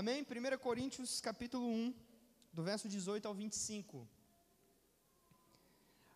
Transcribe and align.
Amém? 0.00 0.26
1 0.28 0.58
Coríntios 0.58 1.20
capítulo 1.20 1.68
1, 1.68 1.94
do 2.52 2.64
verso 2.64 2.88
18 2.88 3.28
ao 3.28 3.32
25. 3.32 4.08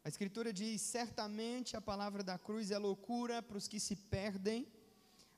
A 0.02 0.08
Escritura 0.08 0.52
diz: 0.52 0.80
Certamente 0.82 1.77
a 1.77 1.80
palavra 1.80 2.25
da 2.25 2.37
cruz 2.37 2.72
é 2.72 2.79
loucura 2.79 3.41
para 3.41 3.56
os 3.56 3.69
que 3.69 3.79
se 3.79 3.95
perdem, 3.95 4.67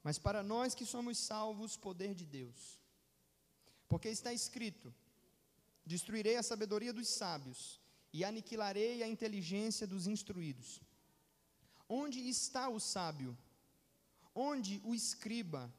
mas 0.03 0.19
para 0.19 0.43
nós 0.43 0.75
que 0.75 0.87
somos 0.87 1.19
salvos, 1.19 1.77
poder 1.77 2.15
de 2.15 2.25
Deus. 2.25 2.81
Porque 3.87 4.09
está 4.09 4.33
escrito: 4.33 4.91
Destruirei 5.85 6.37
a 6.37 6.43
sabedoria 6.43 6.95
dos 6.95 7.09
sábios 7.09 7.79
e 8.11 8.25
aniquilarei 8.25 9.03
a 9.03 9.09
inteligência 9.17 9.87
dos 9.87 10.07
instruídos. 10.07 10.81
Onde 11.87 12.27
está 12.27 12.71
o 12.71 12.81
sábio? 12.81 13.37
Onde 14.35 14.81
o 14.83 14.95
escriba? 14.95 15.71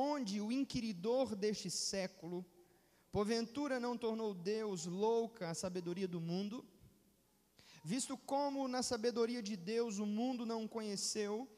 Onde 0.00 0.40
o 0.40 0.52
inquiridor 0.52 1.34
deste 1.34 1.68
século? 1.68 2.46
Porventura 3.10 3.80
não 3.80 3.98
tornou 3.98 4.32
Deus 4.32 4.86
louca 4.86 5.50
a 5.50 5.54
sabedoria 5.54 6.06
do 6.06 6.20
mundo? 6.20 6.64
Visto 7.82 8.16
como 8.16 8.68
na 8.68 8.80
sabedoria 8.80 9.42
de 9.42 9.56
Deus 9.56 9.98
o 9.98 10.06
mundo 10.06 10.46
não 10.46 10.68
conheceu, 10.68 11.48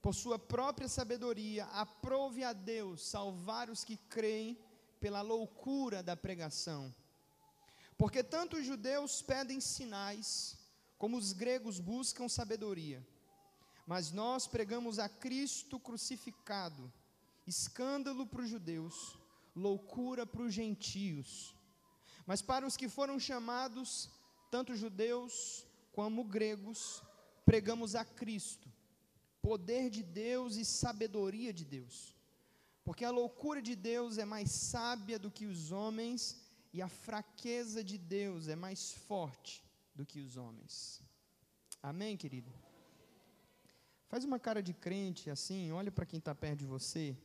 por 0.00 0.14
sua 0.14 0.38
própria 0.38 0.88
sabedoria, 0.88 1.66
aprove 1.66 2.42
a 2.42 2.54
Deus 2.54 3.02
salvar 3.02 3.68
os 3.68 3.84
que 3.84 3.98
creem 3.98 4.58
pela 4.98 5.20
loucura 5.20 6.02
da 6.02 6.16
pregação. 6.16 6.94
Porque 7.98 8.24
tanto 8.24 8.56
os 8.56 8.64
judeus 8.64 9.20
pedem 9.20 9.60
sinais, 9.60 10.58
como 10.96 11.18
os 11.18 11.34
gregos 11.34 11.78
buscam 11.78 12.30
sabedoria. 12.30 13.06
Mas 13.86 14.10
nós 14.10 14.46
pregamos 14.46 14.98
a 14.98 15.06
Cristo 15.06 15.78
crucificado, 15.78 16.90
escândalo 17.54 18.24
para 18.26 18.42
os 18.44 18.50
judeus, 18.54 18.96
loucura 19.66 20.24
para 20.32 20.42
os 20.46 20.54
gentios. 20.60 21.30
Mas 22.28 22.40
para 22.50 22.66
os 22.68 22.76
que 22.80 22.88
foram 22.96 23.18
chamados, 23.28 23.88
tanto 24.54 24.80
judeus 24.84 25.32
como 25.92 26.24
gregos, 26.36 26.80
pregamos 27.44 27.94
a 28.02 28.04
Cristo, 28.20 28.68
poder 29.48 29.84
de 29.96 30.02
Deus 30.02 30.56
e 30.56 30.64
sabedoria 30.64 31.52
de 31.52 31.64
Deus. 31.76 31.96
Porque 32.84 33.04
a 33.04 33.16
loucura 33.20 33.60
de 33.68 33.74
Deus 33.74 34.18
é 34.24 34.24
mais 34.24 34.50
sábia 34.50 35.18
do 35.18 35.30
que 35.36 35.46
os 35.52 35.72
homens, 35.72 36.22
e 36.72 36.80
a 36.80 36.88
fraqueza 36.88 37.82
de 37.90 37.98
Deus 37.98 38.46
é 38.54 38.54
mais 38.54 38.92
forte 39.08 39.54
do 39.94 40.06
que 40.06 40.20
os 40.20 40.36
homens. 40.36 41.02
Amém, 41.82 42.16
querido? 42.16 42.50
Faz 44.10 44.24
uma 44.24 44.38
cara 44.46 44.62
de 44.68 44.74
crente 44.84 45.30
assim, 45.30 45.72
olha 45.72 45.90
para 45.90 46.06
quem 46.10 46.18
está 46.18 46.34
perto 46.34 46.60
de 46.60 46.66
você. 46.66 47.16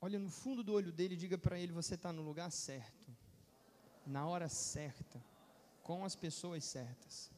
Olha 0.00 0.18
no 0.18 0.30
fundo 0.30 0.62
do 0.62 0.72
olho 0.72 0.92
dele 0.92 1.14
e 1.14 1.22
diga 1.24 1.36
para 1.36 1.58
ele: 1.58 1.72
você 1.72 1.94
está 1.94 2.12
no 2.12 2.22
lugar 2.22 2.50
certo, 2.50 3.10
na 4.06 4.26
hora 4.26 4.48
certa, 4.48 5.22
com 5.82 6.04
as 6.04 6.14
pessoas 6.14 6.64
certas. 6.64 7.30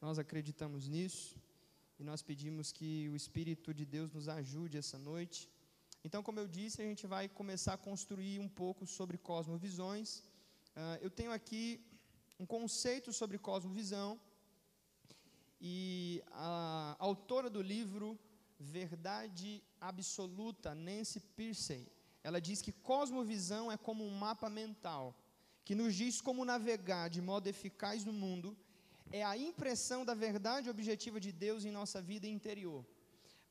Nós 0.00 0.18
acreditamos 0.18 0.88
nisso 0.88 1.36
e 1.98 2.04
nós 2.04 2.22
pedimos 2.22 2.72
que 2.72 3.08
o 3.10 3.16
Espírito 3.16 3.74
de 3.74 3.84
Deus 3.84 4.10
nos 4.12 4.28
ajude 4.28 4.78
essa 4.78 4.98
noite. 4.98 5.50
Então, 6.04 6.22
como 6.22 6.38
eu 6.38 6.46
disse, 6.46 6.80
a 6.80 6.84
gente 6.84 7.06
vai 7.06 7.28
começar 7.28 7.74
a 7.74 7.78
construir 7.88 8.38
um 8.38 8.48
pouco 8.48 8.86
sobre 8.86 9.18
cosmovisões. 9.18 10.18
Uh, 10.76 10.96
eu 11.00 11.10
tenho 11.10 11.32
aqui 11.32 11.84
um 12.38 12.46
conceito 12.46 13.12
sobre 13.12 13.38
cosmovisão 13.38 14.20
e 15.60 16.22
a 16.32 16.96
autora 16.98 17.48
do 17.50 17.62
livro 17.62 18.18
Verdade 18.58 19.62
Absoluta, 19.80 20.74
Nancy 20.74 21.20
Pearcey, 21.20 21.86
ela 22.22 22.40
diz 22.40 22.60
que 22.62 22.72
cosmovisão 22.72 23.70
é 23.70 23.76
como 23.76 24.04
um 24.04 24.10
mapa 24.10 24.48
mental 24.48 25.14
que 25.66 25.74
nos 25.74 25.94
diz 25.96 26.20
como 26.20 26.44
navegar 26.44 27.10
de 27.10 27.20
modo 27.20 27.48
eficaz 27.48 28.04
no 28.04 28.12
mundo, 28.12 28.56
é 29.10 29.24
a 29.24 29.36
impressão 29.36 30.04
da 30.04 30.14
verdade 30.14 30.70
objetiva 30.70 31.18
de 31.18 31.32
Deus 31.32 31.64
em 31.64 31.72
nossa 31.72 32.00
vida 32.00 32.28
interior. 32.28 32.86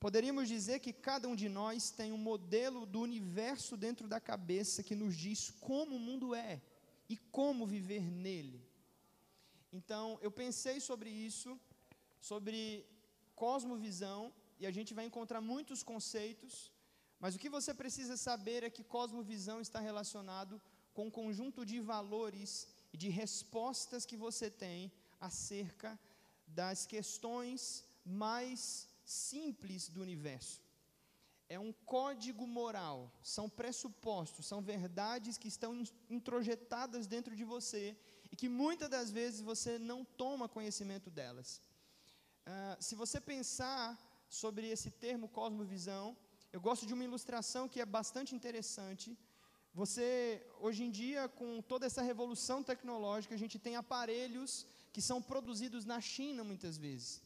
Poderíamos 0.00 0.48
dizer 0.48 0.78
que 0.80 0.94
cada 0.94 1.28
um 1.28 1.36
de 1.36 1.48
nós 1.48 1.90
tem 1.90 2.12
um 2.12 2.18
modelo 2.18 2.86
do 2.86 3.00
universo 3.00 3.76
dentro 3.76 4.08
da 4.08 4.18
cabeça 4.18 4.82
que 4.82 4.94
nos 4.94 5.14
diz 5.14 5.50
como 5.60 5.96
o 5.96 5.98
mundo 5.98 6.34
é 6.34 6.62
e 7.06 7.16
como 7.16 7.66
viver 7.66 8.10
nele. 8.10 8.62
Então, 9.70 10.18
eu 10.22 10.30
pensei 10.30 10.80
sobre 10.80 11.10
isso 11.10 11.58
sobre 12.18 12.86
cosmovisão 13.34 14.32
e 14.58 14.66
a 14.66 14.70
gente 14.70 14.94
vai 14.94 15.04
encontrar 15.06 15.40
muitos 15.40 15.82
conceitos, 15.82 16.72
mas 17.18 17.34
o 17.34 17.38
que 17.38 17.48
você 17.48 17.72
precisa 17.74 18.16
saber 18.16 18.62
é 18.62 18.70
que 18.70 18.84
cosmovisão 18.84 19.60
está 19.60 19.80
relacionado 19.80 20.60
com 20.94 21.06
um 21.06 21.10
conjunto 21.10 21.64
de 21.64 21.78
valores 21.80 22.68
e 22.92 22.96
de 22.96 23.08
respostas 23.08 24.06
que 24.06 24.16
você 24.16 24.50
tem 24.50 24.92
acerca 25.20 25.98
das 26.46 26.86
questões 26.86 27.84
mais 28.04 28.88
simples 29.04 29.88
do 29.88 30.00
universo. 30.00 30.60
É 31.48 31.58
um 31.58 31.72
código 31.72 32.46
moral, 32.46 33.12
são 33.22 33.48
pressupostos, 33.48 34.46
são 34.46 34.60
verdades 34.60 35.38
que 35.38 35.48
estão 35.48 35.84
introjetadas 36.10 37.06
dentro 37.06 37.36
de 37.36 37.44
você 37.44 37.96
e 38.32 38.36
que 38.36 38.48
muitas 38.48 38.88
das 38.88 39.10
vezes 39.10 39.40
você 39.40 39.78
não 39.78 40.04
toma 40.04 40.48
conhecimento 40.48 41.08
delas. 41.08 41.60
Uh, 42.46 42.82
se 42.82 42.94
você 42.96 43.20
pensar 43.20 43.96
sobre 44.42 44.64
esse 44.74 44.90
termo 45.04 45.26
cosmovisão, 45.28 46.04
eu 46.54 46.60
gosto 46.60 46.84
de 46.88 46.94
uma 46.96 47.06
ilustração 47.08 47.68
que 47.72 47.80
é 47.80 47.86
bastante 47.98 48.34
interessante. 48.38 49.08
Você, 49.80 50.06
hoje 50.66 50.82
em 50.84 50.90
dia, 50.90 51.22
com 51.40 51.50
toda 51.72 51.86
essa 51.88 52.02
revolução 52.10 52.58
tecnológica, 52.70 53.34
a 53.34 53.42
gente 53.42 53.58
tem 53.58 53.76
aparelhos 53.76 54.66
que 54.92 55.02
são 55.08 55.18
produzidos 55.30 55.84
na 55.92 56.00
China 56.00 56.42
muitas 56.50 56.76
vezes. 56.86 57.22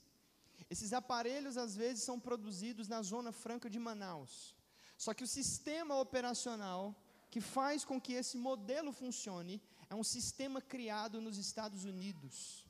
Esses 0.74 0.92
aparelhos, 0.92 1.56
às 1.56 1.74
vezes, 1.82 2.02
são 2.08 2.18
produzidos 2.18 2.86
na 2.88 3.00
Zona 3.02 3.32
Franca 3.32 3.68
de 3.74 3.78
Manaus. 3.78 4.32
Só 4.96 5.12
que 5.14 5.24
o 5.24 5.32
sistema 5.38 5.94
operacional 6.06 6.82
que 7.32 7.40
faz 7.40 7.84
com 7.84 8.00
que 8.00 8.14
esse 8.20 8.36
modelo 8.36 8.92
funcione 8.92 9.62
é 9.88 9.94
um 9.94 10.04
sistema 10.04 10.60
criado 10.60 11.20
nos 11.20 11.38
Estados 11.38 11.84
Unidos. 11.84 12.64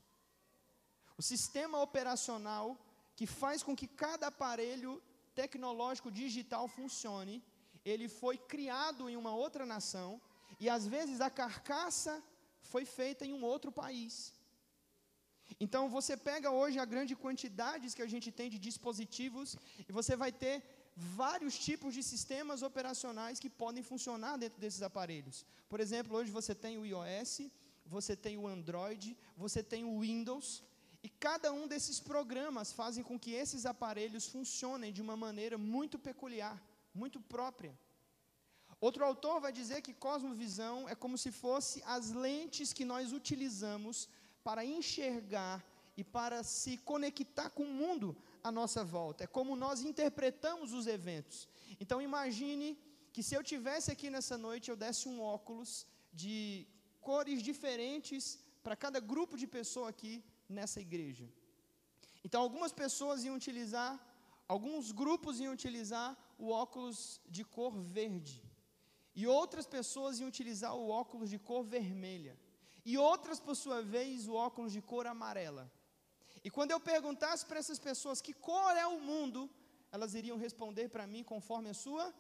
O 1.17 1.23
sistema 1.23 1.81
operacional 1.81 2.79
que 3.21 3.27
faz 3.27 3.63
com 3.63 3.75
que 3.81 3.87
cada 4.03 4.29
aparelho 4.29 4.93
tecnológico 5.39 6.11
digital 6.11 6.67
funcione, 6.77 7.35
ele 7.85 8.07
foi 8.09 8.37
criado 8.53 9.11
em 9.11 9.17
uma 9.23 9.33
outra 9.45 9.65
nação 9.73 10.09
e 10.59 10.71
às 10.77 10.87
vezes 10.95 11.21
a 11.21 11.29
carcaça 11.41 12.15
foi 12.71 12.87
feita 12.87 13.27
em 13.27 13.35
um 13.35 13.45
outro 13.45 13.71
país. 13.71 14.15
Então 15.65 15.83
você 15.97 16.17
pega 16.17 16.51
hoje 16.61 16.79
a 16.79 16.87
grande 16.95 17.15
quantidade 17.15 17.95
que 17.99 18.07
a 18.07 18.13
gente 18.15 18.33
tem 18.33 18.49
de 18.55 18.59
dispositivos 18.59 19.55
e 19.87 19.93
você 19.93 20.17
vai 20.17 20.33
ter 20.33 20.57
vários 20.97 21.59
tipos 21.59 21.93
de 21.93 22.03
sistemas 22.03 22.63
operacionais 22.63 23.39
que 23.39 23.51
podem 23.51 23.83
funcionar 23.83 24.39
dentro 24.39 24.59
desses 24.59 24.81
aparelhos. 24.81 25.45
Por 25.69 25.79
exemplo, 25.79 26.17
hoje 26.17 26.31
você 26.31 26.55
tem 26.55 26.79
o 26.79 26.87
iOS, 26.87 27.51
você 27.85 28.17
tem 28.17 28.39
o 28.39 28.49
Android, 28.49 29.15
você 29.37 29.63
tem 29.63 29.85
o 29.85 30.01
Windows, 30.01 30.63
e 31.03 31.09
cada 31.09 31.53
um 31.53 31.67
desses 31.67 31.99
programas 31.99 32.73
fazem 32.73 33.03
com 33.03 33.19
que 33.19 33.33
esses 33.33 33.65
aparelhos 33.65 34.27
funcionem 34.27 34.93
de 34.93 35.01
uma 35.01 35.17
maneira 35.17 35.57
muito 35.57 35.99
peculiar, 35.99 36.61
muito 36.95 37.19
própria. 37.21 37.77
Outro 38.81 39.05
autor 39.05 39.41
vai 39.41 39.53
dizer 39.53 39.83
que 39.83 39.93
cosmovisão 39.93 40.89
é 40.89 40.95
como 40.95 41.17
se 41.17 41.31
fosse 41.31 41.83
as 41.85 42.11
lentes 42.11 42.73
que 42.73 42.85
nós 42.85 43.13
utilizamos 43.13 44.09
para 44.43 44.65
enxergar 44.65 45.65
e 45.97 46.05
para 46.05 46.43
se 46.43 46.79
conectar 46.79 47.51
com 47.51 47.65
o 47.65 47.75
mundo 47.83 48.17
à 48.43 48.51
nossa 48.51 48.83
volta. 48.83 49.25
É 49.25 49.27
como 49.27 49.55
nós 49.55 49.83
interpretamos 49.83 50.73
os 50.73 50.87
eventos. 50.87 51.49
Então 51.79 52.01
imagine 52.01 52.79
que 53.13 53.23
se 53.23 53.35
eu 53.35 53.43
tivesse 53.43 53.91
aqui 53.91 54.09
nessa 54.09 54.39
noite 54.39 54.71
eu 54.71 54.77
desse 54.77 55.09
um 55.09 55.21
óculos 55.21 55.87
de 56.13 56.67
cores 57.01 57.43
diferentes 57.43 58.39
para 58.63 58.77
cada 58.77 59.01
grupo 59.01 59.37
de 59.37 59.47
pessoa 59.47 59.89
aqui 59.91 60.23
nessa 60.59 60.81
igreja. 60.81 61.27
Então, 62.25 62.43
algumas 62.43 62.73
pessoas 62.73 63.25
iam 63.25 63.37
utilizar, 63.37 63.93
alguns 64.47 64.93
grupos 64.93 65.41
iam 65.41 65.53
utilizar 65.53 66.11
o 66.39 66.51
óculos 66.51 67.21
de 67.29 67.45
cor 67.45 67.75
verde, 67.99 68.43
e 69.15 69.27
outras 69.27 69.67
pessoas 69.67 70.21
iam 70.21 70.29
utilizar 70.29 70.75
o 70.75 70.89
óculos 70.89 71.31
de 71.31 71.39
cor 71.39 71.63
vermelha, 71.65 72.39
e 72.85 72.97
outras, 72.97 73.39
por 73.39 73.55
sua 73.55 73.83
vez, 73.83 74.27
o 74.27 74.35
óculos 74.35 74.73
de 74.73 74.83
cor 74.83 75.07
amarela. 75.07 75.71
E 76.43 76.51
quando 76.51 76.71
eu 76.71 76.81
perguntasse 76.81 77.45
para 77.45 77.59
essas 77.59 77.79
pessoas 77.79 78.21
que 78.21 78.33
cor 78.33 78.75
é 78.77 78.87
o 78.87 79.01
mundo, 79.01 79.51
elas 79.93 80.15
iriam 80.15 80.39
responder 80.39 80.89
para 80.89 81.07
mim 81.07 81.23
conforme 81.23 81.69
a 81.69 81.75
sua 81.75 82.15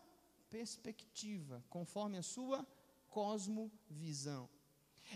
perspectiva, 0.50 1.64
conforme 1.68 2.18
a 2.18 2.22
sua 2.22 2.66
cosmovisão. 3.08 4.48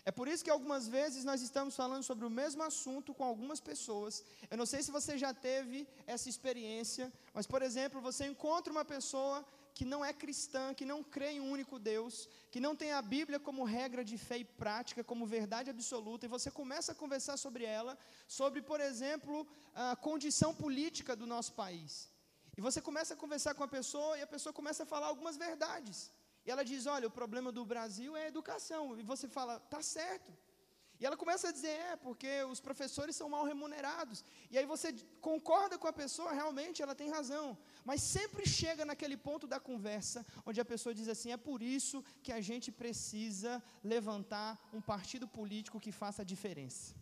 É 0.04 0.10
por 0.10 0.26
isso 0.28 0.44
que 0.44 0.50
algumas 0.50 0.88
vezes 0.88 1.24
nós 1.24 1.40
estamos 1.42 1.76
falando 1.76 2.02
sobre 2.02 2.26
o 2.26 2.30
mesmo 2.30 2.62
assunto 2.62 3.14
com 3.14 3.24
algumas 3.24 3.60
pessoas. 3.60 4.24
Eu 4.50 4.56
não 4.56 4.66
sei 4.66 4.82
se 4.82 4.90
você 4.90 5.16
já 5.16 5.32
teve 5.32 5.86
essa 6.06 6.28
experiência, 6.28 7.12
mas, 7.32 7.46
por 7.46 7.62
exemplo, 7.62 8.00
você 8.00 8.26
encontra 8.26 8.72
uma 8.72 8.84
pessoa 8.84 9.44
que 9.74 9.84
não 9.84 10.04
é 10.04 10.12
cristã, 10.12 10.72
que 10.72 10.84
não 10.84 11.02
crê 11.02 11.32
em 11.32 11.40
um 11.40 11.50
único 11.50 11.78
Deus, 11.78 12.28
que 12.50 12.60
não 12.60 12.76
tem 12.76 12.92
a 12.92 13.02
Bíblia 13.02 13.40
como 13.40 13.64
regra 13.64 14.04
de 14.04 14.16
fé 14.16 14.38
e 14.38 14.44
prática, 14.44 15.02
como 15.02 15.26
verdade 15.26 15.68
absoluta, 15.68 16.24
e 16.24 16.28
você 16.28 16.50
começa 16.50 16.92
a 16.92 16.94
conversar 16.94 17.36
sobre 17.36 17.64
ela, 17.64 17.98
sobre, 18.28 18.62
por 18.62 18.80
exemplo, 18.80 19.46
a 19.74 19.96
condição 19.96 20.54
política 20.54 21.16
do 21.16 21.26
nosso 21.26 21.52
país. 21.54 22.08
E 22.56 22.60
você 22.60 22.80
começa 22.80 23.14
a 23.14 23.16
conversar 23.16 23.54
com 23.54 23.64
a 23.64 23.68
pessoa 23.68 24.16
e 24.16 24.22
a 24.22 24.28
pessoa 24.28 24.52
começa 24.52 24.84
a 24.84 24.86
falar 24.86 25.08
algumas 25.08 25.36
verdades. 25.36 26.12
E 26.46 26.50
ela 26.50 26.64
diz: 26.64 26.86
Olha, 26.86 27.08
o 27.08 27.16
problema 27.20 27.50
do 27.50 27.64
Brasil 27.64 28.16
é 28.16 28.24
a 28.24 28.28
educação. 28.28 28.98
E 28.98 29.02
você 29.02 29.26
fala: 29.28 29.58
Tá 29.74 29.80
certo. 29.82 30.32
E 31.00 31.06
ela 31.06 31.16
começa 31.16 31.48
a 31.48 31.52
dizer: 31.52 31.76
É, 31.90 31.96
porque 31.96 32.30
os 32.52 32.60
professores 32.60 33.16
são 33.16 33.28
mal 33.28 33.44
remunerados. 33.44 34.24
E 34.50 34.58
aí 34.58 34.66
você 34.66 34.92
concorda 35.20 35.78
com 35.78 35.88
a 35.88 35.92
pessoa, 35.92 36.32
realmente 36.32 36.82
ela 36.82 36.94
tem 36.94 37.10
razão. 37.10 37.56
Mas 37.84 38.02
sempre 38.02 38.46
chega 38.46 38.84
naquele 38.84 39.16
ponto 39.16 39.46
da 39.46 39.58
conversa 39.58 40.24
onde 40.46 40.60
a 40.60 40.64
pessoa 40.64 40.94
diz 40.94 41.08
assim: 41.08 41.32
É 41.32 41.36
por 41.36 41.62
isso 41.62 42.04
que 42.22 42.32
a 42.32 42.40
gente 42.40 42.70
precisa 42.70 43.62
levantar 43.82 44.50
um 44.72 44.80
partido 44.80 45.26
político 45.26 45.80
que 45.80 45.92
faça 45.92 46.22
a 46.22 46.30
diferença. 46.34 46.94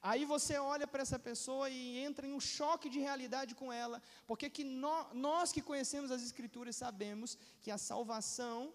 Aí 0.00 0.24
você 0.24 0.56
olha 0.58 0.86
para 0.86 1.02
essa 1.02 1.18
pessoa 1.18 1.68
e 1.68 1.98
entra 1.98 2.26
em 2.26 2.32
um 2.32 2.40
choque 2.40 2.88
de 2.88 3.00
realidade 3.00 3.54
com 3.54 3.72
ela, 3.72 4.00
porque 4.26 4.48
que 4.48 4.62
nós, 4.62 5.06
nós 5.12 5.50
que 5.50 5.60
conhecemos 5.60 6.10
as 6.10 6.22
Escrituras 6.22 6.76
sabemos 6.76 7.36
que 7.60 7.70
a 7.70 7.78
salvação 7.78 8.72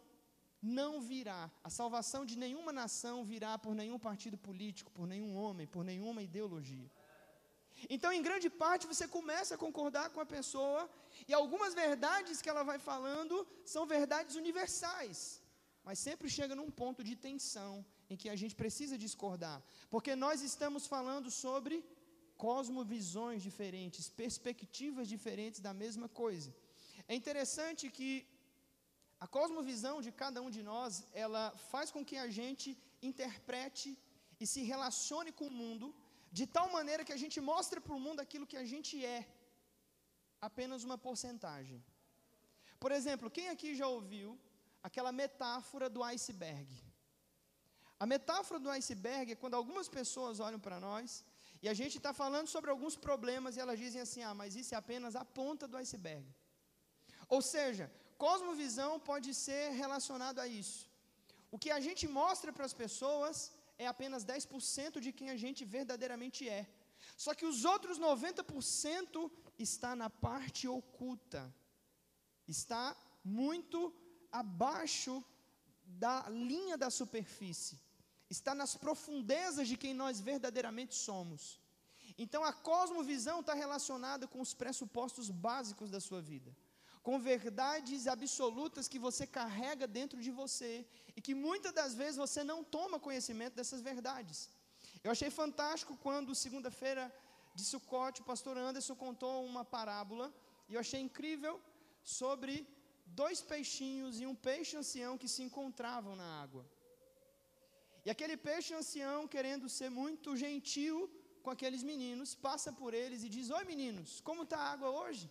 não 0.62 1.02
virá, 1.02 1.52
a 1.64 1.70
salvação 1.70 2.26
de 2.26 2.38
nenhuma 2.38 2.72
nação 2.72 3.24
virá 3.24 3.58
por 3.58 3.74
nenhum 3.76 4.00
partido 4.00 4.38
político, 4.38 4.92
por 4.92 5.06
nenhum 5.06 5.36
homem, 5.36 5.68
por 5.68 5.84
nenhuma 5.84 6.22
ideologia. 6.22 6.90
Então, 7.90 8.12
em 8.14 8.22
grande 8.22 8.50
parte, 8.50 8.88
você 8.88 9.08
começa 9.08 9.56
a 9.56 9.58
concordar 9.58 10.10
com 10.12 10.22
a 10.22 10.26
pessoa, 10.26 10.90
e 11.28 11.34
algumas 11.34 11.74
verdades 11.74 12.42
que 12.42 12.50
ela 12.50 12.64
vai 12.64 12.80
falando 12.80 13.46
são 13.66 13.86
verdades 13.86 14.36
universais, 14.36 15.42
mas 15.84 16.00
sempre 16.00 16.30
chega 16.30 16.56
num 16.56 16.72
ponto 16.72 17.04
de 17.04 17.16
tensão, 17.16 17.86
em 18.14 18.20
que 18.22 18.30
a 18.34 18.38
gente 18.42 18.56
precisa 18.62 18.98
discordar, 19.06 19.58
porque 19.94 20.14
nós 20.26 20.42
estamos 20.50 20.86
falando 20.96 21.30
sobre 21.44 21.76
cosmovisões 22.46 23.42
diferentes, 23.48 24.10
perspectivas 24.24 25.08
diferentes 25.16 25.60
da 25.68 25.74
mesma 25.84 26.08
coisa. 26.22 26.50
É 27.12 27.16
interessante 27.22 27.92
que 27.98 28.10
a 29.26 29.28
cosmovisão 29.36 29.96
de 30.06 30.12
cada 30.22 30.40
um 30.46 30.50
de 30.56 30.62
nós, 30.72 30.92
ela 31.24 31.44
faz 31.72 31.90
com 31.96 32.02
que 32.10 32.18
a 32.26 32.30
gente 32.40 32.70
interprete 33.10 33.90
e 34.42 34.46
se 34.54 34.62
relacione 34.72 35.32
com 35.32 35.48
o 35.48 35.58
mundo 35.62 35.88
de 36.38 36.46
tal 36.56 36.68
maneira 36.78 37.06
que 37.08 37.16
a 37.16 37.22
gente 37.24 37.40
mostre 37.52 37.80
para 37.86 37.96
o 37.98 38.04
mundo 38.06 38.20
aquilo 38.26 38.50
que 38.52 38.60
a 38.64 38.66
gente 38.72 38.94
é, 39.16 39.22
apenas 40.50 40.84
uma 40.88 40.98
porcentagem. 41.08 41.80
Por 42.84 42.92
exemplo, 42.98 43.32
quem 43.36 43.48
aqui 43.50 43.70
já 43.82 43.88
ouviu 43.88 44.30
aquela 44.88 45.12
metáfora 45.24 45.88
do 45.96 46.04
iceberg? 46.04 46.68
A 48.04 48.06
metáfora 48.14 48.60
do 48.64 48.70
iceberg 48.70 49.32
é 49.32 49.42
quando 49.42 49.58
algumas 49.60 49.88
pessoas 49.98 50.42
olham 50.46 50.60
para 50.64 50.78
nós 50.86 51.24
e 51.64 51.70
a 51.72 51.76
gente 51.80 51.96
está 52.00 52.12
falando 52.22 52.50
sobre 52.54 52.70
alguns 52.70 52.96
problemas 53.06 53.56
e 53.56 53.62
elas 53.64 53.80
dizem 53.84 54.02
assim: 54.06 54.22
ah, 54.30 54.34
mas 54.40 54.58
isso 54.62 54.72
é 54.76 54.78
apenas 54.78 55.16
a 55.16 55.24
ponta 55.38 55.66
do 55.72 55.78
iceberg. 55.84 56.26
Ou 57.36 57.42
seja, 57.42 57.86
cosmovisão 58.24 58.90
pode 59.10 59.30
ser 59.46 59.64
relacionado 59.84 60.40
a 60.46 60.48
isso. 60.62 60.82
O 61.50 61.58
que 61.64 61.72
a 61.78 61.80
gente 61.86 62.06
mostra 62.22 62.52
para 62.52 62.66
as 62.70 62.76
pessoas 62.82 63.36
é 63.78 63.88
apenas 63.88 64.26
10% 64.26 65.00
de 65.06 65.14
quem 65.20 65.30
a 65.36 65.38
gente 65.44 65.64
verdadeiramente 65.78 66.42
é. 66.60 66.62
Só 67.26 67.34
que 67.38 67.48
os 67.52 67.64
outros 67.74 67.98
90% 67.98 69.32
está 69.68 69.94
na 69.96 70.10
parte 70.10 70.68
oculta. 70.68 71.42
Está 72.56 72.84
muito 73.24 73.80
abaixo 74.44 75.16
da 76.04 76.16
linha 76.52 76.78
da 76.84 76.92
superfície 77.02 77.83
está 78.38 78.54
nas 78.62 78.74
profundezas 78.86 79.68
de 79.72 79.78
quem 79.82 79.94
nós 80.02 80.20
verdadeiramente 80.32 80.96
somos. 81.08 81.42
Então 82.24 82.42
a 82.44 82.54
cosmovisão 82.70 83.38
está 83.40 83.54
relacionada 83.64 84.28
com 84.32 84.40
os 84.46 84.54
pressupostos 84.62 85.30
básicos 85.48 85.90
da 85.96 86.02
sua 86.08 86.22
vida, 86.32 86.52
com 87.08 87.16
verdades 87.32 88.02
absolutas 88.16 88.88
que 88.92 89.00
você 89.08 89.26
carrega 89.40 89.86
dentro 90.00 90.20
de 90.26 90.32
você 90.42 90.72
e 91.18 91.22
que 91.26 91.36
muitas 91.48 91.74
das 91.80 91.94
vezes 92.02 92.18
você 92.26 92.44
não 92.52 92.60
toma 92.64 93.04
conhecimento 93.08 93.56
dessas 93.60 93.82
verdades. 93.90 94.38
Eu 95.04 95.12
achei 95.12 95.30
fantástico 95.42 95.98
quando, 96.06 96.40
segunda-feira 96.46 97.04
de 97.58 97.64
Sucote, 97.72 98.22
o 98.22 98.30
pastor 98.32 98.58
Anderson 98.58 98.96
contou 98.96 99.46
uma 99.52 99.64
parábola, 99.78 100.28
e 100.68 100.74
eu 100.76 100.80
achei 100.80 101.02
incrível 101.08 101.56
sobre 102.04 102.54
dois 103.06 103.42
peixinhos 103.42 104.20
e 104.22 104.26
um 104.26 104.38
peixe 104.48 104.78
ancião 104.84 105.18
que 105.22 105.28
se 105.34 105.42
encontravam 105.48 106.16
na 106.16 106.30
água. 106.44 106.64
E 108.06 108.10
aquele 108.14 108.36
peixe 108.48 108.74
ancião, 108.74 109.28
querendo 109.28 109.68
ser 109.78 109.90
muito 109.90 110.36
gentil 110.44 110.96
com 111.44 111.52
aqueles 111.56 111.84
meninos, 111.92 112.36
passa 112.48 112.72
por 112.82 112.94
eles 112.94 113.24
e 113.24 113.30
diz: 113.36 113.50
Oi 113.50 113.64
meninos, 113.64 114.20
como 114.22 114.44
está 114.44 114.58
a 114.58 114.72
água 114.74 114.90
hoje? 114.90 115.26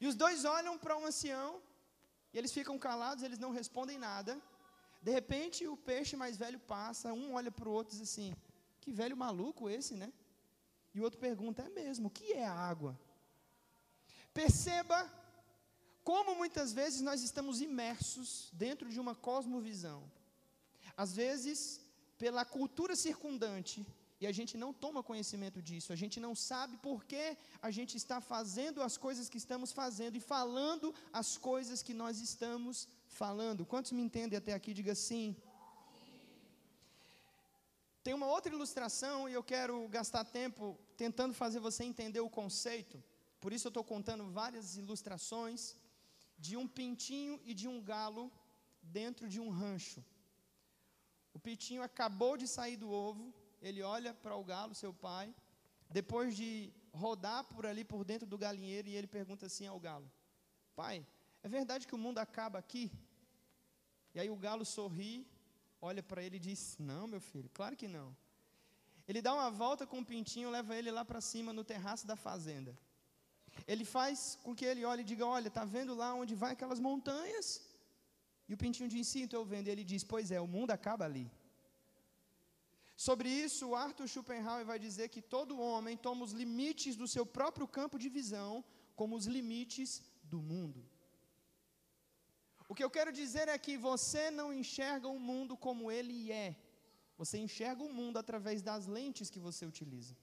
E 0.00 0.06
os 0.06 0.16
dois 0.22 0.44
olham 0.44 0.76
para 0.76 0.96
um 0.96 1.06
ancião, 1.06 1.62
e 2.32 2.38
eles 2.38 2.52
ficam 2.52 2.76
calados, 2.78 3.22
eles 3.22 3.38
não 3.38 3.52
respondem 3.60 3.98
nada. 3.98 4.40
De 5.00 5.12
repente, 5.18 5.66
o 5.66 5.76
peixe 5.76 6.16
mais 6.16 6.36
velho 6.36 6.58
passa, 6.58 7.12
um 7.12 7.34
olha 7.34 7.52
para 7.52 7.68
o 7.68 7.72
outro 7.72 7.94
e 7.94 7.98
diz 7.98 8.08
assim: 8.08 8.34
Que 8.80 8.92
velho 9.00 9.16
maluco 9.16 9.70
esse, 9.70 9.94
né? 9.94 10.12
E 10.94 11.00
o 11.00 11.04
outro 11.04 11.20
pergunta: 11.20 11.62
É 11.62 11.68
mesmo, 11.68 12.08
o 12.08 12.10
que 12.10 12.32
é 12.32 12.46
a 12.46 12.52
água? 12.52 12.98
Perceba 14.32 14.98
como 16.02 16.34
muitas 16.34 16.72
vezes 16.72 17.00
nós 17.00 17.22
estamos 17.22 17.60
imersos 17.60 18.50
dentro 18.52 18.88
de 18.88 18.98
uma 18.98 19.14
cosmovisão. 19.14 20.10
Às 20.96 21.14
vezes, 21.14 21.80
pela 22.18 22.44
cultura 22.44 22.94
circundante, 22.94 23.84
e 24.20 24.26
a 24.26 24.32
gente 24.32 24.56
não 24.56 24.72
toma 24.72 25.02
conhecimento 25.02 25.60
disso, 25.60 25.92
a 25.92 25.96
gente 25.96 26.18
não 26.18 26.34
sabe 26.34 26.76
por 26.78 27.04
que 27.04 27.36
a 27.60 27.70
gente 27.70 27.96
está 27.96 28.20
fazendo 28.20 28.80
as 28.80 28.96
coisas 28.96 29.28
que 29.28 29.36
estamos 29.36 29.72
fazendo 29.72 30.16
e 30.16 30.20
falando 30.20 30.94
as 31.12 31.36
coisas 31.36 31.82
que 31.82 31.92
nós 31.92 32.20
estamos 32.20 32.88
falando. 33.06 33.66
Quantos 33.66 33.92
me 33.92 34.02
entendem 34.02 34.38
até 34.38 34.52
aqui? 34.54 34.72
Diga 34.72 34.94
sim. 34.94 35.36
Tem 38.04 38.14
uma 38.14 38.26
outra 38.26 38.52
ilustração 38.54 39.28
e 39.28 39.32
eu 39.32 39.42
quero 39.42 39.88
gastar 39.88 40.24
tempo 40.24 40.78
tentando 40.96 41.34
fazer 41.34 41.58
você 41.58 41.84
entender 41.84 42.20
o 42.20 42.30
conceito. 42.30 43.02
Por 43.40 43.52
isso 43.52 43.66
eu 43.66 43.70
estou 43.70 43.84
contando 43.84 44.30
várias 44.30 44.76
ilustrações 44.76 45.74
de 46.38 46.56
um 46.56 46.66
pintinho 46.68 47.40
e 47.44 47.52
de 47.54 47.66
um 47.66 47.82
galo 47.82 48.30
dentro 48.82 49.28
de 49.28 49.40
um 49.40 49.48
rancho. 49.48 50.04
O 51.34 51.38
pitinho 51.38 51.82
acabou 51.82 52.36
de 52.36 52.46
sair 52.46 52.76
do 52.76 52.90
ovo, 52.90 53.34
ele 53.60 53.82
olha 53.82 54.14
para 54.14 54.36
o 54.36 54.44
galo, 54.44 54.74
seu 54.74 54.92
pai, 54.92 55.34
depois 55.90 56.36
de 56.36 56.72
rodar 56.92 57.44
por 57.44 57.66
ali 57.66 57.84
por 57.84 58.04
dentro 58.04 58.26
do 58.26 58.38
galinheiro, 58.38 58.88
e 58.88 58.94
ele 58.94 59.06
pergunta 59.06 59.46
assim 59.46 59.66
ao 59.66 59.80
galo: 59.80 60.08
Pai, 60.74 61.06
é 61.42 61.48
verdade 61.48 61.86
que 61.86 61.94
o 61.94 62.02
mundo 62.04 62.18
acaba 62.18 62.58
aqui? 62.58 62.90
E 64.14 64.20
aí 64.20 64.30
o 64.30 64.36
galo 64.36 64.64
sorri, 64.64 65.26
olha 65.80 66.02
para 66.02 66.22
ele 66.22 66.36
e 66.36 66.44
diz: 66.48 66.76
Não, 66.78 67.06
meu 67.06 67.20
filho, 67.20 67.50
claro 67.52 67.76
que 67.76 67.88
não. 67.88 68.16
Ele 69.06 69.20
dá 69.20 69.34
uma 69.34 69.50
volta 69.50 69.86
com 69.86 69.98
o 70.00 70.06
pintinho, 70.12 70.50
leva 70.50 70.76
ele 70.76 70.90
lá 70.90 71.04
para 71.04 71.20
cima 71.20 71.52
no 71.52 71.64
terraço 71.64 72.06
da 72.06 72.16
fazenda. 72.16 72.78
Ele 73.66 73.84
faz 73.84 74.38
com 74.42 74.54
que 74.54 74.64
ele 74.64 74.84
olhe 74.84 75.02
e 75.02 75.10
diga: 75.12 75.26
Olha, 75.26 75.48
está 75.48 75.64
vendo 75.64 75.94
lá 75.94 76.14
onde 76.14 76.34
vai 76.34 76.52
aquelas 76.52 76.80
montanhas? 76.80 77.46
E 78.48 78.54
o 78.54 78.60
pintinho 78.62 78.88
de 78.88 78.98
ensino 78.98 79.26
estou 79.26 79.44
vendo, 79.44 79.68
ele 79.68 79.84
diz: 79.92 80.04
Pois 80.04 80.30
é, 80.30 80.40
o 80.40 80.46
mundo 80.46 80.70
acaba 80.70 81.04
ali. 81.04 81.26
Sobre 82.96 83.28
isso, 83.28 83.74
Arthur 83.74 84.08
Schopenhauer 84.08 84.64
vai 84.64 84.78
dizer 84.78 85.08
que 85.08 85.20
todo 85.20 85.60
homem 85.60 85.96
toma 85.96 86.24
os 86.24 86.32
limites 86.32 86.94
do 86.96 87.08
seu 87.08 87.26
próprio 87.26 87.66
campo 87.66 87.98
de 87.98 88.08
visão 88.08 88.64
como 88.94 89.16
os 89.16 89.26
limites 89.26 90.02
do 90.22 90.40
mundo. 90.40 90.80
O 92.68 92.74
que 92.74 92.84
eu 92.84 92.90
quero 92.90 93.12
dizer 93.12 93.48
é 93.48 93.58
que 93.58 93.76
você 93.76 94.30
não 94.30 94.52
enxerga 94.52 95.08
o 95.08 95.18
mundo 95.18 95.56
como 95.56 95.90
ele 95.90 96.30
é. 96.30 96.56
Você 97.16 97.38
enxerga 97.38 97.82
o 97.82 97.92
mundo 97.92 98.16
através 98.18 98.62
das 98.62 98.86
lentes 98.86 99.28
que 99.28 99.38
você 99.38 99.66
utiliza. 99.66 100.16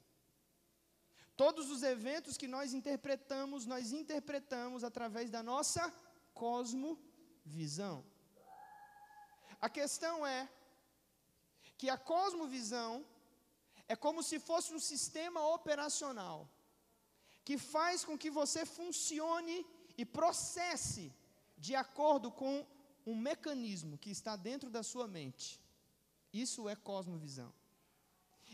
Todos 1.35 1.69
os 1.69 1.83
eventos 1.83 2.37
que 2.37 2.47
nós 2.47 2.73
interpretamos, 2.73 3.65
nós 3.65 3.91
interpretamos 3.91 4.83
através 4.83 5.29
da 5.29 5.43
nossa 5.43 5.83
cosmovisão. 6.33 8.03
A 9.61 9.69
questão 9.69 10.25
é 10.25 10.49
que 11.77 11.89
a 11.89 11.97
cosmovisão 11.97 13.05
é 13.87 13.95
como 13.95 14.23
se 14.23 14.39
fosse 14.39 14.73
um 14.73 14.79
sistema 14.79 15.45
operacional 15.55 16.49
que 17.43 17.57
faz 17.57 18.03
com 18.03 18.17
que 18.17 18.29
você 18.29 18.65
funcione 18.65 19.65
e 19.97 20.05
processe 20.05 21.13
de 21.57 21.75
acordo 21.75 22.31
com 22.31 22.65
um 23.05 23.15
mecanismo 23.15 23.97
que 23.97 24.09
está 24.09 24.35
dentro 24.35 24.69
da 24.69 24.83
sua 24.83 25.07
mente. 25.07 25.59
Isso 26.33 26.69
é 26.69 26.75
cosmovisão. 26.75 27.53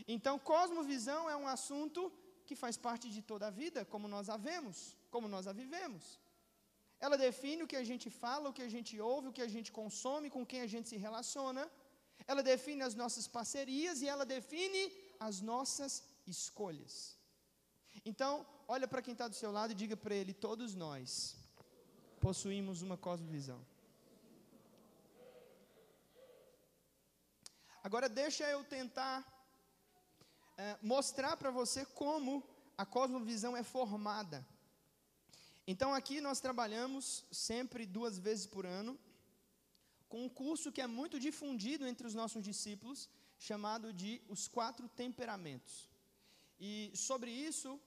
Então, 0.06 0.38
cosmovisão 0.38 1.28
é 1.28 1.36
um 1.36 1.48
assunto 1.48 2.12
que 2.46 2.56
faz 2.56 2.76
parte 2.76 3.10
de 3.10 3.20
toda 3.22 3.48
a 3.48 3.50
vida, 3.50 3.84
como 3.84 4.08
nós 4.08 4.28
a 4.28 4.36
vemos, 4.36 4.96
como 5.10 5.28
nós 5.28 5.46
a 5.46 5.52
vivemos. 5.52 6.18
Ela 7.00 7.16
define 7.16 7.62
o 7.62 7.70
que 7.72 7.76
a 7.82 7.84
gente 7.90 8.08
fala, 8.10 8.48
o 8.48 8.52
que 8.52 8.62
a 8.68 8.72
gente 8.74 9.00
ouve, 9.00 9.28
o 9.28 9.32
que 9.36 9.42
a 9.48 9.52
gente 9.54 9.70
consome, 9.80 10.30
com 10.36 10.44
quem 10.44 10.60
a 10.62 10.70
gente 10.72 10.88
se 10.88 10.96
relaciona, 10.96 11.70
ela 12.26 12.42
define 12.42 12.82
as 12.82 12.94
nossas 12.94 13.26
parcerias 13.36 14.02
e 14.02 14.08
ela 14.08 14.26
define 14.26 14.82
as 15.20 15.40
nossas 15.40 16.02
escolhas. 16.26 17.16
Então, 18.04 18.46
olha 18.66 18.86
para 18.88 19.02
quem 19.02 19.12
está 19.12 19.28
do 19.28 19.34
seu 19.34 19.50
lado 19.50 19.72
e 19.72 19.80
diga 19.82 19.96
para 19.96 20.14
ele: 20.14 20.32
todos 20.32 20.74
nós 20.74 21.36
possuímos 22.20 22.82
uma 22.82 22.96
cosmovisão. 22.96 23.60
Agora, 27.82 28.08
deixa 28.08 28.44
eu 28.50 28.64
tentar 28.64 29.16
é, 30.56 30.76
mostrar 30.82 31.36
para 31.36 31.50
você 31.50 31.86
como 31.86 32.42
a 32.76 32.84
cosmovisão 32.84 33.56
é 33.56 33.62
formada. 33.62 34.46
Então, 35.72 35.92
aqui 35.92 36.18
nós 36.26 36.40
trabalhamos 36.40 37.04
sempre 37.30 37.84
duas 37.84 38.18
vezes 38.26 38.46
por 38.46 38.64
ano 38.64 38.98
com 40.08 40.24
um 40.24 40.28
curso 40.40 40.72
que 40.72 40.80
é 40.80 40.86
muito 40.86 41.20
difundido 41.20 41.86
entre 41.86 42.06
os 42.06 42.14
nossos 42.14 42.42
discípulos, 42.42 43.06
chamado 43.38 43.92
de 43.92 44.22
Os 44.30 44.48
Quatro 44.48 44.88
Temperamentos. 44.88 45.74
E 46.58 46.90
sobre 46.94 47.30
isso, 47.30 47.78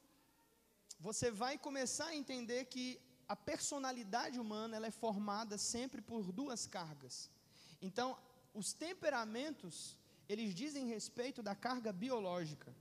você 0.99 1.31
vai 1.31 1.57
começar 1.57 2.09
a 2.09 2.15
entender 2.15 2.65
que 2.65 3.01
a 3.27 3.35
personalidade 3.35 4.39
humana 4.39 4.75
ela 4.75 4.85
é 4.85 4.91
formada 4.91 5.57
sempre 5.57 6.03
por 6.03 6.31
duas 6.31 6.67
cargas. 6.67 7.31
Então, 7.81 8.15
os 8.53 8.73
temperamentos, 8.73 9.97
eles 10.29 10.53
dizem 10.53 10.85
respeito 10.85 11.41
da 11.41 11.55
carga 11.55 11.91
biológica. 11.91 12.71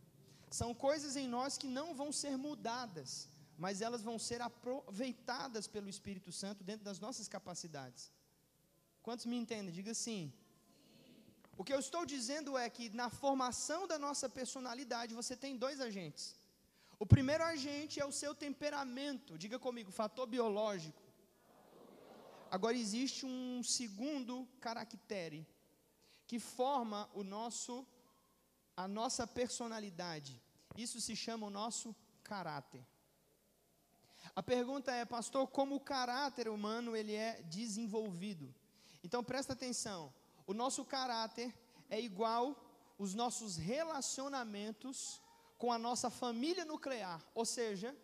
São 0.51 0.75
coisas 0.75 1.17
em 1.17 1.27
nós 1.27 1.57
que 1.57 1.67
não 1.67 1.95
vão 1.95 2.13
ser 2.13 2.37
mudadas, 2.37 3.30
mas 3.65 3.83
elas 3.87 4.03
vão 4.09 4.19
ser 4.27 4.41
aproveitadas 4.49 5.67
pelo 5.75 5.89
Espírito 5.95 6.31
Santo 6.41 6.65
dentro 6.69 6.85
das 6.89 6.99
nossas 7.05 7.27
capacidades. 7.35 8.03
Quantos 9.07 9.27
me 9.31 9.37
entendem? 9.43 9.75
Diga 9.79 9.95
sim. 10.05 10.23
O 11.61 11.65
que 11.67 11.75
eu 11.75 11.81
estou 11.87 12.03
dizendo 12.15 12.57
é 12.65 12.67
que 12.77 12.85
na 13.01 13.09
formação 13.23 13.81
da 13.91 13.99
nossa 14.07 14.27
personalidade 14.39 15.19
você 15.21 15.35
tem 15.45 15.59
dois 15.65 15.79
agentes. 15.89 16.25
O 16.99 17.07
primeiro 17.15 17.45
agente 17.45 18.01
é 18.01 18.07
o 18.11 18.17
seu 18.21 18.33
temperamento, 18.35 19.37
diga 19.45 19.59
comigo, 19.67 19.91
fator 20.03 20.27
biológico. 20.35 21.03
Agora 22.57 22.77
existe 22.85 23.27
um 23.27 23.63
segundo 23.63 24.35
caractere 24.67 25.41
que 26.27 26.39
forma 26.39 27.01
o 27.21 27.23
nosso 27.37 27.75
a 28.85 28.87
nossa 28.89 29.27
personalidade. 29.27 30.35
Isso 30.85 30.99
se 31.07 31.15
chama 31.25 31.47
o 31.47 31.55
nosso 31.61 31.89
caráter. 32.23 32.83
A 34.35 34.43
pergunta 34.43 34.93
é, 34.93 35.05
pastor, 35.05 35.49
como 35.49 35.75
o 35.77 35.81
caráter 35.81 36.49
humano 36.49 36.97
ele 36.97 37.15
é 37.15 37.43
desenvolvido? 37.43 38.55
Então 39.03 39.25
presta 39.25 39.53
atenção. 39.53 40.13
O 40.47 40.55
nosso 40.55 40.85
caráter 40.85 41.55
é 41.89 42.01
igual 42.01 42.57
os 42.99 43.15
nossos 43.15 43.57
relacionamentos 43.57 45.21
com 45.59 45.73
a 45.73 45.79
nossa 45.79 46.09
família 46.11 46.65
nuclear, 46.65 47.21
ou 47.35 47.45
seja, 47.45 47.97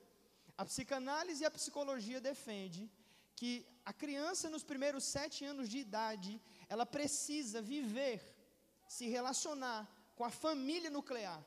a 0.59 0.65
psicanálise 0.65 1.43
e 1.43 1.47
a 1.47 1.51
psicologia 1.51 2.21
defende 2.21 2.91
que 3.35 3.67
a 3.85 3.93
criança 3.93 4.49
nos 4.49 4.65
primeiros 4.65 5.05
sete 5.05 5.45
anos 5.45 5.69
de 5.69 5.79
idade 5.79 6.41
ela 6.69 6.87
precisa 6.87 7.61
viver, 7.61 8.21
se 8.89 9.07
relacionar 9.09 9.87
com 10.17 10.25
a 10.25 10.31
família 10.31 10.91
nuclear 10.91 11.45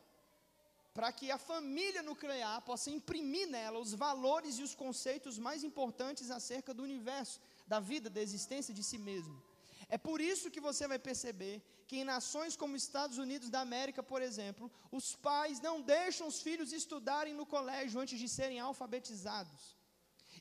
para 0.93 1.12
que 1.12 1.31
a 1.31 1.38
família 1.38 2.01
nuclear 2.01 2.62
possa 2.62 2.89
imprimir 2.89 3.48
nela 3.48 3.79
os 3.79 3.93
valores 3.93 4.58
e 4.58 4.63
os 4.63 4.75
conceitos 4.75 5.38
mais 5.38 5.63
importantes 5.63 6.31
acerca 6.31 6.74
do 6.74 6.84
universo, 6.84 7.39
da 7.67 7.79
vida, 7.79 8.10
da 8.10 8.22
existência 8.22 8.74
de 8.74 8.84
si 8.84 8.98
mesmo. 8.98 9.41
É 9.88 9.98
por 9.98 10.22
isso 10.22 10.51
que 10.51 10.60
você 10.60 10.88
vai 10.88 11.00
perceber 11.00 11.62
que 11.88 11.98
em 11.98 12.03
nações 12.03 12.55
como 12.55 12.75
Estados 12.75 13.17
Unidos 13.17 13.50
da 13.50 13.62
América, 13.62 14.03
por 14.03 14.22
exemplo, 14.22 14.72
os 14.91 15.15
pais 15.15 15.60
não 15.60 15.81
deixam 15.81 16.27
os 16.27 16.41
filhos 16.41 16.72
estudarem 16.72 17.34
no 17.34 17.46
colégio 17.46 18.00
antes 18.00 18.19
de 18.19 18.29
serem 18.29 18.60
alfabetizados 18.60 19.75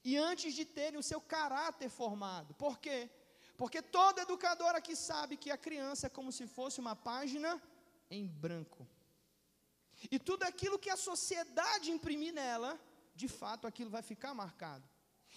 e 0.04 0.16
antes 0.16 0.54
de 0.54 0.64
terem 0.64 0.98
o 0.98 1.02
seu 1.02 1.20
caráter 1.20 1.88
formado. 1.88 2.52
Por 2.54 2.78
quê? 2.78 3.10
Porque 3.56 3.80
todo 3.80 4.20
educador 4.20 4.74
aqui 4.74 4.94
sabe 4.94 5.36
que 5.36 5.50
a 5.50 5.56
criança 5.56 6.06
é 6.06 6.10
como 6.10 6.30
se 6.30 6.46
fosse 6.46 6.78
uma 6.80 6.94
página 6.94 7.60
em 8.10 8.26
branco. 8.26 8.86
E 10.10 10.18
tudo 10.18 10.44
aquilo 10.44 10.78
que 10.78 10.90
a 10.90 10.96
sociedade 10.96 11.90
imprimir 11.90 12.32
nela, 12.32 12.78
de 13.14 13.28
fato 13.28 13.66
aquilo 13.66 13.90
vai 13.90 14.02
ficar 14.02 14.32
marcado. 14.34 14.88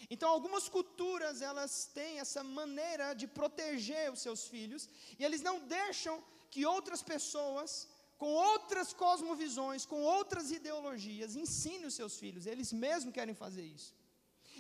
Então, 0.10 0.30
algumas 0.30 0.68
culturas, 0.70 1.42
elas 1.42 1.86
têm 1.94 2.20
essa 2.20 2.44
maneira 2.44 3.14
de 3.14 3.28
proteger 3.28 4.12
os 4.12 4.22
seus 4.22 4.48
filhos, 4.48 4.90
e 5.20 5.24
eles 5.24 5.42
não 5.42 5.60
deixam 5.68 6.24
que 6.50 6.66
outras 6.66 7.02
pessoas, 7.02 7.88
com 8.18 8.32
outras 8.50 8.94
cosmovisões, 8.94 9.86
com 9.86 10.02
outras 10.02 10.52
ideologias, 10.52 11.36
ensinem 11.36 11.88
os 11.88 11.94
seus 11.94 12.16
filhos, 12.18 12.46
eles 12.46 12.72
mesmos 12.72 13.14
querem 13.14 13.36
fazer 13.36 13.64
isso. 13.64 13.94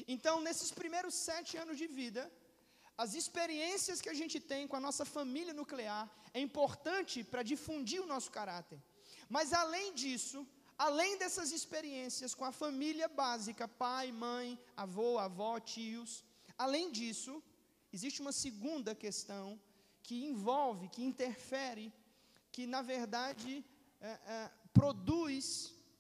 Então, 0.08 0.41
nesses 0.41 0.72
primeiros 0.72 1.13
sete 1.13 1.58
anos 1.58 1.77
de 1.77 1.88
vida, 1.88 2.31
as 2.98 3.13
experiências 3.13 4.01
que 4.01 4.10
a 4.10 4.13
gente 4.13 4.39
tem 4.39 4.67
com 4.67 4.75
a 4.75 4.86
nossa 4.88 5.05
família 5.05 5.53
nuclear 5.53 6.10
é 6.34 6.39
importante 6.39 7.24
para 7.24 7.43
difundir 7.43 8.01
o 8.01 8.05
nosso 8.13 8.31
caráter. 8.31 8.79
Mas 9.35 9.53
além 9.63 9.88
disso, 10.01 10.39
além 10.88 11.11
dessas 11.21 11.50
experiências 11.57 12.33
com 12.38 12.45
a 12.47 12.57
família 12.61 13.07
básica, 13.07 13.65
pai, 13.83 14.07
mãe, 14.11 14.47
avô, 14.83 15.11
avó, 15.27 15.53
tios, 15.73 16.11
além 16.65 16.91
disso, 16.97 17.33
existe 17.95 18.19
uma 18.25 18.33
segunda 18.45 18.93
questão 19.03 19.45
que 20.03 20.17
envolve, 20.31 20.89
que 20.95 21.03
interfere, 21.11 21.85
que 22.51 22.65
na 22.75 22.81
verdade 22.81 23.63
é, 24.01 24.11
é, 24.35 24.51
produz 24.73 25.45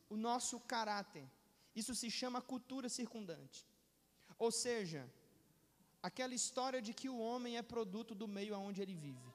o 0.09 0.17
nosso 0.17 0.59
caráter. 0.73 1.25
Isso 1.73 1.95
se 1.95 2.09
chama 2.19 2.47
cultura 2.53 2.89
circundante. 2.89 3.65
Ou 4.37 4.51
seja, 4.51 5.01
aquela 6.03 6.35
história 6.41 6.81
de 6.81 6.93
que 6.93 7.07
o 7.07 7.19
homem 7.27 7.57
é 7.57 7.61
produto 7.61 8.13
do 8.13 8.27
meio 8.27 8.53
aonde 8.55 8.81
ele 8.81 8.95
vive. 9.07 9.30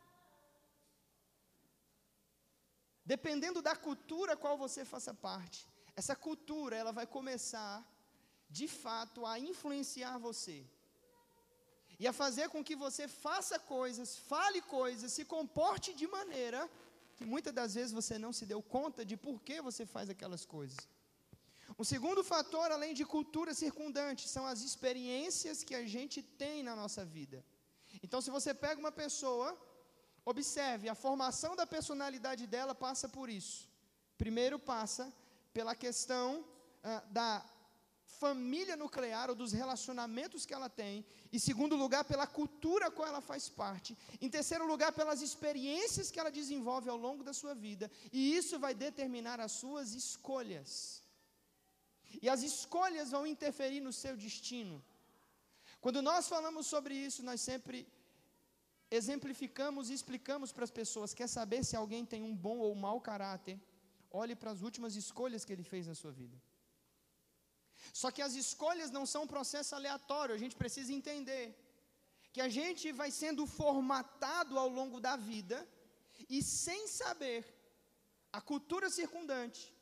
Dependendo 3.15 3.63
da 3.63 3.75
cultura 3.77 4.37
qual 4.37 4.57
você 4.59 4.85
faça 4.85 5.15
parte, 5.15 5.67
essa 5.95 6.17
cultura 6.17 6.75
ela 6.77 6.93
vai 6.93 7.07
começar, 7.07 7.77
de 8.59 8.67
fato, 8.67 9.25
a 9.25 9.39
influenciar 9.39 10.19
você. 10.19 10.59
E 12.01 12.07
a 12.07 12.13
fazer 12.13 12.49
com 12.49 12.65
que 12.69 12.77
você 12.77 13.07
faça 13.09 13.59
coisas, 13.59 14.17
fale 14.33 14.61
coisas, 14.63 15.13
se 15.13 15.25
comporte 15.25 15.95
de 15.95 16.07
maneira 16.07 16.69
que 17.17 17.25
muitas 17.25 17.55
das 17.55 17.75
vezes 17.75 17.93
você 17.93 18.19
não 18.19 18.33
se 18.39 18.45
deu 18.45 18.61
conta 18.61 19.05
de 19.11 19.17
por 19.17 19.41
que 19.41 19.63
você 19.63 19.87
faz 19.87 20.11
aquelas 20.11 20.45
coisas. 20.45 20.77
Um 21.79 21.85
segundo 21.85 22.23
fator, 22.23 22.71
além 22.71 22.93
de 22.93 23.05
cultura 23.05 23.55
circundante, 23.55 24.29
são 24.29 24.45
as 24.47 24.61
experiências 24.63 25.63
que 25.63 25.75
a 25.75 25.87
gente 25.87 26.23
tem 26.23 26.63
na 26.63 26.77
nossa 26.77 27.05
vida. 27.05 27.45
Então, 28.03 28.21
se 28.21 28.31
você 28.31 28.53
pega 28.53 28.79
uma 28.79 28.93
pessoa 28.93 29.57
Observe, 30.33 30.89
a 30.89 30.95
formação 30.95 31.55
da 31.55 31.65
personalidade 31.65 32.49
dela 32.49 32.75
passa 32.75 33.09
por 33.09 33.31
isso. 33.31 33.69
Primeiro 34.19 34.59
passa 34.59 35.05
pela 35.55 35.75
questão 35.85 36.45
ah, 36.83 37.05
da 37.19 37.31
família 38.23 38.77
nuclear 38.77 39.29
ou 39.31 39.37
dos 39.37 39.53
relacionamentos 39.53 40.45
que 40.45 40.53
ela 40.53 40.69
tem. 40.69 41.07
Em 41.33 41.39
segundo 41.39 41.77
lugar, 41.77 42.03
pela 42.05 42.27
cultura 42.27 42.91
qual 42.91 43.07
ela 43.07 43.21
faz 43.21 43.49
parte. 43.49 43.97
Em 44.21 44.29
terceiro 44.29 44.67
lugar, 44.67 44.93
pelas 44.93 45.23
experiências 45.23 46.11
que 46.11 46.19
ela 46.19 46.31
desenvolve 46.41 46.89
ao 46.91 46.97
longo 46.97 47.23
da 47.23 47.33
sua 47.33 47.55
vida. 47.55 47.89
E 48.13 48.37
isso 48.37 48.59
vai 48.59 48.75
determinar 48.75 49.39
as 49.39 49.53
suas 49.53 49.95
escolhas. 49.95 51.03
E 52.21 52.29
as 52.29 52.43
escolhas 52.43 53.11
vão 53.11 53.25
interferir 53.27 53.81
no 53.81 53.93
seu 53.93 54.17
destino. 54.17 54.83
Quando 55.81 56.03
nós 56.03 56.27
falamos 56.27 56.67
sobre 56.67 56.95
isso, 56.95 57.23
nós 57.23 57.41
sempre 57.41 57.87
exemplificamos 58.91 59.91
e 59.91 59.95
explicamos 59.95 60.53
para 60.53 60.65
as 60.65 60.71
pessoas: 60.71 61.15
quer 61.15 61.29
saber 61.29 61.65
se 61.65 61.77
alguém 61.77 62.05
tem 62.05 62.23
um 62.23 62.35
bom 62.35 62.59
ou 62.59 62.75
mau 62.75 63.01
caráter? 63.01 63.61
Olhe 64.11 64.35
para 64.35 64.51
as 64.51 64.63
últimas 64.63 64.95
escolhas 64.97 65.45
que 65.45 65.53
ele 65.53 65.65
fez 65.65 65.87
na 65.87 65.95
sua 65.95 66.13
vida. 66.13 66.41
Só 67.93 68.11
que 68.11 68.23
as 68.23 68.35
escolhas 68.35 68.91
não 68.91 69.05
são 69.07 69.23
um 69.25 69.27
processo 69.27 69.75
aleatório, 69.75 70.35
a 70.35 70.39
gente 70.39 70.57
precisa 70.57 70.93
entender 70.93 71.55
que 72.33 72.41
a 72.41 72.49
gente 72.49 72.93
vai 72.93 73.11
sendo 73.11 73.47
formatado 73.47 74.59
ao 74.59 74.69
longo 74.69 75.01
da 75.01 75.17
vida 75.17 75.67
e 76.29 76.43
sem 76.43 76.87
saber 76.87 77.45
a 78.33 78.41
cultura 78.41 78.91
circundante, 78.91 79.75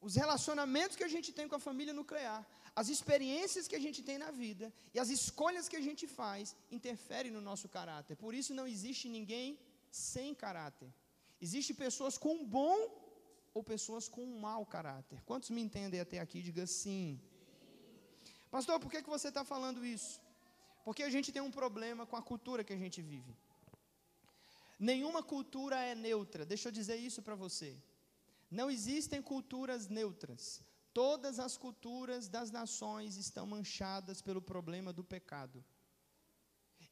os 0.00 0.14
relacionamentos 0.14 0.96
que 0.96 1.04
a 1.04 1.08
gente 1.08 1.32
tem 1.32 1.48
com 1.48 1.56
a 1.56 1.66
família 1.68 1.92
nuclear, 1.92 2.46
as 2.80 2.88
experiências 2.94 3.68
que 3.68 3.76
a 3.76 3.84
gente 3.84 4.00
tem 4.02 4.18
na 4.18 4.30
vida 4.30 4.72
e 4.94 4.98
as 4.98 5.10
escolhas 5.18 5.68
que 5.68 5.76
a 5.80 5.84
gente 5.88 6.06
faz 6.06 6.56
interferem 6.70 7.30
no 7.36 7.40
nosso 7.40 7.68
caráter. 7.68 8.16
Por 8.16 8.34
isso 8.34 8.52
não 8.52 8.66
existe 8.66 9.08
ninguém 9.08 9.58
sem 9.90 10.34
caráter. 10.34 10.92
Existem 11.40 11.76
pessoas 11.76 12.18
com 12.18 12.44
bom 12.44 12.78
ou 13.52 13.62
pessoas 13.62 14.08
com 14.08 14.26
mau 14.46 14.66
caráter. 14.66 15.22
Quantos 15.24 15.50
me 15.50 15.60
entendem 15.60 16.00
até 16.00 16.18
aqui? 16.18 16.42
Diga 16.42 16.66
sim. 16.66 17.20
Pastor, 18.50 18.80
por 18.80 18.90
que, 18.90 19.02
que 19.02 19.14
você 19.16 19.28
está 19.28 19.44
falando 19.44 19.86
isso? 19.86 20.20
Porque 20.84 21.02
a 21.04 21.10
gente 21.10 21.30
tem 21.32 21.42
um 21.42 21.50
problema 21.50 22.04
com 22.06 22.16
a 22.16 22.22
cultura 22.22 22.64
que 22.64 22.72
a 22.72 22.76
gente 22.84 23.00
vive. 23.00 23.34
Nenhuma 24.78 25.22
cultura 25.22 25.76
é 25.80 25.94
neutra, 25.94 26.44
deixa 26.44 26.68
eu 26.68 26.72
dizer 26.72 26.96
isso 26.96 27.22
para 27.22 27.36
você. 27.36 27.76
Não 28.50 28.70
existem 28.70 29.22
culturas 29.22 29.88
neutras. 29.88 30.60
Todas 30.94 31.38
as 31.46 31.56
culturas 31.56 32.28
das 32.28 32.50
nações 32.58 33.16
estão 33.16 33.44
manchadas 33.46 34.22
pelo 34.22 34.40
problema 34.40 34.92
do 34.92 35.04
pecado. 35.04 35.62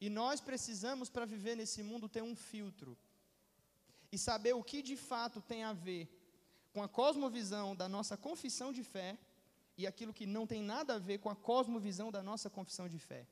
E 0.01 0.11
nós 0.11 0.41
precisamos, 0.41 1.09
para 1.09 1.25
viver 1.25 1.55
nesse 1.57 1.83
mundo, 1.91 2.09
ter 2.09 2.23
um 2.23 2.35
filtro 2.35 2.99
e 4.11 4.19
saber 4.19 4.55
o 4.55 4.65
que 4.71 4.83
de 4.83 4.97
fato 4.97 5.41
tem 5.41 5.63
a 5.63 5.73
ver 5.73 6.05
com 6.73 6.83
a 6.83 6.89
cosmovisão 6.89 7.77
da 7.77 7.89
nossa 7.89 8.17
confissão 8.17 8.73
de 8.73 8.83
fé 8.83 9.17
e 9.79 9.87
aquilo 9.87 10.13
que 10.19 10.27
não 10.27 10.47
tem 10.53 10.63
nada 10.75 10.97
a 10.97 10.99
ver 10.99 11.19
com 11.19 11.31
a 11.31 11.37
cosmovisão 11.37 12.11
da 12.11 12.23
nossa 12.23 12.51
confissão 12.51 12.89
de 12.89 12.99
fé. 12.99 13.23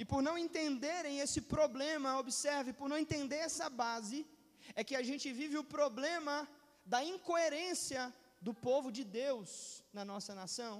E 0.00 0.04
por 0.04 0.20
não 0.22 0.36
entenderem 0.36 1.20
esse 1.20 1.40
problema, 1.40 2.18
observe, 2.18 2.72
por 2.72 2.88
não 2.88 2.98
entender 2.98 3.36
essa 3.36 3.68
base, 3.70 4.26
é 4.74 4.82
que 4.82 4.96
a 4.96 5.02
gente 5.02 5.32
vive 5.32 5.56
o 5.58 5.64
problema 5.78 6.48
da 6.84 7.04
incoerência 7.04 8.12
do 8.46 8.52
povo 8.68 8.88
de 8.96 9.04
Deus 9.20 9.50
na 9.98 10.04
nossa 10.10 10.32
nação. 10.40 10.74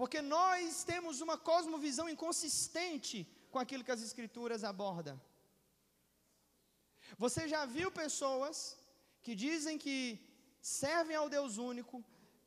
Porque 0.00 0.20
nós 0.36 0.84
temos 0.90 1.20
uma 1.26 1.36
cosmovisão 1.50 2.06
inconsistente 2.14 3.18
com 3.52 3.58
aquilo 3.62 3.84
que 3.86 3.96
as 3.96 4.02
Escrituras 4.08 4.64
abordam. 4.72 5.16
Você 7.24 7.42
já 7.54 7.62
viu 7.76 7.90
pessoas 8.02 8.56
que 9.24 9.34
dizem 9.46 9.76
que 9.84 9.98
servem 10.60 11.16
ao 11.18 11.28
Deus 11.36 11.52
único, 11.70 11.96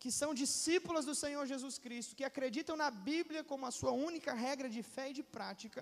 que 0.02 0.12
são 0.20 0.30
discípulas 0.42 1.06
do 1.10 1.16
Senhor 1.24 1.44
Jesus 1.54 1.76
Cristo, 1.86 2.16
que 2.20 2.30
acreditam 2.30 2.76
na 2.84 2.90
Bíblia 3.10 3.44
como 3.52 3.66
a 3.66 3.76
sua 3.80 3.92
única 3.92 4.34
regra 4.48 4.70
de 4.76 4.84
fé 4.94 5.06
e 5.10 5.18
de 5.20 5.24
prática. 5.36 5.82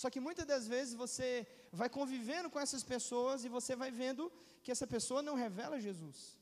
Só 0.00 0.08
que 0.12 0.24
muitas 0.26 0.46
das 0.52 0.66
vezes 0.74 0.94
você 1.04 1.28
vai 1.80 1.88
convivendo 1.98 2.50
com 2.50 2.60
essas 2.64 2.84
pessoas 2.94 3.44
e 3.44 3.54
você 3.56 3.74
vai 3.82 3.90
vendo 4.02 4.32
que 4.62 4.72
essa 4.74 4.86
pessoa 4.86 5.22
não 5.28 5.34
revela 5.44 5.84
Jesus. 5.88 6.39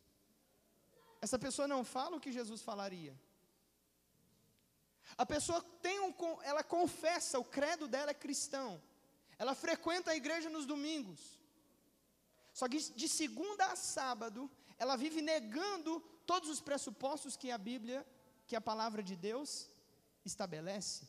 Essa 1.20 1.38
pessoa 1.38 1.66
não 1.68 1.84
fala 1.84 2.16
o 2.16 2.20
que 2.20 2.32
Jesus 2.32 2.62
falaria. 2.62 3.18
A 5.16 5.24
pessoa 5.24 5.60
tem 5.82 6.00
um, 6.00 6.12
ela 6.42 6.62
confessa, 6.62 7.38
o 7.38 7.44
credo 7.44 7.88
dela 7.88 8.10
é 8.10 8.14
cristão. 8.14 8.80
Ela 9.38 9.54
frequenta 9.54 10.10
a 10.10 10.16
igreja 10.16 10.50
nos 10.50 10.66
domingos. 10.66 11.38
Só 12.52 12.68
que 12.68 12.78
de 12.78 13.08
segunda 13.08 13.66
a 13.66 13.76
sábado, 13.76 14.50
ela 14.78 14.96
vive 14.96 15.22
negando 15.22 16.00
todos 16.26 16.48
os 16.48 16.60
pressupostos 16.60 17.36
que 17.36 17.50
a 17.50 17.58
Bíblia, 17.58 18.06
que 18.46 18.56
a 18.56 18.60
palavra 18.60 19.02
de 19.02 19.16
Deus 19.16 19.70
estabelece. 20.24 21.08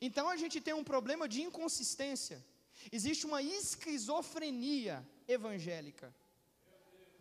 Então 0.00 0.28
a 0.28 0.36
gente 0.36 0.60
tem 0.60 0.74
um 0.74 0.84
problema 0.84 1.28
de 1.28 1.42
inconsistência. 1.42 2.44
Existe 2.90 3.26
uma 3.26 3.42
esquizofrenia 3.42 5.06
evangélica. 5.26 6.14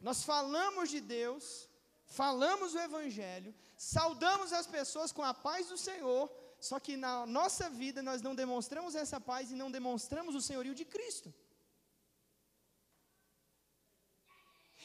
Nós 0.01 0.23
falamos 0.23 0.89
de 0.89 0.99
Deus, 0.99 1.68
falamos 2.09 2.73
o 2.73 2.79
Evangelho, 2.79 3.53
saudamos 3.77 4.51
as 4.51 4.67
pessoas 4.67 5.11
com 5.11 5.23
a 5.23 5.33
paz 5.33 5.67
do 5.67 5.77
Senhor, 5.77 6.29
só 6.59 6.79
que 6.79 6.97
na 6.97 7.25
nossa 7.25 7.69
vida 7.69 8.01
nós 8.01 8.21
não 8.21 8.35
demonstramos 8.35 8.95
essa 8.95 9.19
paz 9.21 9.51
e 9.51 9.55
não 9.55 9.69
demonstramos 9.71 10.35
o 10.35 10.41
senhorio 10.41 10.75
de 10.75 10.85
Cristo. 10.85 11.33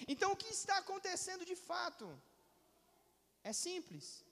Então, 0.07 0.33
o 0.33 0.37
que 0.37 0.49
está 0.49 0.76
acontecendo 0.78 1.45
de 1.45 1.57
fato? 1.57 2.07
É 3.43 3.52
simples. 3.52 4.25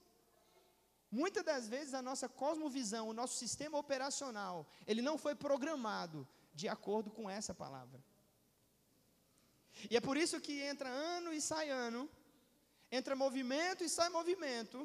Muitas 1.09 1.43
das 1.43 1.67
vezes 1.67 1.93
a 1.93 2.01
nossa 2.01 2.27
cosmovisão, 2.27 3.07
o 3.07 3.13
nosso 3.13 3.35
sistema 3.37 3.77
operacional, 3.77 4.67
ele 4.85 5.01
não 5.01 5.17
foi 5.17 5.35
programado 5.35 6.27
de 6.53 6.67
acordo 6.67 7.09
com 7.11 7.29
essa 7.29 7.53
palavra. 7.53 8.03
E 9.89 9.97
é 9.97 10.01
por 10.01 10.17
isso 10.17 10.41
que 10.41 10.61
entra 10.61 10.89
ano 10.89 11.33
e 11.33 11.41
sai 11.41 11.69
ano, 11.69 12.09
entra 12.97 13.21
movimento 13.25 13.83
e 13.83 13.89
sai 13.97 14.09
movimento, 14.19 14.77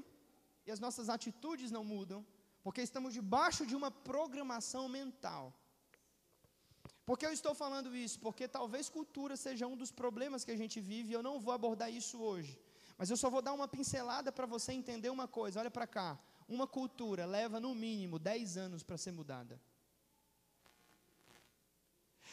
e 0.67 0.71
as 0.75 0.81
nossas 0.85 1.09
atitudes 1.17 1.71
não 1.77 1.85
mudam, 1.95 2.21
porque 2.65 2.83
estamos 2.89 3.13
debaixo 3.19 3.63
de 3.71 3.75
uma 3.81 3.91
programação 3.91 4.85
mental. 4.99 5.45
Por 7.09 7.17
que 7.19 7.27
eu 7.27 7.35
estou 7.39 7.55
falando 7.63 7.91
isso? 8.05 8.17
Porque 8.25 8.47
talvez 8.59 8.89
cultura 8.97 9.35
seja 9.37 9.67
um 9.73 9.77
dos 9.83 9.93
problemas 10.01 10.45
que 10.45 10.55
a 10.57 10.61
gente 10.63 10.79
vive, 10.81 11.11
e 11.11 11.17
eu 11.19 11.23
não 11.29 11.39
vou 11.45 11.55
abordar 11.55 11.91
isso 12.01 12.19
hoje. 12.31 12.59
Mas 12.99 13.11
eu 13.11 13.17
só 13.17 13.29
vou 13.31 13.43
dar 13.47 13.53
uma 13.53 13.69
pincelada 13.69 14.31
para 14.33 14.47
você 14.55 14.73
entender 14.73 15.11
uma 15.11 15.29
coisa. 15.29 15.61
Olha 15.61 15.71
para 15.71 15.87
cá. 15.87 16.19
Uma 16.57 16.67
cultura 16.67 17.25
leva 17.25 17.61
no 17.61 17.75
mínimo 17.75 18.19
10 18.19 18.57
anos 18.57 18.83
para 18.83 18.99
ser 18.99 19.13
mudada. 19.13 19.61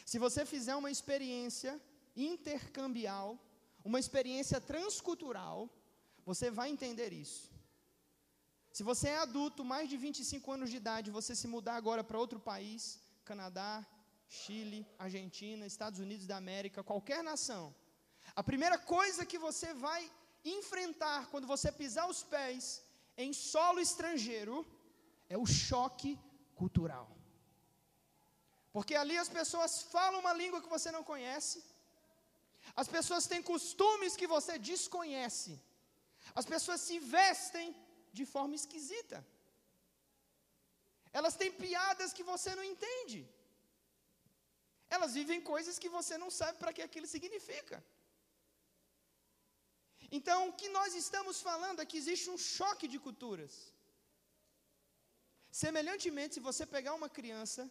Se 0.06 0.18
você 0.18 0.46
fizer 0.46 0.76
uma 0.76 0.92
experiência 0.92 1.80
intercambial, 2.16 3.40
uma 3.90 4.00
experiência 4.04 4.60
transcultural, 4.60 5.58
você 6.26 6.50
vai 6.50 6.68
entender 6.70 7.14
isso. 7.14 7.44
Se 8.78 8.84
você 8.84 9.08
é 9.10 9.20
adulto, 9.20 9.64
mais 9.74 9.88
de 9.88 9.96
25 9.96 10.52
anos 10.52 10.70
de 10.72 10.78
idade, 10.78 11.18
você 11.20 11.34
se 11.42 11.48
mudar 11.48 11.76
agora 11.76 12.04
para 12.04 12.24
outro 12.24 12.40
país, 12.40 13.00
Canadá, 13.24 13.74
Chile, 14.28 14.86
Argentina, 14.98 15.66
Estados 15.66 16.00
Unidos 16.00 16.26
da 16.26 16.38
América, 16.44 16.84
qualquer 16.84 17.24
nação, 17.24 17.64
a 18.36 18.44
primeira 18.44 18.78
coisa 18.78 19.30
que 19.32 19.38
você 19.38 19.72
vai 19.74 20.02
enfrentar 20.44 21.28
quando 21.32 21.48
você 21.54 21.72
pisar 21.72 22.08
os 22.10 22.24
pés 22.24 22.84
em 23.16 23.32
solo 23.34 23.80
estrangeiro 23.80 24.66
é 25.30 25.38
o 25.38 25.46
choque 25.46 26.20
cultural. 26.56 27.08
Porque 28.74 28.96
ali 28.96 29.18
as 29.18 29.30
pessoas 29.30 29.84
falam 29.84 30.20
uma 30.20 30.34
língua 30.34 30.62
que 30.62 30.76
você 30.76 30.92
não 30.92 31.04
conhece, 31.04 31.64
as 32.82 32.88
pessoas 32.96 33.28
têm 33.32 33.42
costumes 33.54 34.18
que 34.20 34.28
você 34.36 34.54
desconhece, 34.72 35.54
as 36.40 36.48
pessoas 36.54 36.82
se 36.88 36.98
vestem 37.18 37.68
de 38.18 38.26
forma 38.34 38.56
esquisita, 38.62 39.20
elas 41.20 41.36
têm 41.42 41.52
piadas 41.64 42.14
que 42.18 42.24
você 42.32 42.52
não 42.60 42.66
entende. 42.74 43.20
Elas 44.96 45.14
vivem 45.20 45.40
coisas 45.52 45.80
que 45.84 45.90
você 45.98 46.16
não 46.24 46.30
sabe 46.40 46.58
para 46.62 46.74
que 46.76 46.84
aquilo 46.88 47.08
significa. 47.14 47.78
Então, 50.18 50.38
o 50.50 50.54
que 50.60 50.70
nós 50.78 50.92
estamos 51.04 51.38
falando 51.48 51.82
é 51.82 51.86
que 51.90 52.00
existe 52.02 52.28
um 52.34 52.38
choque 52.56 52.88
de 52.94 53.00
culturas. 53.06 53.54
Semelhantemente, 55.64 56.36
se 56.36 56.48
você 56.50 56.64
pegar 56.76 56.94
uma 57.00 57.10
criança 57.18 57.64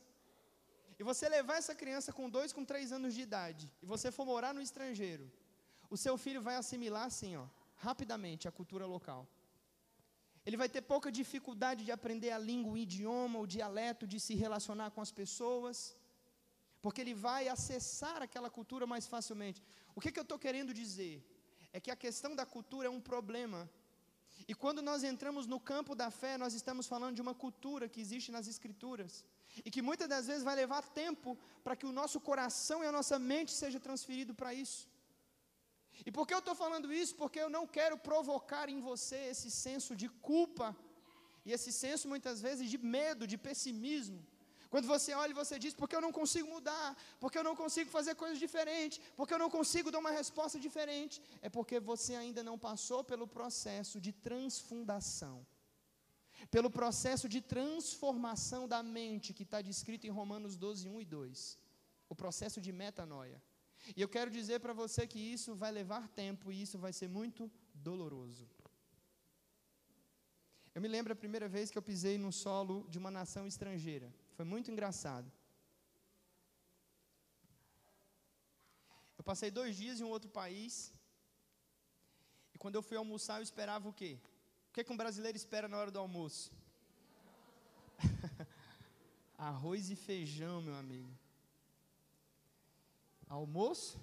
e 1.05 1.09
você 1.11 1.29
levar 1.29 1.57
essa 1.62 1.75
criança 1.81 2.11
com 2.19 2.31
dois, 2.37 2.53
com 2.57 2.64
três 2.64 2.90
anos 2.99 3.12
de 3.17 3.23
idade, 3.29 3.64
e 3.83 3.87
você 3.95 4.11
for 4.11 4.25
morar 4.25 4.53
no 4.59 4.62
estrangeiro, 4.69 5.27
o 5.95 5.97
seu 6.05 6.14
filho 6.25 6.40
vai 6.47 6.57
assimilar 6.57 7.05
assim, 7.11 7.37
ó, 7.37 7.47
rapidamente 7.88 8.49
a 8.49 8.53
cultura 8.59 8.87
local. 8.87 9.23
Ele 10.47 10.57
vai 10.62 10.69
ter 10.75 10.83
pouca 10.93 11.12
dificuldade 11.12 11.85
de 11.85 11.93
aprender 11.93 12.31
a 12.31 12.38
língua, 12.38 12.73
o 12.73 12.79
idioma, 12.87 13.38
o 13.38 13.51
dialeto, 13.55 14.07
de 14.07 14.19
se 14.27 14.35
relacionar 14.35 14.90
com 14.93 15.03
as 15.07 15.12
pessoas 15.21 15.95
porque 16.85 17.01
ele 17.01 17.14
vai 17.14 17.49
acessar 17.49 18.21
aquela 18.21 18.51
cultura 18.57 18.87
mais 18.87 19.07
facilmente. 19.07 19.62
O 19.95 20.01
que, 20.03 20.12
que 20.12 20.19
eu 20.19 20.27
estou 20.27 20.38
querendo 20.38 20.75
dizer? 20.75 21.14
É 21.73 21.81
que 21.81 21.90
a 21.90 21.97
questão 21.97 22.37
da 22.37 22.45
cultura 22.45 22.88
é 22.88 22.90
um 22.90 23.01
problema. 23.01 23.61
E 24.47 24.55
quando 24.55 24.81
nós 24.83 25.03
entramos 25.03 25.47
no 25.47 25.59
campo 25.59 25.95
da 25.95 26.11
fé, 26.11 26.37
nós 26.37 26.55
estamos 26.55 26.87
falando 26.87 27.15
de 27.17 27.23
uma 27.27 27.35
cultura 27.35 27.89
que 27.89 28.01
existe 28.01 28.31
nas 28.31 28.47
Escrituras. 28.47 29.25
E 29.65 29.71
que 29.71 29.83
muitas 29.89 30.09
das 30.09 30.27
vezes 30.27 30.43
vai 30.43 30.57
levar 30.63 30.83
tempo 31.03 31.39
para 31.63 31.77
que 31.77 31.87
o 31.87 31.93
nosso 31.93 32.21
coração 32.21 32.83
e 32.83 32.87
a 32.87 32.93
nossa 32.93 33.19
mente 33.19 33.53
seja 33.53 33.81
transferido 33.81 34.35
para 34.35 34.53
isso. 34.53 34.89
E 36.05 36.11
por 36.11 36.27
que 36.27 36.35
eu 36.35 36.41
estou 36.41 36.55
falando 36.55 36.93
isso? 36.93 37.15
Porque 37.15 37.39
eu 37.39 37.49
não 37.49 37.67
quero 37.67 37.97
provocar 37.97 38.69
em 38.69 38.81
você 38.81 39.17
esse 39.33 39.51
senso 39.51 39.95
de 39.95 40.09
culpa 40.31 40.77
e 41.45 41.53
esse 41.53 41.71
senso 41.73 42.09
muitas 42.09 42.41
vezes 42.41 42.69
de 42.69 42.79
medo, 42.79 43.27
de 43.27 43.39
pessimismo. 43.39 44.21
Quando 44.75 44.89
você 44.95 45.11
olha 45.23 45.33
e 45.33 45.41
você 45.41 45.57
diz, 45.65 45.73
porque 45.81 45.95
eu 45.97 46.01
não 46.05 46.11
consigo 46.19 46.49
mudar, 46.55 46.87
porque 47.23 47.39
eu 47.41 47.45
não 47.49 47.55
consigo 47.61 47.89
fazer 47.97 48.15
coisas 48.23 48.39
diferentes, 48.45 49.01
porque 49.19 49.33
eu 49.35 49.39
não 49.43 49.49
consigo 49.57 49.89
dar 49.95 50.01
uma 50.05 50.11
resposta 50.21 50.59
diferente, 50.65 51.23
é 51.41 51.49
porque 51.57 51.79
você 51.91 52.13
ainda 52.23 52.43
não 52.49 52.57
passou 52.59 53.01
pelo 53.11 53.27
processo 53.37 54.01
de 54.07 54.13
transfundação, 54.29 55.37
pelo 56.51 56.71
processo 56.79 57.29
de 57.35 57.41
transformação 57.41 58.67
da 58.67 58.83
mente 58.83 59.33
que 59.33 59.45
está 59.45 59.61
descrito 59.63 60.09
em 60.09 60.17
Romanos 60.19 60.57
12, 60.57 60.89
1 60.89 61.01
e 61.03 61.05
2, 61.05 61.57
o 62.09 62.17
processo 62.17 62.61
de 62.61 62.73
metanoia. 62.73 63.41
E 63.97 64.03
eu 64.03 64.09
quero 64.09 64.29
dizer 64.39 64.59
para 64.59 64.73
você 64.83 65.07
que 65.07 65.21
isso 65.37 65.55
vai 65.55 65.71
levar 65.71 66.09
tempo 66.09 66.51
e 66.51 66.61
isso 66.61 66.81
vai 66.87 66.93
ser 66.93 67.09
muito 67.09 67.49
doloroso. 67.73 68.45
Eu 70.75 70.83
me 70.83 70.89
lembro 70.89 71.13
a 71.13 71.23
primeira 71.25 71.49
vez 71.49 71.71
que 71.71 71.79
eu 71.79 71.89
pisei 71.93 72.19
no 72.19 72.33
solo 72.33 72.85
de 72.91 72.99
uma 72.99 73.13
nação 73.21 73.47
estrangeira. 73.47 74.13
Foi 74.37 74.44
muito 74.44 74.70
engraçado. 74.70 75.31
Eu 79.18 79.25
passei 79.25 79.51
dois 79.51 79.77
dias 79.77 80.01
em 80.01 80.05
um 80.05 80.11
outro 80.16 80.31
país. 80.31 80.92
E 82.53 82.59
quando 82.59 82.75
eu 82.75 82.83
fui 82.83 82.97
almoçar, 82.97 83.38
eu 83.38 83.42
esperava 83.42 83.88
o 83.88 83.92
quê? 83.92 84.18
O 84.68 84.73
que, 84.73 84.85
que 84.85 84.92
um 84.92 84.97
brasileiro 84.97 85.37
espera 85.37 85.68
na 85.68 85.79
hora 85.79 85.90
do 85.90 85.99
almoço? 85.99 86.53
Arroz 89.38 89.88
e 89.90 89.97
feijão, 89.97 90.61
meu 90.61 90.75
amigo. 90.75 91.11
Almoço? 93.29 93.99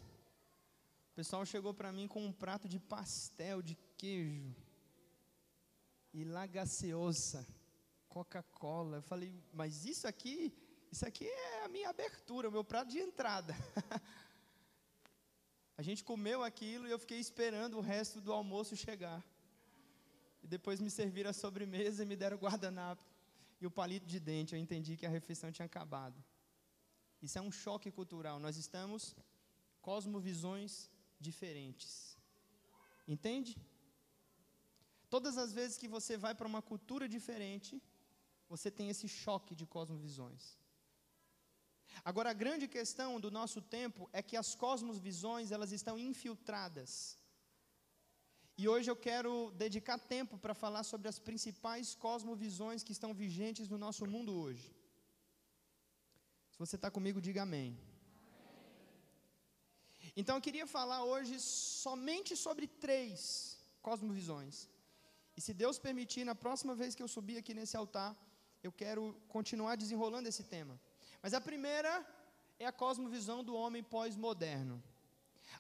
O 1.12 1.14
pessoal 1.14 1.46
chegou 1.46 1.74
para 1.74 1.92
mim 1.92 2.08
com 2.08 2.26
um 2.26 2.32
prato 2.32 2.68
de 2.68 2.80
pastel 2.80 3.62
de 3.62 3.78
queijo 3.98 4.56
e 6.14 6.24
lagaceosa, 6.24 7.46
Coca-Cola. 8.12 8.98
Eu 8.98 9.02
falei, 9.02 9.34
mas 9.54 9.86
isso 9.86 10.06
aqui, 10.08 10.54
isso 10.92 11.06
aqui 11.10 11.26
é 11.26 11.66
a 11.66 11.70
minha 11.70 11.90
abertura, 11.90 12.50
o 12.50 12.52
meu 12.52 12.64
prato 12.72 12.90
de 12.90 13.00
entrada. 13.00 13.56
a 15.78 15.82
gente 15.82 16.04
comeu 16.04 16.44
aquilo 16.44 16.88
e 16.88 16.92
eu 16.92 17.00
fiquei 17.00 17.20
esperando 17.20 17.78
o 17.78 17.86
resto 17.94 18.20
do 18.20 18.34
almoço 18.34 18.76
chegar. 18.76 19.24
E 20.44 20.48
depois 20.56 20.82
me 20.82 20.90
serviram 20.90 21.30
a 21.30 21.34
sobremesa 21.34 22.04
e 22.04 22.06
me 22.06 22.16
deram 22.16 22.38
o 22.38 22.40
guardanapo 22.40 23.04
e 23.62 23.66
o 23.66 23.72
palito 23.72 24.06
de 24.06 24.20
dente. 24.20 24.54
Eu 24.54 24.60
entendi 24.60 24.98
que 24.98 25.06
a 25.06 25.16
refeição 25.18 25.52
tinha 25.52 25.66
acabado. 25.66 26.22
Isso 27.22 27.38
é 27.38 27.42
um 27.42 27.52
choque 27.52 27.90
cultural. 27.92 28.40
Nós 28.40 28.58
estamos 28.58 29.16
cosmovisões 29.82 30.90
diferentes. 31.28 32.18
Entende? 33.08 33.56
Todas 35.10 35.38
as 35.38 35.54
vezes 35.54 35.78
que 35.78 35.88
você 35.88 36.18
vai 36.18 36.34
para 36.36 36.48
uma 36.48 36.62
cultura 36.62 37.08
diferente, 37.08 37.82
você 38.54 38.70
tem 38.78 38.90
esse 38.94 39.08
choque 39.24 39.54
de 39.60 39.66
cosmovisões. 39.76 40.44
Agora 42.10 42.30
a 42.32 42.40
grande 42.44 42.68
questão 42.78 43.12
do 43.24 43.30
nosso 43.40 43.60
tempo 43.78 44.10
é 44.20 44.22
que 44.28 44.38
as 44.44 44.50
cosmovisões, 44.64 45.52
elas 45.56 45.72
estão 45.80 45.96
infiltradas 46.10 46.94
e 48.62 48.68
hoje 48.72 48.88
eu 48.92 48.96
quero 49.06 49.32
dedicar 49.64 49.98
tempo 50.16 50.36
para 50.44 50.54
falar 50.64 50.84
sobre 50.90 51.08
as 51.12 51.18
principais 51.28 51.96
cosmovisões 52.06 52.84
que 52.88 52.96
estão 52.98 53.12
vigentes 53.22 53.68
no 53.74 53.78
nosso 53.84 54.04
mundo 54.14 54.32
hoje. 54.44 54.68
Se 56.52 56.60
você 56.64 56.76
está 56.80 56.90
comigo, 56.98 57.26
diga 57.28 57.42
amém. 57.48 57.70
Então 60.20 60.36
eu 60.36 60.46
queria 60.48 60.68
falar 60.78 61.02
hoje 61.12 61.36
somente 61.40 62.32
sobre 62.46 62.68
três 62.86 63.16
cosmovisões. 63.88 64.56
E 65.36 65.42
se 65.46 65.54
Deus 65.64 65.80
permitir, 65.88 66.24
na 66.32 66.36
próxima 66.46 66.76
vez 66.82 66.94
que 66.94 67.04
eu 67.06 67.14
subir 67.18 67.38
aqui 67.42 67.54
nesse 67.60 67.78
altar, 67.82 68.12
eu 68.64 68.72
quero 68.72 69.20
continuar 69.28 69.76
desenrolando 69.76 70.30
esse 70.30 70.44
tema. 70.44 70.80
Mas 71.22 71.34
a 71.34 71.42
primeira 71.42 72.06
é 72.60 72.66
a 72.66 72.72
cosmovisão 72.72 73.44
do 73.44 73.56
homem 73.56 73.84
pós-moderno. 73.84 74.82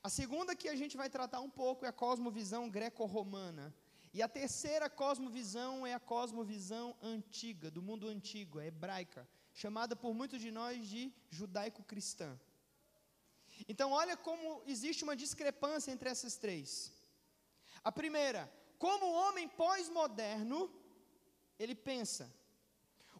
A 0.03 0.09
segunda 0.09 0.55
que 0.55 0.69
a 0.69 0.75
gente 0.75 0.95
vai 0.95 1.09
tratar 1.09 1.41
um 1.41 1.49
pouco 1.49 1.85
é 1.85 1.89
a 1.89 1.93
cosmovisão 1.93 2.69
greco-romana. 2.69 3.73
E 4.13 4.21
a 4.21 4.27
terceira 4.27 4.89
cosmovisão 4.89 5.87
é 5.87 5.93
a 5.93 5.99
cosmovisão 5.99 6.95
antiga, 7.01 7.71
do 7.71 7.81
mundo 7.81 8.07
antigo, 8.07 8.59
a 8.59 8.65
hebraica, 8.65 9.27
chamada 9.53 9.95
por 9.95 10.13
muitos 10.13 10.41
de 10.41 10.51
nós 10.51 10.87
de 10.87 11.13
judaico-cristã. 11.29 12.39
Então, 13.67 13.91
olha 13.91 14.17
como 14.17 14.61
existe 14.65 15.03
uma 15.03 15.15
discrepância 15.15 15.91
entre 15.91 16.09
essas 16.09 16.35
três. 16.35 16.93
A 17.83 17.91
primeira, 17.91 18.51
como 18.77 19.05
o 19.05 19.13
homem 19.13 19.47
pós-moderno, 19.47 20.71
ele 21.57 21.75
pensa. 21.75 22.31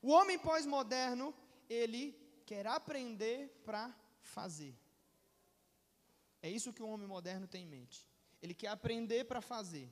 O 0.01 0.09
homem 0.11 0.37
pós-moderno, 0.39 1.33
ele 1.69 2.17
quer 2.45 2.65
aprender 2.65 3.61
para 3.63 3.95
fazer. 4.21 4.75
É 6.41 6.49
isso 6.49 6.73
que 6.73 6.81
o 6.81 6.89
homem 6.89 7.07
moderno 7.07 7.47
tem 7.47 7.63
em 7.63 7.67
mente. 7.67 8.09
Ele 8.41 8.53
quer 8.53 8.69
aprender 8.69 9.25
para 9.25 9.41
fazer. 9.41 9.87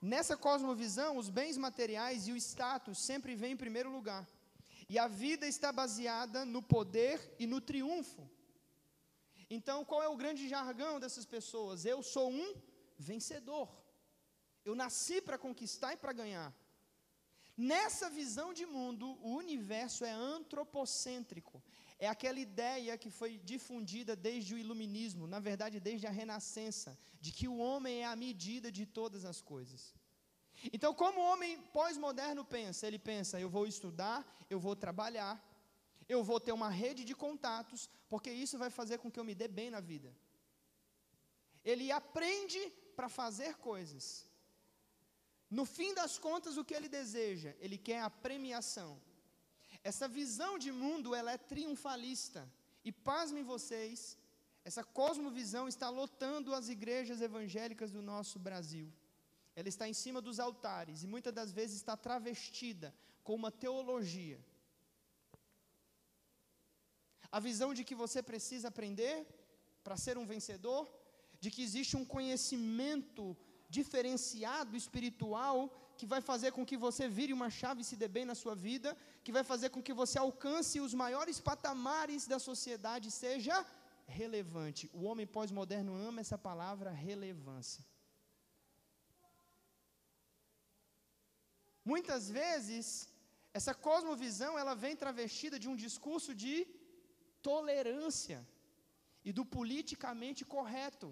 Nessa 0.00 0.36
cosmovisão, 0.36 1.16
os 1.16 1.28
bens 1.28 1.56
materiais 1.56 2.28
e 2.28 2.32
o 2.32 2.36
status 2.36 2.98
sempre 2.98 3.34
vêm 3.34 3.52
em 3.52 3.56
primeiro 3.56 3.90
lugar. 3.90 4.28
E 4.88 4.98
a 4.98 5.06
vida 5.06 5.46
está 5.46 5.72
baseada 5.72 6.44
no 6.44 6.62
poder 6.62 7.34
e 7.38 7.46
no 7.46 7.60
triunfo. 7.60 8.28
Então, 9.48 9.84
qual 9.84 10.02
é 10.02 10.08
o 10.08 10.16
grande 10.16 10.48
jargão 10.48 11.00
dessas 11.00 11.24
pessoas? 11.24 11.84
Eu 11.84 12.02
sou 12.02 12.30
um 12.30 12.54
vencedor. 12.98 13.68
Eu 14.64 14.74
nasci 14.74 15.20
para 15.20 15.38
conquistar 15.38 15.94
e 15.94 15.96
para 15.96 16.12
ganhar. 16.12 16.54
Nessa 17.56 18.08
visão 18.08 18.52
de 18.54 18.64
mundo, 18.64 19.18
o 19.22 19.34
universo 19.34 20.04
é 20.04 20.10
antropocêntrico. 20.10 21.62
É 21.98 22.08
aquela 22.08 22.40
ideia 22.40 22.96
que 22.96 23.10
foi 23.10 23.38
difundida 23.38 24.16
desde 24.16 24.54
o 24.54 24.58
iluminismo, 24.58 25.26
na 25.26 25.38
verdade, 25.38 25.78
desde 25.78 26.06
a 26.06 26.10
renascença, 26.10 26.98
de 27.20 27.30
que 27.32 27.46
o 27.46 27.58
homem 27.58 28.02
é 28.02 28.06
a 28.06 28.16
medida 28.16 28.72
de 28.72 28.86
todas 28.86 29.24
as 29.24 29.42
coisas. 29.42 29.94
Então, 30.72 30.94
como 30.94 31.20
o 31.20 31.24
homem 31.32 31.60
pós-moderno 31.72 32.44
pensa? 32.44 32.86
Ele 32.86 32.98
pensa: 32.98 33.40
eu 33.40 33.50
vou 33.50 33.66
estudar, 33.66 34.26
eu 34.48 34.58
vou 34.58 34.74
trabalhar, 34.74 35.34
eu 36.08 36.22
vou 36.24 36.40
ter 36.40 36.52
uma 36.52 36.70
rede 36.70 37.04
de 37.04 37.14
contatos, 37.14 37.88
porque 38.08 38.30
isso 38.30 38.58
vai 38.58 38.70
fazer 38.70 38.98
com 38.98 39.10
que 39.10 39.20
eu 39.20 39.24
me 39.24 39.34
dê 39.34 39.48
bem 39.48 39.70
na 39.70 39.80
vida. 39.80 40.14
Ele 41.64 41.92
aprende 41.92 42.58
para 42.96 43.08
fazer 43.08 43.56
coisas. 43.56 44.29
No 45.50 45.64
fim 45.64 45.92
das 45.94 46.16
contas, 46.18 46.56
o 46.56 46.64
que 46.64 46.74
ele 46.74 46.88
deseja? 46.88 47.54
Ele 47.58 47.76
quer 47.76 48.00
a 48.02 48.10
premiação. 48.10 49.00
Essa 49.82 50.06
visão 50.06 50.58
de 50.58 50.70
mundo, 50.70 51.14
ela 51.14 51.32
é 51.32 51.38
triunfalista. 51.38 52.48
E 52.84 52.92
pasmem 52.92 53.42
vocês, 53.42 54.16
essa 54.64 54.84
cosmovisão 54.84 55.66
está 55.66 55.88
lotando 55.88 56.54
as 56.54 56.68
igrejas 56.68 57.20
evangélicas 57.20 57.90
do 57.90 58.02
nosso 58.02 58.38
Brasil. 58.38 58.92
Ela 59.56 59.68
está 59.68 59.88
em 59.88 59.92
cima 59.92 60.20
dos 60.20 60.38
altares 60.38 61.02
e 61.02 61.06
muitas 61.06 61.32
das 61.32 61.50
vezes 61.50 61.76
está 61.76 61.96
travestida 61.96 62.94
com 63.24 63.34
uma 63.34 63.50
teologia. 63.50 64.38
A 67.32 67.40
visão 67.40 67.72
de 67.74 67.84
que 67.84 67.94
você 67.94 68.22
precisa 68.22 68.68
aprender 68.68 69.26
para 69.82 69.96
ser 69.96 70.16
um 70.18 70.26
vencedor, 70.26 70.88
de 71.40 71.50
que 71.50 71.62
existe 71.62 71.96
um 71.96 72.04
conhecimento 72.04 73.36
diferenciado 73.76 74.76
espiritual 74.82 75.56
que 75.98 76.06
vai 76.12 76.20
fazer 76.30 76.50
com 76.56 76.64
que 76.70 76.78
você 76.84 77.04
vire 77.18 77.32
uma 77.38 77.50
chave 77.58 77.82
e 77.82 77.88
se 77.88 77.96
dê 78.02 78.08
bem 78.16 78.24
na 78.30 78.36
sua 78.42 78.54
vida, 78.68 78.90
que 79.24 79.34
vai 79.36 79.44
fazer 79.50 79.68
com 79.74 79.82
que 79.86 79.94
você 80.00 80.16
alcance 80.18 80.80
os 80.86 80.94
maiores 81.02 81.38
patamares 81.48 82.26
da 82.32 82.38
sociedade, 82.48 83.10
seja 83.10 83.56
relevante. 84.20 84.84
O 84.98 85.02
homem 85.08 85.26
pós-moderno 85.36 85.94
ama 86.08 86.22
essa 86.24 86.38
palavra 86.48 86.90
relevância. 87.08 87.84
Muitas 91.92 92.24
vezes, 92.38 92.86
essa 93.58 93.74
cosmovisão, 93.86 94.52
ela 94.62 94.74
vem 94.84 94.96
travestida 95.04 95.58
de 95.62 95.68
um 95.72 95.76
discurso 95.86 96.32
de 96.44 96.54
tolerância 97.48 98.38
e 99.28 99.32
do 99.38 99.44
politicamente 99.56 100.44
correto. 100.56 101.08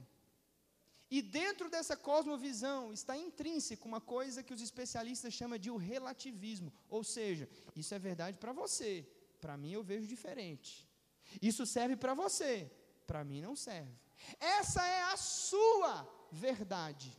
E 1.10 1.22
dentro 1.22 1.70
dessa 1.70 1.96
cosmovisão 1.96 2.92
está 2.92 3.16
intrínseco 3.16 3.88
uma 3.88 4.00
coisa 4.00 4.42
que 4.42 4.52
os 4.52 4.60
especialistas 4.60 5.32
chamam 5.32 5.58
de 5.58 5.70
o 5.70 5.76
relativismo, 5.76 6.72
ou 6.88 7.02
seja, 7.02 7.48
isso 7.74 7.94
é 7.94 7.98
verdade 7.98 8.36
para 8.36 8.52
você, 8.52 9.08
para 9.40 9.56
mim 9.56 9.72
eu 9.72 9.82
vejo 9.82 10.06
diferente. 10.06 10.86
Isso 11.40 11.64
serve 11.64 11.96
para 11.96 12.12
você, 12.12 12.70
para 13.06 13.24
mim 13.24 13.40
não 13.40 13.56
serve. 13.56 13.96
Essa 14.38 14.84
é 14.84 15.02
a 15.04 15.16
sua 15.16 16.06
verdade, 16.30 17.16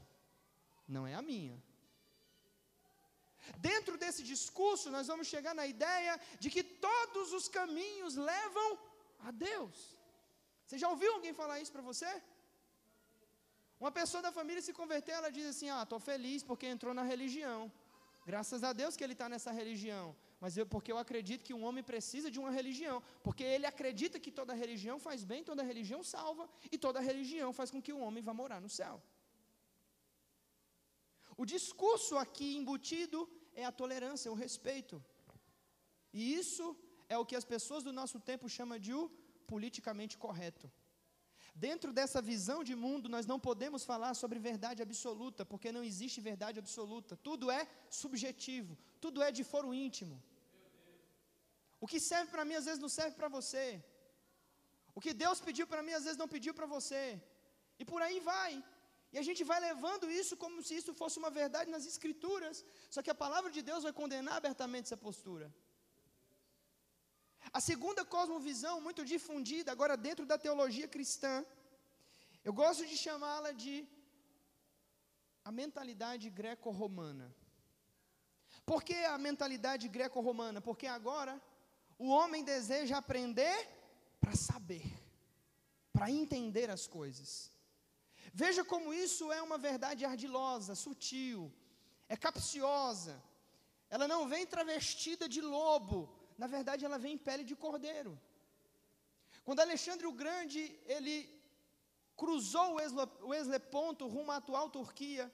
não 0.88 1.08
é 1.08 1.16
a 1.16 1.22
minha. 1.22 1.58
Dentro 3.58 3.98
desse 3.98 4.22
discurso, 4.22 4.92
nós 4.92 5.08
vamos 5.08 5.28
chegar 5.28 5.56
na 5.56 5.66
ideia 5.66 6.20
de 6.40 6.50
que 6.52 6.64
todos 6.64 7.34
os 7.34 7.48
caminhos 7.48 8.16
levam 8.16 8.78
a 9.20 9.32
Deus. 9.32 9.98
Você 10.66 10.78
já 10.78 10.88
ouviu 10.90 11.12
alguém 11.14 11.34
falar 11.34 11.60
isso 11.60 11.72
para 11.72 11.82
você? 11.82 12.22
Uma 13.80 13.92
pessoa 14.00 14.22
da 14.22 14.32
família 14.32 14.62
se 14.62 14.74
converteu, 14.80 15.16
ela 15.16 15.32
diz 15.38 15.46
assim: 15.52 15.70
Ah, 15.70 15.84
estou 15.84 16.00
feliz 16.00 16.44
porque 16.50 16.66
entrou 16.76 16.94
na 16.94 17.04
religião. 17.14 17.72
Graças 18.30 18.64
a 18.70 18.72
Deus 18.80 18.96
que 18.96 19.04
ele 19.04 19.14
está 19.18 19.28
nessa 19.34 19.52
religião. 19.60 20.06
Mas 20.42 20.56
eu, 20.58 20.66
porque 20.74 20.92
eu 20.92 20.98
acredito 20.98 21.46
que 21.48 21.54
um 21.54 21.64
homem 21.68 21.84
precisa 21.92 22.30
de 22.34 22.40
uma 22.42 22.52
religião. 22.52 22.98
Porque 23.24 23.44
ele 23.44 23.66
acredita 23.66 24.20
que 24.20 24.32
toda 24.40 24.54
religião 24.64 24.98
faz 25.08 25.24
bem, 25.32 25.44
toda 25.44 25.64
religião 25.72 26.02
salva, 26.04 26.48
e 26.74 26.78
toda 26.78 27.08
religião 27.12 27.52
faz 27.60 27.72
com 27.72 27.82
que 27.82 27.94
o 27.94 28.02
homem 28.06 28.24
vá 28.30 28.34
morar 28.34 28.62
no 28.66 28.70
céu. 28.80 29.02
O 31.42 31.46
discurso 31.56 32.18
aqui 32.18 32.48
embutido 32.58 33.20
é 33.56 33.66
a 33.66 33.72
tolerância, 33.72 34.32
o 34.32 34.40
respeito. 34.46 35.04
E 36.14 36.34
isso 36.42 36.66
é 37.08 37.18
o 37.18 37.26
que 37.26 37.38
as 37.42 37.46
pessoas 37.54 37.84
do 37.84 37.94
nosso 38.00 38.20
tempo 38.20 38.50
chamam 38.58 38.78
de 38.78 38.94
o 38.94 39.10
politicamente 39.48 40.18
correto. 40.18 40.72
Dentro 41.66 41.90
dessa 41.98 42.20
visão 42.32 42.60
de 42.68 42.76
mundo, 42.84 43.14
nós 43.16 43.26
não 43.32 43.40
podemos 43.48 43.82
falar 43.92 44.12
sobre 44.22 44.38
verdade 44.50 44.82
absoluta, 44.86 45.42
porque 45.52 45.74
não 45.76 45.84
existe 45.90 46.20
verdade 46.30 46.58
absoluta. 46.64 47.14
Tudo 47.28 47.46
é 47.60 47.62
subjetivo, 48.02 48.74
tudo 49.06 49.22
é 49.28 49.30
de 49.38 49.44
foro 49.52 49.72
íntimo. 49.86 50.18
O 51.84 51.88
que 51.92 52.00
serve 52.12 52.30
para 52.36 52.46
mim, 52.48 52.56
às 52.60 52.68
vezes 52.70 52.82
não 52.86 52.92
serve 53.00 53.16
para 53.20 53.30
você. 53.38 53.66
O 54.98 55.02
que 55.06 55.14
Deus 55.24 55.40
pediu 55.48 55.66
para 55.72 55.84
mim, 55.88 55.96
às 55.98 56.06
vezes 56.08 56.22
não 56.24 56.30
pediu 56.36 56.54
para 56.60 56.70
você. 56.76 57.04
E 57.82 57.86
por 57.92 58.02
aí 58.08 58.20
vai. 58.32 58.52
E 59.14 59.18
a 59.22 59.26
gente 59.28 59.44
vai 59.52 59.60
levando 59.70 60.06
isso 60.22 60.36
como 60.44 60.64
se 60.68 60.74
isso 60.80 60.94
fosse 61.02 61.18
uma 61.22 61.32
verdade 61.42 61.70
nas 61.76 61.86
Escrituras. 61.92 62.58
Só 62.94 63.02
que 63.02 63.14
a 63.14 63.22
palavra 63.24 63.52
de 63.58 63.62
Deus 63.70 63.84
vai 63.88 63.94
condenar 64.02 64.36
abertamente 64.42 64.88
essa 64.88 65.02
postura. 65.08 65.48
A 67.52 67.60
segunda 67.60 68.06
cosmovisão, 68.06 68.80
muito 68.82 69.04
difundida 69.04 69.72
agora 69.72 69.96
dentro 69.98 70.26
da 70.26 70.38
teologia 70.38 70.88
cristã, 70.88 71.46
eu 72.44 72.54
gosto 72.54 72.86
de 72.86 72.96
chamá-la 72.96 73.52
de 73.52 73.88
a 75.44 75.52
mentalidade 75.52 76.30
greco-romana. 76.30 77.34
Por 78.66 78.84
que 78.84 78.94
a 78.94 79.18
mentalidade 79.18 79.88
greco-romana? 79.88 80.62
Porque 80.62 80.86
agora 80.86 81.42
o 81.98 82.10
homem 82.10 82.44
deseja 82.44 82.98
aprender 82.98 83.58
para 84.22 84.36
saber, 84.36 84.86
para 85.92 86.12
entender 86.12 86.70
as 86.70 86.86
coisas. 86.88 87.52
Veja 88.34 88.64
como 88.64 88.94
isso 88.94 89.32
é 89.32 89.42
uma 89.42 89.58
verdade 89.58 90.06
ardilosa, 90.06 90.76
sutil, 90.76 91.52
é 92.08 92.16
capciosa. 92.16 93.22
Ela 93.90 94.08
não 94.08 94.28
vem 94.28 94.46
travestida 94.46 95.28
de 95.28 95.42
lobo, 95.42 96.19
na 96.42 96.48
verdade 96.56 96.86
ela 96.88 97.00
vem 97.04 97.14
em 97.16 97.24
pele 97.28 97.44
de 97.50 97.56
cordeiro. 97.64 98.14
Quando 99.46 99.64
Alexandre 99.66 100.06
o 100.08 100.18
Grande, 100.22 100.62
ele 100.96 101.16
cruzou 102.22 102.70
o 103.30 103.34
Esleponto 103.42 104.08
rumo 104.16 104.32
à 104.32 104.38
atual 104.38 104.68
Turquia, 104.78 105.26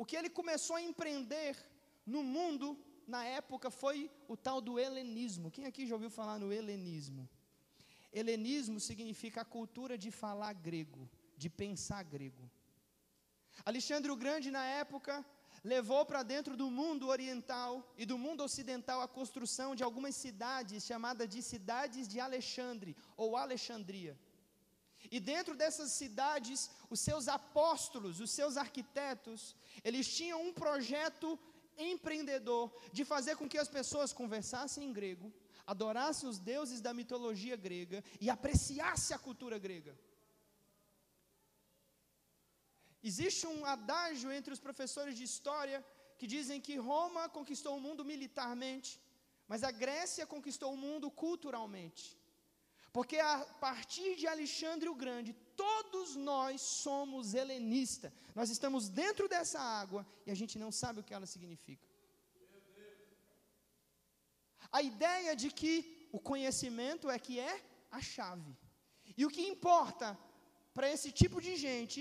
o 0.00 0.04
que 0.08 0.16
ele 0.18 0.30
começou 0.40 0.76
a 0.76 0.82
empreender 0.90 1.52
no 2.14 2.22
mundo 2.22 2.68
na 3.14 3.22
época 3.24 3.68
foi 3.82 3.98
o 4.32 4.36
tal 4.36 4.60
do 4.60 4.78
helenismo. 4.84 5.50
Quem 5.50 5.66
aqui 5.66 5.86
já 5.86 5.94
ouviu 5.96 6.10
falar 6.18 6.38
no 6.38 6.52
helenismo? 6.52 7.28
Helenismo 8.12 8.78
significa 8.88 9.40
a 9.42 9.50
cultura 9.56 9.96
de 10.04 10.10
falar 10.22 10.52
grego, 10.68 11.02
de 11.36 11.48
pensar 11.62 12.02
grego. 12.14 12.44
Alexandre 13.64 14.10
o 14.10 14.16
Grande, 14.16 14.50
na 14.50 14.64
época, 14.64 15.24
levou 15.64 16.04
para 16.04 16.22
dentro 16.22 16.56
do 16.56 16.70
mundo 16.70 17.08
oriental 17.08 17.90
e 17.96 18.04
do 18.04 18.18
mundo 18.18 18.44
ocidental 18.44 19.00
a 19.00 19.08
construção 19.08 19.74
de 19.74 19.82
algumas 19.82 20.14
cidades 20.14 20.84
chamadas 20.84 21.26
de 21.26 21.42
cidades 21.42 22.06
de 22.06 22.20
Alexandre 22.20 22.94
ou 23.16 23.34
Alexandria. 23.34 24.16
E 25.10 25.18
dentro 25.18 25.56
dessas 25.56 25.92
cidades, 25.92 26.70
os 26.90 27.00
seus 27.00 27.28
apóstolos, 27.28 28.20
os 28.20 28.30
seus 28.30 28.56
arquitetos, 28.56 29.56
eles 29.82 30.06
tinham 30.14 30.42
um 30.42 30.52
projeto 30.52 31.38
empreendedor 31.78 32.74
de 32.92 33.04
fazer 33.04 33.36
com 33.36 33.48
que 33.48 33.58
as 33.58 33.68
pessoas 33.68 34.12
conversassem 34.12 34.84
em 34.84 34.92
grego, 34.92 35.32
adorassem 35.66 36.28
os 36.28 36.38
deuses 36.38 36.80
da 36.80 36.94
mitologia 36.94 37.56
grega 37.56 38.04
e 38.20 38.28
apreciassem 38.28 39.16
a 39.16 39.18
cultura 39.18 39.58
grega. 39.58 39.96
Existe 43.10 43.46
um 43.46 43.60
adágio 43.76 44.32
entre 44.38 44.52
os 44.54 44.60
professores 44.66 45.14
de 45.18 45.24
história 45.30 45.78
que 46.18 46.26
dizem 46.34 46.58
que 46.66 46.84
Roma 46.90 47.22
conquistou 47.28 47.72
o 47.76 47.82
mundo 47.86 48.02
militarmente, 48.12 48.90
mas 49.50 49.62
a 49.62 49.70
Grécia 49.82 50.26
conquistou 50.34 50.72
o 50.72 50.82
mundo 50.84 51.10
culturalmente. 51.22 52.04
Porque 52.96 53.18
a 53.18 53.38
partir 53.66 54.10
de 54.20 54.26
Alexandre 54.34 54.88
o 54.88 54.94
Grande, 54.94 55.36
todos 55.64 56.16
nós 56.16 56.60
somos 56.60 57.34
helenistas. 57.34 58.12
Nós 58.38 58.48
estamos 58.48 58.88
dentro 58.88 59.28
dessa 59.28 59.60
água 59.60 60.06
e 60.26 60.30
a 60.30 60.38
gente 60.40 60.56
não 60.62 60.70
sabe 60.80 61.00
o 61.00 61.04
que 61.04 61.12
ela 61.12 61.26
significa. 61.26 61.86
A 64.78 64.80
ideia 64.92 65.32
de 65.42 65.50
que 65.50 65.72
o 66.10 66.20
conhecimento 66.30 67.10
é 67.10 67.18
que 67.18 67.38
é 67.38 67.54
a 67.90 68.00
chave. 68.00 68.56
E 69.18 69.26
o 69.26 69.32
que 69.36 69.42
importa 69.54 70.18
para 70.72 70.90
esse 70.94 71.10
tipo 71.20 71.40
de 71.46 71.54
gente 71.56 72.00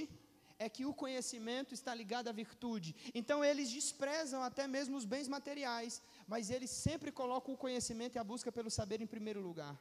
é 0.64 0.70
que 0.76 0.86
o 0.90 0.94
conhecimento 1.04 1.72
está 1.74 1.94
ligado 2.02 2.30
à 2.30 2.34
virtude. 2.42 2.96
Então 3.20 3.40
eles 3.50 3.70
desprezam 3.78 4.42
até 4.50 4.66
mesmo 4.76 4.96
os 4.98 5.06
bens 5.14 5.28
materiais, 5.28 6.02
mas 6.34 6.50
eles 6.56 6.70
sempre 6.70 7.12
colocam 7.12 7.54
o 7.54 7.62
conhecimento 7.66 8.16
e 8.16 8.20
a 8.20 8.30
busca 8.32 8.52
pelo 8.58 8.72
saber 8.80 9.02
em 9.02 9.14
primeiro 9.16 9.42
lugar. 9.42 9.76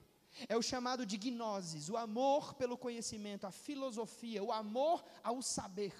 É 0.48 0.56
o 0.56 0.66
chamado 0.70 1.04
de 1.10 1.16
gnosis, 1.16 1.88
o 1.88 1.96
amor 1.96 2.54
pelo 2.54 2.76
conhecimento, 2.86 3.46
a 3.46 3.52
filosofia, 3.66 4.42
o 4.42 4.50
amor 4.50 5.04
ao 5.22 5.40
saber, 5.56 5.94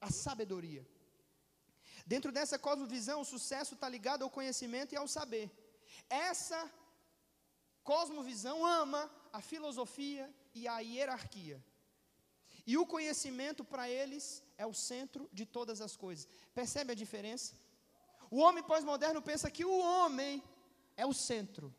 a 0.00 0.10
sabedoria. 0.10 0.84
Dentro 2.04 2.30
dessa 2.32 2.58
cosmovisão, 2.58 3.20
o 3.20 3.30
sucesso 3.32 3.74
está 3.74 3.88
ligado 3.88 4.22
ao 4.24 4.30
conhecimento 4.38 4.92
e 4.92 4.96
ao 4.96 5.08
saber. 5.08 5.50
Essa 6.10 6.60
cosmovisão 7.84 8.58
ama 8.66 9.10
a 9.32 9.40
filosofia 9.40 10.24
e 10.54 10.66
a 10.68 10.80
hierarquia. 10.80 11.58
E 12.66 12.76
o 12.78 12.86
conhecimento 12.86 13.64
para 13.64 13.88
eles 13.88 14.42
é 14.56 14.64
o 14.66 14.72
centro 14.72 15.28
de 15.32 15.44
todas 15.44 15.80
as 15.80 15.96
coisas. 15.96 16.28
Percebe 16.54 16.92
a 16.92 16.94
diferença? 16.94 17.54
O 18.30 18.38
homem 18.38 18.62
pós-moderno 18.62 19.20
pensa 19.20 19.50
que 19.50 19.64
o 19.64 19.78
homem 19.78 20.42
é 20.96 21.04
o 21.04 21.12
centro. 21.12 21.74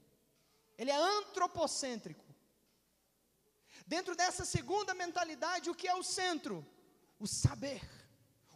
Ele 0.78 0.92
é 0.92 0.96
antropocêntrico. 0.96 2.26
Dentro 3.86 4.16
dessa 4.16 4.46
segunda 4.46 4.94
mentalidade, 4.94 5.70
o 5.70 5.76
que 5.76 5.88
é 5.88 5.96
o 5.96 6.04
centro? 6.04 6.66
O 7.20 7.28
saber, 7.28 7.82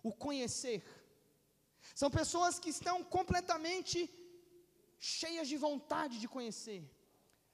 o 0.04 0.12
conhecer. 0.12 0.84
São 1.96 2.10
pessoas 2.10 2.60
que 2.60 2.70
estão 2.70 3.04
completamente 3.04 4.10
cheias 5.00 5.48
de 5.48 5.58
vontade 5.58 6.20
de 6.20 6.28
conhecer. 6.28 6.84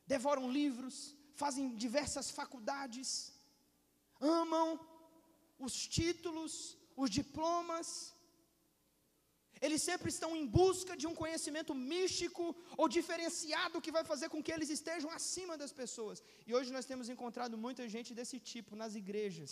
Devoram 0.05 0.51
livros, 0.51 1.15
fazem 1.35 1.75
diversas 1.75 2.29
faculdades, 2.31 3.32
amam 4.41 4.67
os 5.65 5.75
títulos, 5.97 6.53
os 6.95 7.09
diplomas, 7.19 7.87
eles 9.65 9.81
sempre 9.89 10.09
estão 10.13 10.29
em 10.39 10.45
busca 10.59 10.93
de 11.01 11.05
um 11.09 11.15
conhecimento 11.19 11.73
místico 11.91 12.43
ou 12.81 12.87
diferenciado 12.97 13.81
que 13.83 13.95
vai 13.97 14.03
fazer 14.09 14.27
com 14.33 14.43
que 14.45 14.53
eles 14.55 14.69
estejam 14.77 15.09
acima 15.19 15.55
das 15.61 15.71
pessoas. 15.81 16.17
E 16.47 16.53
hoje 16.57 16.73
nós 16.75 16.89
temos 16.89 17.07
encontrado 17.13 17.57
muita 17.65 17.83
gente 17.93 18.17
desse 18.17 18.39
tipo 18.51 18.75
nas 18.81 18.95
igrejas. 19.01 19.51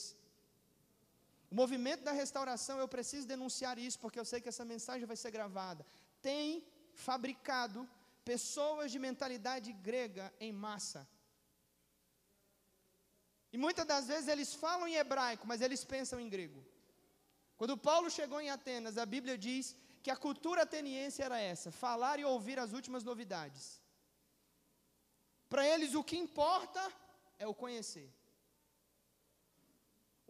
O 1.51 1.55
movimento 1.61 2.03
da 2.09 2.13
restauração, 2.23 2.77
eu 2.79 2.89
preciso 2.95 3.31
denunciar 3.33 3.77
isso, 3.87 3.99
porque 4.03 4.19
eu 4.19 4.27
sei 4.31 4.41
que 4.41 4.51
essa 4.53 4.65
mensagem 4.73 5.05
vai 5.11 5.17
ser 5.23 5.31
gravada. 5.37 5.85
Tem 6.21 6.61
fabricado 7.07 7.87
pessoas 8.31 8.91
de 8.91 8.99
mentalidade 9.07 9.71
grega 9.89 10.25
em 10.39 10.51
massa. 10.51 11.01
E 13.53 13.57
muitas 13.57 13.85
das 13.91 14.07
vezes 14.11 14.27
eles 14.33 14.53
falam 14.63 14.87
em 14.87 14.95
hebraico, 15.01 15.47
mas 15.51 15.61
eles 15.65 15.83
pensam 15.83 16.19
em 16.19 16.29
grego. 16.35 16.61
Quando 17.59 17.81
Paulo 17.89 18.09
chegou 18.17 18.39
em 18.41 18.49
Atenas, 18.49 18.97
a 18.97 19.05
Bíblia 19.05 19.37
diz 19.37 19.75
que 20.03 20.11
a 20.13 20.21
cultura 20.25 20.61
ateniense 20.63 21.21
era 21.27 21.39
essa: 21.39 21.71
falar 21.83 22.17
e 22.19 22.25
ouvir 22.25 22.57
as 22.59 22.71
últimas 22.79 23.03
novidades. 23.03 23.65
Para 25.51 25.67
eles, 25.73 25.93
o 25.99 26.03
que 26.09 26.17
importa 26.25 26.81
é 27.37 27.45
o 27.45 27.53
conhecer. 27.63 28.09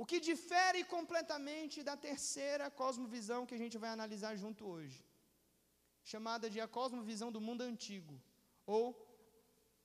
O 0.02 0.06
que 0.10 0.20
difere 0.20 0.84
completamente 0.96 1.84
da 1.90 1.96
terceira 1.96 2.72
cosmovisão 2.82 3.46
que 3.46 3.58
a 3.58 3.62
gente 3.64 3.78
vai 3.84 3.92
analisar 3.92 4.34
junto 4.44 4.66
hoje, 4.74 5.00
chamada 6.12 6.50
de 6.54 6.60
a 6.60 6.68
cosmovisão 6.78 7.30
do 7.36 7.42
mundo 7.48 7.62
antigo, 7.62 8.16
ou 8.66 8.84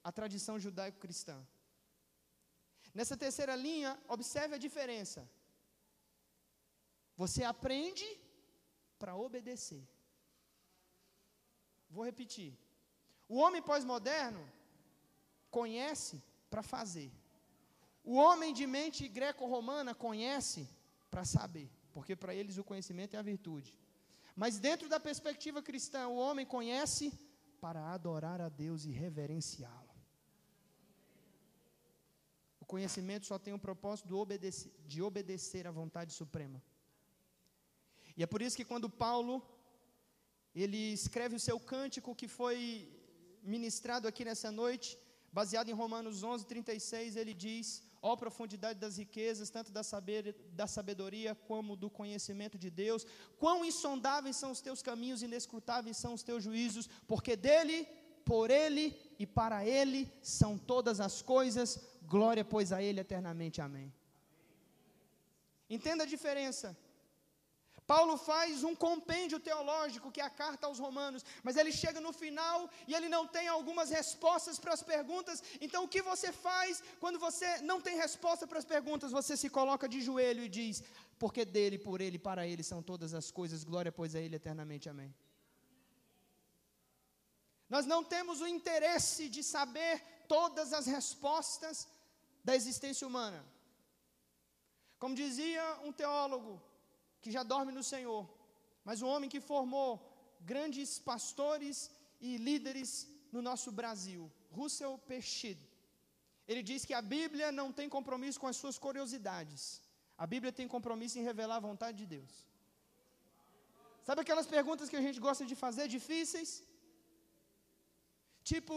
a 0.03 0.11
tradição 0.19 0.59
judaico-cristã. 0.59 1.37
Nessa 2.99 3.17
terceira 3.25 3.55
linha, 3.55 3.91
observe 4.15 4.55
a 4.55 4.65
diferença. 4.67 5.21
Você 7.23 7.43
aprende 7.45 8.07
para 9.01 9.15
obedecer. 9.27 9.85
Vou 11.95 12.05
repetir. 12.11 12.53
O 13.29 13.37
homem 13.43 13.63
pós-moderno 13.71 14.43
conhece 15.59 16.17
para 16.49 16.63
fazer. 16.63 17.11
O 18.03 18.15
homem 18.25 18.55
de 18.59 18.67
mente 18.67 19.07
greco-romana 19.19 19.95
conhece 20.07 20.63
para 21.11 21.25
saber, 21.37 21.69
porque 21.93 22.17
para 22.17 22.35
eles 22.35 22.57
o 22.57 22.69
conhecimento 22.71 23.15
é 23.15 23.19
a 23.19 23.31
virtude. 23.33 23.79
Mas 24.35 24.59
dentro 24.59 24.89
da 24.89 24.99
perspectiva 25.09 25.61
cristã, 25.69 26.09
o 26.09 26.17
homem 26.17 26.47
conhece 26.47 27.13
para 27.61 27.93
adorar 27.97 28.41
a 28.41 28.49
Deus 28.49 28.87
e 28.87 28.91
reverenciá-lo. 28.91 29.86
O 32.67 32.73
conhecimento 32.75 33.27
só 33.27 33.39
tem 33.39 33.55
o 33.55 33.65
propósito 33.67 34.09
de 34.09 34.15
obedecer, 34.15 34.73
de 34.93 35.01
obedecer 35.09 35.65
à 35.69 35.71
vontade 35.71 36.13
suprema. 36.13 36.61
E 38.17 38.25
é 38.25 38.27
por 38.27 38.43
isso 38.43 38.57
que 38.57 38.65
quando 38.65 38.91
Paulo 38.91 39.35
ele 40.53 40.83
escreve 41.01 41.37
o 41.37 41.45
seu 41.49 41.61
cântico 41.61 42.19
que 42.21 42.27
foi 42.27 42.59
ministrado 43.55 44.09
aqui 44.09 44.25
nessa 44.25 44.51
noite, 44.51 44.99
baseado 45.33 45.69
em 45.69 45.79
Romanos 45.83 46.25
11:36, 46.25 47.15
ele 47.15 47.35
diz: 47.35 47.67
Ó 48.03 48.13
oh, 48.13 48.17
profundidade 48.17 48.81
das 48.81 48.97
riquezas, 48.97 49.49
tanto 49.57 49.71
da, 49.71 49.85
saber, 49.85 50.35
da 50.61 50.67
sabedoria 50.67 51.35
como 51.35 51.77
do 51.77 51.89
conhecimento 51.89 52.59
de 52.59 52.71
Deus, 52.71 53.07
quão 53.39 53.65
insondáveis 53.65 54.37
são 54.37 54.51
os 54.51 54.61
teus 54.61 54.83
caminhos, 54.83 55.23
inescrutáveis 55.23 55.97
são 55.97 56.15
os 56.15 56.25
teus 56.25 56.43
juízos, 56.43 56.89
porque 57.07 57.37
dele, 57.37 57.87
por 58.25 58.51
ele 58.51 58.85
e 59.19 59.27
para 59.27 59.65
ele 59.65 60.11
são 60.21 60.59
todas 60.59 60.99
as 61.01 61.23
coisas, 61.23 61.79
glória 62.15 62.45
pois 62.45 62.73
a 62.73 62.83
ele 62.83 63.01
eternamente. 63.01 63.61
Amém. 63.61 63.93
Entenda 65.69 66.05
a 66.05 66.13
diferença. 66.15 66.77
Paulo 67.93 68.15
faz 68.17 68.65
um 68.69 68.75
compêndio 68.75 69.39
teológico, 69.49 70.11
que 70.11 70.21
é 70.21 70.25
a 70.25 70.37
carta 70.43 70.67
aos 70.67 70.79
Romanos, 70.85 71.25
mas 71.45 71.57
ele 71.57 71.71
chega 71.71 72.01
no 72.07 72.13
final 72.13 72.69
e 72.89 72.95
ele 72.97 73.09
não 73.09 73.25
tem 73.35 73.47
algumas 73.47 73.91
respostas 73.91 74.59
para 74.59 74.73
as 74.77 74.83
perguntas. 74.83 75.43
Então, 75.61 75.85
o 75.85 75.89
que 75.95 76.03
você 76.03 76.33
faz 76.33 76.83
quando 77.03 77.19
você 77.27 77.49
não 77.71 77.81
tem 77.81 77.97
resposta 77.97 78.45
para 78.47 78.59
as 78.59 78.65
perguntas? 78.65 79.13
Você 79.13 79.37
se 79.37 79.49
coloca 79.49 79.89
de 79.89 80.01
joelho 80.01 80.43
e 80.45 80.49
diz: 80.49 80.83
Porque 81.17 81.45
dele, 81.45 81.79
por 81.79 82.01
ele, 82.01 82.19
para 82.19 82.45
ele 82.45 82.65
são 82.65 82.83
todas 82.83 83.15
as 83.15 83.31
coisas, 83.31 83.63
glória, 83.63 83.93
pois 83.93 84.17
a 84.17 84.21
ele 84.21 84.35
eternamente. 84.35 84.89
Amém. 84.89 85.15
Nós 87.69 87.87
não 87.87 88.03
temos 88.03 88.41
o 88.41 88.49
interesse 88.49 89.29
de 89.29 89.43
saber 89.45 90.03
todas 90.29 90.73
as 90.73 90.87
respostas 90.87 91.87
da 92.47 92.55
existência 92.61 93.07
humana. 93.11 93.41
Como 95.03 95.21
dizia 95.25 95.65
um 95.87 95.93
teólogo, 96.01 96.53
que 97.23 97.31
já 97.37 97.43
dorme 97.53 97.73
no 97.79 97.85
Senhor, 97.93 98.23
mas 98.89 99.03
um 99.05 99.11
homem 99.13 99.33
que 99.33 99.47
formou 99.51 99.89
grandes 100.53 100.91
pastores 101.11 101.77
e 102.29 102.31
líderes 102.49 102.91
no 103.35 103.43
nosso 103.49 103.71
Brasil, 103.81 104.23
Russell 104.59 104.95
Pechid. 105.09 105.59
Ele 106.51 106.63
diz 106.71 106.81
que 106.89 106.95
a 107.01 107.03
Bíblia 107.17 107.49
não 107.61 107.69
tem 107.79 107.89
compromisso 107.97 108.41
com 108.43 108.51
as 108.53 108.59
suas 108.63 108.79
curiosidades. 108.87 109.63
A 110.25 110.27
Bíblia 110.33 110.53
tem 110.59 110.69
compromisso 110.77 111.19
em 111.19 111.29
revelar 111.31 111.57
a 111.57 111.67
vontade 111.71 111.97
de 112.03 112.07
Deus. 112.17 112.33
Sabe 114.07 114.21
aquelas 114.21 114.49
perguntas 114.57 114.89
que 114.91 115.01
a 115.01 115.05
gente 115.07 115.19
gosta 115.29 115.45
de 115.51 115.57
fazer, 115.65 115.87
difíceis? 115.99 116.51
Tipo, 118.51 118.77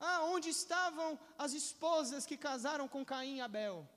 ah, 0.00 0.22
onde 0.24 0.48
estavam 0.48 1.18
as 1.36 1.52
esposas 1.52 2.26
que 2.26 2.36
casaram 2.36 2.86
com 2.86 3.04
Caim 3.04 3.36
e 3.36 3.40
Abel? 3.40 3.88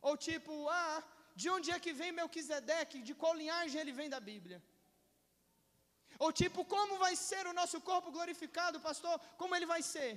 Ou 0.00 0.16
tipo, 0.16 0.68
ah, 0.68 1.02
de 1.34 1.48
onde 1.48 1.70
é 1.70 1.78
que 1.78 1.92
vem 1.92 2.12
Melquisedeque? 2.12 3.02
De 3.02 3.14
qual 3.14 3.34
linhagem 3.34 3.80
ele 3.80 3.92
vem 3.92 4.10
da 4.10 4.20
Bíblia? 4.20 4.62
Ou 6.18 6.32
tipo, 6.32 6.64
como 6.64 6.98
vai 6.98 7.14
ser 7.14 7.46
o 7.46 7.52
nosso 7.52 7.80
corpo 7.80 8.10
glorificado, 8.10 8.80
pastor? 8.80 9.20
Como 9.36 9.54
ele 9.54 9.66
vai 9.66 9.82
ser? 9.82 10.12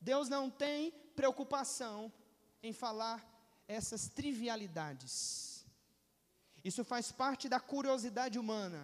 Deus 0.00 0.28
não 0.28 0.50
tem 0.50 0.90
preocupação 1.14 2.12
em 2.62 2.72
falar 2.72 3.18
essas 3.68 4.08
trivialidades. 4.08 5.64
Isso 6.64 6.84
faz 6.84 7.12
parte 7.12 7.48
da 7.48 7.60
curiosidade 7.60 8.38
humana. 8.38 8.82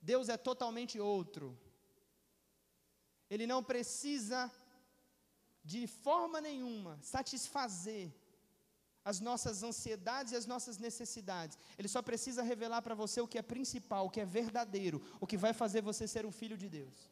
Deus 0.00 0.28
é 0.28 0.36
totalmente 0.36 1.00
outro. 1.00 1.58
Ele 3.30 3.46
não 3.46 3.62
precisa 3.62 4.50
de 5.64 5.86
forma 5.86 6.40
nenhuma 6.40 6.98
satisfazer 7.02 8.10
as 9.04 9.20
nossas 9.20 9.62
ansiedades 9.62 10.32
e 10.32 10.36
as 10.36 10.46
nossas 10.46 10.76
necessidades. 10.78 11.58
Ele 11.78 11.88
só 11.88 12.00
precisa 12.02 12.42
revelar 12.42 12.82
para 12.82 12.94
você 12.94 13.20
o 13.20 13.28
que 13.28 13.38
é 13.38 13.42
principal, 13.42 14.06
o 14.06 14.10
que 14.10 14.20
é 14.20 14.24
verdadeiro, 14.24 15.02
o 15.20 15.26
que 15.26 15.36
vai 15.36 15.52
fazer 15.52 15.80
você 15.80 16.06
ser 16.06 16.26
um 16.26 16.32
filho 16.32 16.56
de 16.56 16.68
Deus. 16.68 17.10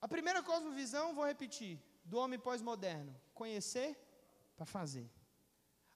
A 0.00 0.08
primeira 0.08 0.42
cosmovisão, 0.42 1.14
vou 1.14 1.26
repetir, 1.26 1.78
do 2.04 2.18
homem 2.18 2.38
pós-moderno: 2.38 3.14
conhecer 3.34 3.98
para 4.56 4.66
fazer. 4.66 5.10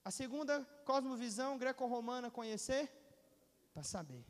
A 0.03 0.11
segunda 0.11 0.63
cosmovisão 0.85 1.57
greco-romana: 1.57 2.29
conhecer 2.29 2.91
para 3.75 3.83
saber. 3.83 4.23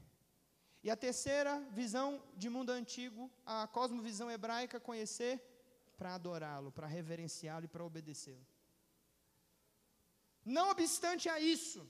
E 0.86 0.90
a 0.94 0.98
terceira 1.06 1.54
visão 1.82 2.08
de 2.42 2.50
mundo 2.56 2.72
antigo, 2.80 3.22
a 3.46 3.68
cosmovisão 3.76 4.30
hebraica, 4.36 4.86
conhecer 4.90 5.36
para 5.98 6.16
adorá-lo, 6.16 6.72
para 6.78 6.88
reverenciá-lo 6.98 7.66
e 7.66 7.74
para 7.74 7.88
obedecê-lo. 7.90 8.46
Não 10.58 10.66
obstante 10.76 11.26
a 11.36 11.38
isso, 11.40 11.82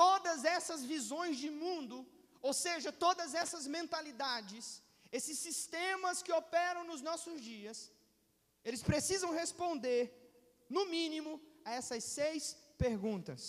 todas 0.00 0.44
essas 0.56 0.82
visões 0.92 1.36
de 1.44 1.50
mundo, 1.64 1.96
ou 2.48 2.52
seja, 2.64 2.90
todas 3.06 3.32
essas 3.42 3.64
mentalidades, 3.78 4.82
esses 5.18 5.38
sistemas 5.46 6.22
que 6.24 6.32
operam 6.42 6.84
nos 6.90 7.00
nossos 7.10 7.40
dias, 7.40 7.92
eles 8.64 8.82
precisam 8.90 9.32
responder, 9.42 10.02
no 10.68 10.84
mínimo, 10.96 11.40
a 11.64 11.72
essas 11.80 12.02
seis 12.18 12.56
perguntas. 12.86 13.42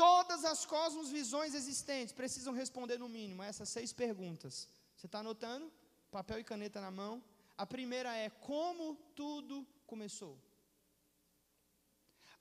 Todas 0.00 0.46
as 0.46 0.60
cosmos-visões 0.64 1.54
existentes 1.54 2.14
precisam 2.20 2.54
responder, 2.54 2.98
no 2.98 3.08
mínimo, 3.16 3.42
a 3.42 3.48
essas 3.52 3.68
seis 3.68 3.92
perguntas. 3.92 4.66
Você 4.96 5.04
está 5.04 5.18
anotando? 5.18 5.70
Papel 6.10 6.38
e 6.40 6.44
caneta 6.50 6.80
na 6.80 6.90
mão. 6.90 7.22
A 7.62 7.66
primeira 7.66 8.10
é: 8.16 8.30
como 8.30 8.94
tudo 9.14 9.66
começou? 9.86 10.34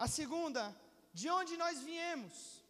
A 0.05 0.07
segunda, 0.07 0.63
de 1.13 1.27
onde 1.29 1.57
nós 1.57 1.81
viemos? 1.81 2.63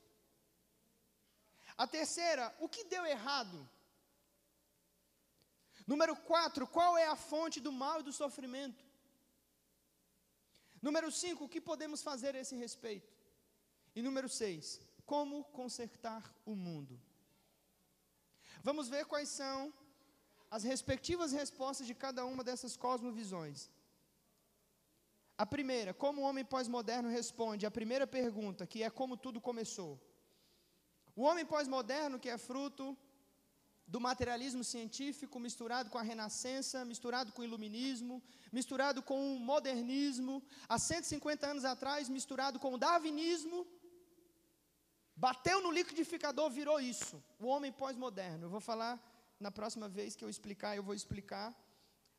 A 1.78 1.86
terceira, 1.86 2.52
o 2.60 2.68
que 2.68 2.84
deu 2.86 3.06
errado? 3.06 3.58
Número 5.86 6.16
quatro, 6.32 6.66
qual 6.66 6.98
é 6.98 7.06
a 7.06 7.16
fonte 7.16 7.60
do 7.60 7.72
mal 7.72 8.00
e 8.00 8.08
do 8.10 8.12
sofrimento? 8.24 8.84
Número 10.82 11.12
cinco, 11.12 11.44
o 11.46 11.50
que 11.50 11.62
podemos 11.62 12.02
fazer 12.02 12.36
a 12.36 12.40
esse 12.40 12.56
respeito? 12.56 13.19
E 13.96 14.02
número 14.02 14.30
6, 14.30 14.82
como 15.06 15.44
consertar 15.46 16.24
o 16.46 16.56
mundo. 16.56 17.00
Vamos 18.64 18.88
ver 18.90 19.06
quais 19.06 19.30
são 19.30 19.74
as 20.52 20.64
respectivas 20.64 21.32
respostas 21.32 21.88
de 21.88 21.94
cada 21.94 22.26
uma 22.26 22.44
dessas 22.44 22.76
cosmovisões. 22.76 23.70
A 25.38 25.46
primeira, 25.46 25.94
como 25.94 26.22
o 26.22 26.26
homem 26.26 26.44
pós-moderno 26.44 27.10
responde 27.10 27.66
à 27.66 27.72
primeira 27.72 28.06
pergunta, 28.06 28.68
que 28.68 28.84
é 28.84 28.90
como 28.90 29.16
tudo 29.16 29.40
começou. 29.40 30.00
O 31.16 31.24
homem 31.24 31.46
pós-moderno, 31.46 32.20
que 32.20 32.30
é 32.30 32.38
fruto 32.38 32.98
do 33.88 34.00
materialismo 34.00 34.64
científico 34.64 35.40
misturado 35.40 35.90
com 35.90 35.98
a 35.98 36.02
renascença, 36.02 36.86
misturado 36.86 37.32
com 37.32 37.42
o 37.42 37.46
iluminismo, 37.46 38.22
misturado 38.52 39.02
com 39.02 39.20
o 39.36 39.40
modernismo, 39.40 40.44
há 40.68 40.78
150 40.78 41.48
anos 41.48 41.66
atrás 41.66 42.08
misturado 42.08 42.60
com 42.60 42.74
o 42.74 42.78
darwinismo, 42.78 43.66
Bateu 45.26 45.58
no 45.64 45.72
liquidificador, 45.78 46.50
virou 46.50 46.80
isso. 46.80 47.16
O 47.44 47.48
homem 47.54 47.72
pós-moderno. 47.82 48.46
Eu 48.46 48.52
vou 48.56 48.62
falar 48.72 48.94
na 49.46 49.52
próxima 49.58 49.88
vez 49.98 50.16
que 50.16 50.24
eu 50.26 50.30
explicar, 50.34 50.72
eu 50.76 50.84
vou 50.90 50.96
explicar 51.00 51.48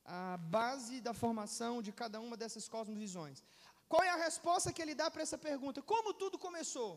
a 0.04 0.36
base 0.36 1.00
da 1.06 1.14
formação 1.22 1.80
de 1.86 1.92
cada 2.00 2.18
uma 2.20 2.36
dessas 2.36 2.68
cosmovisões. 2.74 3.38
Qual 3.88 4.02
é 4.02 4.10
a 4.10 4.22
resposta 4.26 4.72
que 4.74 4.82
ele 4.82 4.94
dá 4.94 5.10
para 5.10 5.22
essa 5.22 5.38
pergunta? 5.38 5.80
Como 5.92 6.12
tudo 6.22 6.38
começou? 6.46 6.90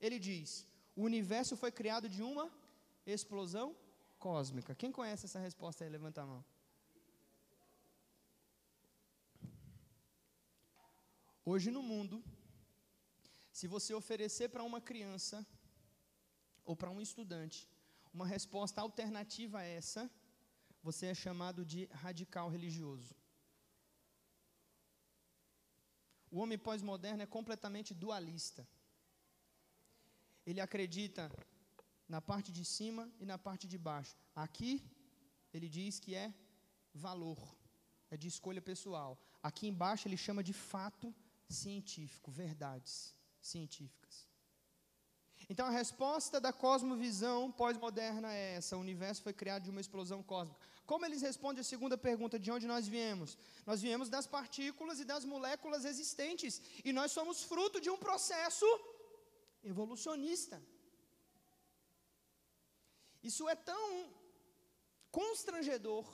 Ele 0.00 0.18
diz: 0.18 0.66
o 0.96 1.02
universo 1.10 1.54
foi 1.62 1.70
criado 1.70 2.08
de 2.08 2.22
uma 2.22 2.46
explosão 3.06 3.68
cósmica. 4.18 4.74
Quem 4.74 4.90
conhece 4.90 5.26
essa 5.26 5.38
resposta 5.48 5.84
aí? 5.84 5.90
Levanta 5.90 6.22
a 6.22 6.26
mão. 6.32 6.42
Hoje 11.44 11.70
no 11.70 11.82
mundo, 11.82 12.24
se 13.60 13.66
você 13.74 13.92
oferecer 13.92 14.48
para 14.52 14.64
uma 14.68 14.80
criança 14.88 15.36
ou 16.64 16.74
para 16.74 16.90
um 16.94 17.00
estudante 17.06 17.58
uma 18.16 18.26
resposta 18.26 18.80
alternativa 18.80 19.58
a 19.58 19.66
essa, 19.78 20.02
você 20.86 21.04
é 21.08 21.14
chamado 21.24 21.60
de 21.72 21.80
radical 22.04 22.48
religioso. 22.54 23.14
O 26.30 26.38
homem 26.42 26.58
pós-moderno 26.68 27.22
é 27.22 27.34
completamente 27.36 27.92
dualista. 27.92 28.66
Ele 30.46 30.60
acredita 30.68 31.30
na 32.08 32.22
parte 32.30 32.50
de 32.58 32.64
cima 32.64 33.04
e 33.22 33.26
na 33.26 33.38
parte 33.46 33.68
de 33.68 33.76
baixo. 33.90 34.16
Aqui, 34.34 34.72
ele 35.52 35.68
diz 35.68 36.00
que 36.00 36.14
é 36.14 36.32
valor, 36.94 37.40
é 38.10 38.16
de 38.16 38.26
escolha 38.26 38.62
pessoal. 38.72 39.12
Aqui 39.42 39.66
embaixo, 39.68 40.08
ele 40.08 40.16
chama 40.26 40.42
de 40.42 40.54
fato 40.54 41.14
científico, 41.62 42.30
verdades 42.30 43.19
científicas. 43.40 44.28
Então 45.48 45.66
a 45.66 45.70
resposta 45.70 46.40
da 46.40 46.52
cosmovisão 46.52 47.50
pós-moderna 47.50 48.32
é 48.32 48.54
essa: 48.56 48.76
o 48.76 48.80
universo 48.80 49.22
foi 49.22 49.32
criado 49.32 49.64
de 49.64 49.70
uma 49.70 49.80
explosão 49.80 50.22
cósmica. 50.22 50.60
Como 50.86 51.04
eles 51.06 51.22
respondem 51.22 51.60
a 51.60 51.64
segunda 51.64 51.96
pergunta, 51.96 52.38
de 52.38 52.50
onde 52.50 52.66
nós 52.66 52.86
viemos? 52.86 53.38
Nós 53.64 53.80
viemos 53.80 54.08
das 54.08 54.26
partículas 54.26 55.00
e 55.00 55.04
das 55.04 55.24
moléculas 55.24 55.84
existentes, 55.84 56.60
e 56.84 56.92
nós 56.92 57.12
somos 57.12 57.42
fruto 57.42 57.80
de 57.80 57.90
um 57.90 57.96
processo 57.96 58.66
evolucionista. 59.62 60.60
Isso 63.22 63.48
é 63.48 63.54
tão 63.54 64.12
constrangedor, 65.10 66.04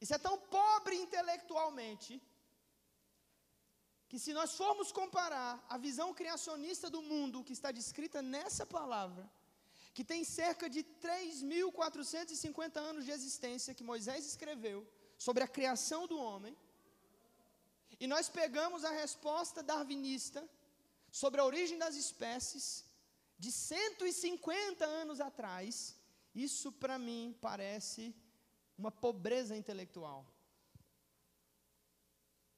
isso 0.00 0.14
é 0.14 0.18
tão 0.18 0.36
pobre 0.38 0.94
intelectualmente, 0.96 2.22
que 4.14 4.20
se 4.20 4.32
nós 4.32 4.54
formos 4.54 4.92
comparar 4.92 5.52
a 5.68 5.76
visão 5.76 6.14
criacionista 6.14 6.88
do 6.88 7.02
mundo 7.02 7.42
que 7.42 7.52
está 7.52 7.72
descrita 7.72 8.22
nessa 8.22 8.64
palavra, 8.64 9.28
que 9.92 10.04
tem 10.04 10.22
cerca 10.22 10.70
de 10.70 10.84
3.450 10.84 12.76
anos 12.76 13.04
de 13.04 13.10
existência 13.10 13.74
que 13.74 13.82
Moisés 13.82 14.24
escreveu 14.24 14.86
sobre 15.18 15.42
a 15.42 15.48
criação 15.48 16.06
do 16.06 16.16
homem, 16.16 16.56
e 17.98 18.06
nós 18.06 18.28
pegamos 18.28 18.84
a 18.84 18.92
resposta 18.92 19.64
darwinista 19.64 20.48
sobre 21.10 21.40
a 21.40 21.44
origem 21.44 21.76
das 21.76 21.96
espécies 21.96 22.84
de 23.36 23.50
150 23.50 24.84
anos 24.84 25.20
atrás, 25.20 25.96
isso 26.32 26.70
para 26.70 27.00
mim 27.00 27.36
parece 27.40 28.14
uma 28.78 28.92
pobreza 28.92 29.56
intelectual. 29.56 30.33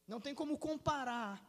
Não 0.07 0.21
tem 0.21 0.35
como 0.35 0.59
comparar. 0.59 1.43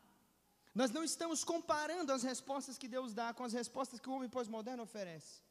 Nós 0.73 0.91
não 0.91 1.03
estamos 1.03 1.43
comparando 1.43 2.11
as 2.13 2.23
respostas 2.23 2.77
que 2.77 2.87
Deus 2.87 3.13
dá 3.13 3.33
com 3.33 3.43
as 3.43 3.53
respostas 3.53 3.99
que 3.99 4.09
o 4.09 4.13
homem 4.13 4.29
pós-moderno 4.29 4.83
oferece. 4.83 5.41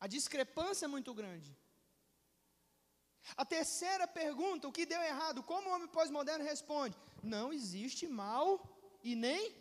A 0.00 0.06
discrepância 0.06 0.84
é 0.86 0.88
muito 0.88 1.12
grande. 1.12 1.56
A 3.36 3.44
terceira 3.44 4.06
pergunta, 4.06 4.68
o 4.68 4.72
que 4.72 4.86
deu 4.86 5.00
errado? 5.02 5.42
Como 5.42 5.68
o 5.68 5.72
homem 5.72 5.88
pós-moderno 5.88 6.44
responde? 6.44 6.96
Não 7.22 7.52
existe 7.52 8.06
mal 8.06 8.46
e 9.02 9.14
nem 9.14 9.54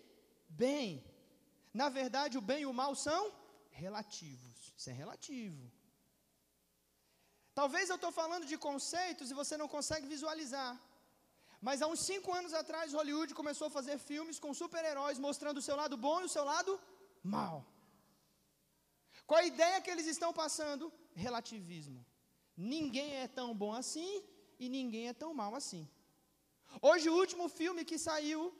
bem. 0.48 1.04
Na 1.74 1.90
verdade, 1.90 2.38
o 2.38 2.42
bem 2.42 2.62
e 2.62 2.66
o 2.66 2.74
mal 2.74 2.96
são 2.96 3.34
relativos. 3.72 4.74
Isso 4.78 4.90
é 4.90 4.94
relativo. 4.94 5.72
Talvez 7.54 7.90
eu 7.90 7.96
estou 7.96 8.12
falando 8.12 8.46
de 8.46 8.58
conceitos 8.58 9.32
e 9.32 9.34
você 9.34 9.58
não 9.58 9.68
consegue 9.68 10.08
visualizar. 10.08 10.80
Mas 11.62 11.82
há 11.82 11.88
uns 11.88 12.02
cinco 12.02 12.34
anos 12.34 12.54
atrás, 12.54 12.94
Hollywood 12.94 13.34
começou 13.34 13.68
a 13.68 13.76
fazer 13.78 13.98
filmes 13.98 14.40
com 14.40 14.54
super-heróis 14.54 15.18
mostrando 15.18 15.58
o 15.58 15.62
seu 15.62 15.76
lado 15.76 15.98
bom 15.98 16.22
e 16.22 16.26
o 16.26 16.30
seu 16.30 16.44
lado 16.44 16.80
mal. 17.24 17.66
Qual 19.26 19.40
a 19.40 19.46
ideia 19.46 19.82
que 19.82 19.90
eles 19.90 20.08
estão 20.08 20.32
passando? 20.32 20.92
Relativismo. 21.16 22.06
Ninguém 22.56 23.16
é 23.24 23.28
tão 23.28 23.56
bom 23.56 23.74
assim 23.74 24.24
e 24.60 24.70
ninguém 24.70 25.08
é 25.10 25.14
tão 25.14 25.34
mal 25.34 25.54
assim. 25.56 25.88
Hoje, 26.82 27.10
o 27.10 27.16
último 27.16 27.48
filme 27.50 27.84
que 27.84 27.98
saiu 27.98 28.54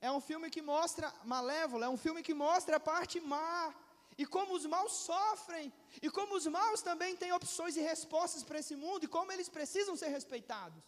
é 0.00 0.10
um 0.10 0.20
filme 0.20 0.48
que 0.50 0.62
mostra 0.62 1.12
Malévola, 1.24 1.86
é 1.86 1.88
um 1.88 1.96
filme 1.96 2.22
que 2.22 2.34
mostra 2.34 2.76
a 2.76 2.80
parte 2.80 3.20
má. 3.20 3.74
E 4.18 4.24
como 4.24 4.54
os 4.54 4.64
maus 4.64 4.92
sofrem, 4.92 5.70
e 6.00 6.08
como 6.10 6.36
os 6.36 6.46
maus 6.46 6.80
também 6.80 7.14
têm 7.16 7.32
opções 7.32 7.76
e 7.76 7.82
respostas 7.82 8.42
para 8.42 8.58
esse 8.58 8.74
mundo, 8.74 9.04
e 9.04 9.08
como 9.08 9.30
eles 9.30 9.48
precisam 9.56 9.94
ser 9.94 10.08
respeitados. 10.08 10.82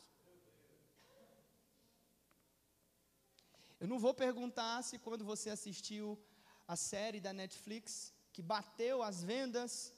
Eu 3.81 3.87
não 3.87 3.99
vou 3.99 4.13
perguntar 4.13 4.83
se 4.83 4.99
quando 4.99 5.25
você 5.25 5.51
assistiu 5.51 6.19
a 6.67 6.77
série 6.77 7.21
da 7.21 7.33
Netflix, 7.33 8.13
que 8.33 8.43
bateu 8.43 9.03
as 9.03 9.23
vendas, 9.23 9.95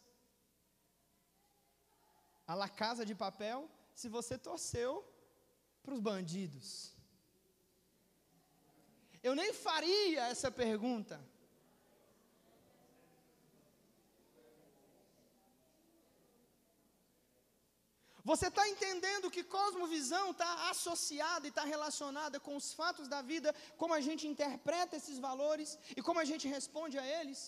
a 2.46 2.54
La 2.54 2.68
Casa 2.68 3.04
de 3.04 3.14
Papel, 3.14 3.68
se 3.94 4.08
você 4.08 4.36
torceu 4.36 5.04
para 5.82 5.94
os 5.94 6.00
bandidos. 6.00 6.94
Eu 9.22 9.34
nem 9.34 9.52
faria 9.52 10.28
essa 10.28 10.50
pergunta. 10.50 11.20
Você 18.30 18.46
está 18.50 18.64
entendendo 18.72 19.32
que 19.34 19.42
cosmovisão 19.54 20.26
está 20.32 20.50
associada 20.72 21.44
e 21.46 21.52
está 21.52 21.64
relacionada 21.74 22.36
com 22.46 22.54
os 22.60 22.66
fatos 22.80 23.06
da 23.12 23.20
vida, 23.30 23.48
como 23.80 23.92
a 23.98 24.02
gente 24.06 24.24
interpreta 24.32 24.98
esses 25.00 25.18
valores 25.28 25.70
e 25.96 26.02
como 26.06 26.20
a 26.20 26.26
gente 26.30 26.46
responde 26.56 26.96
a 27.02 27.06
eles? 27.18 27.40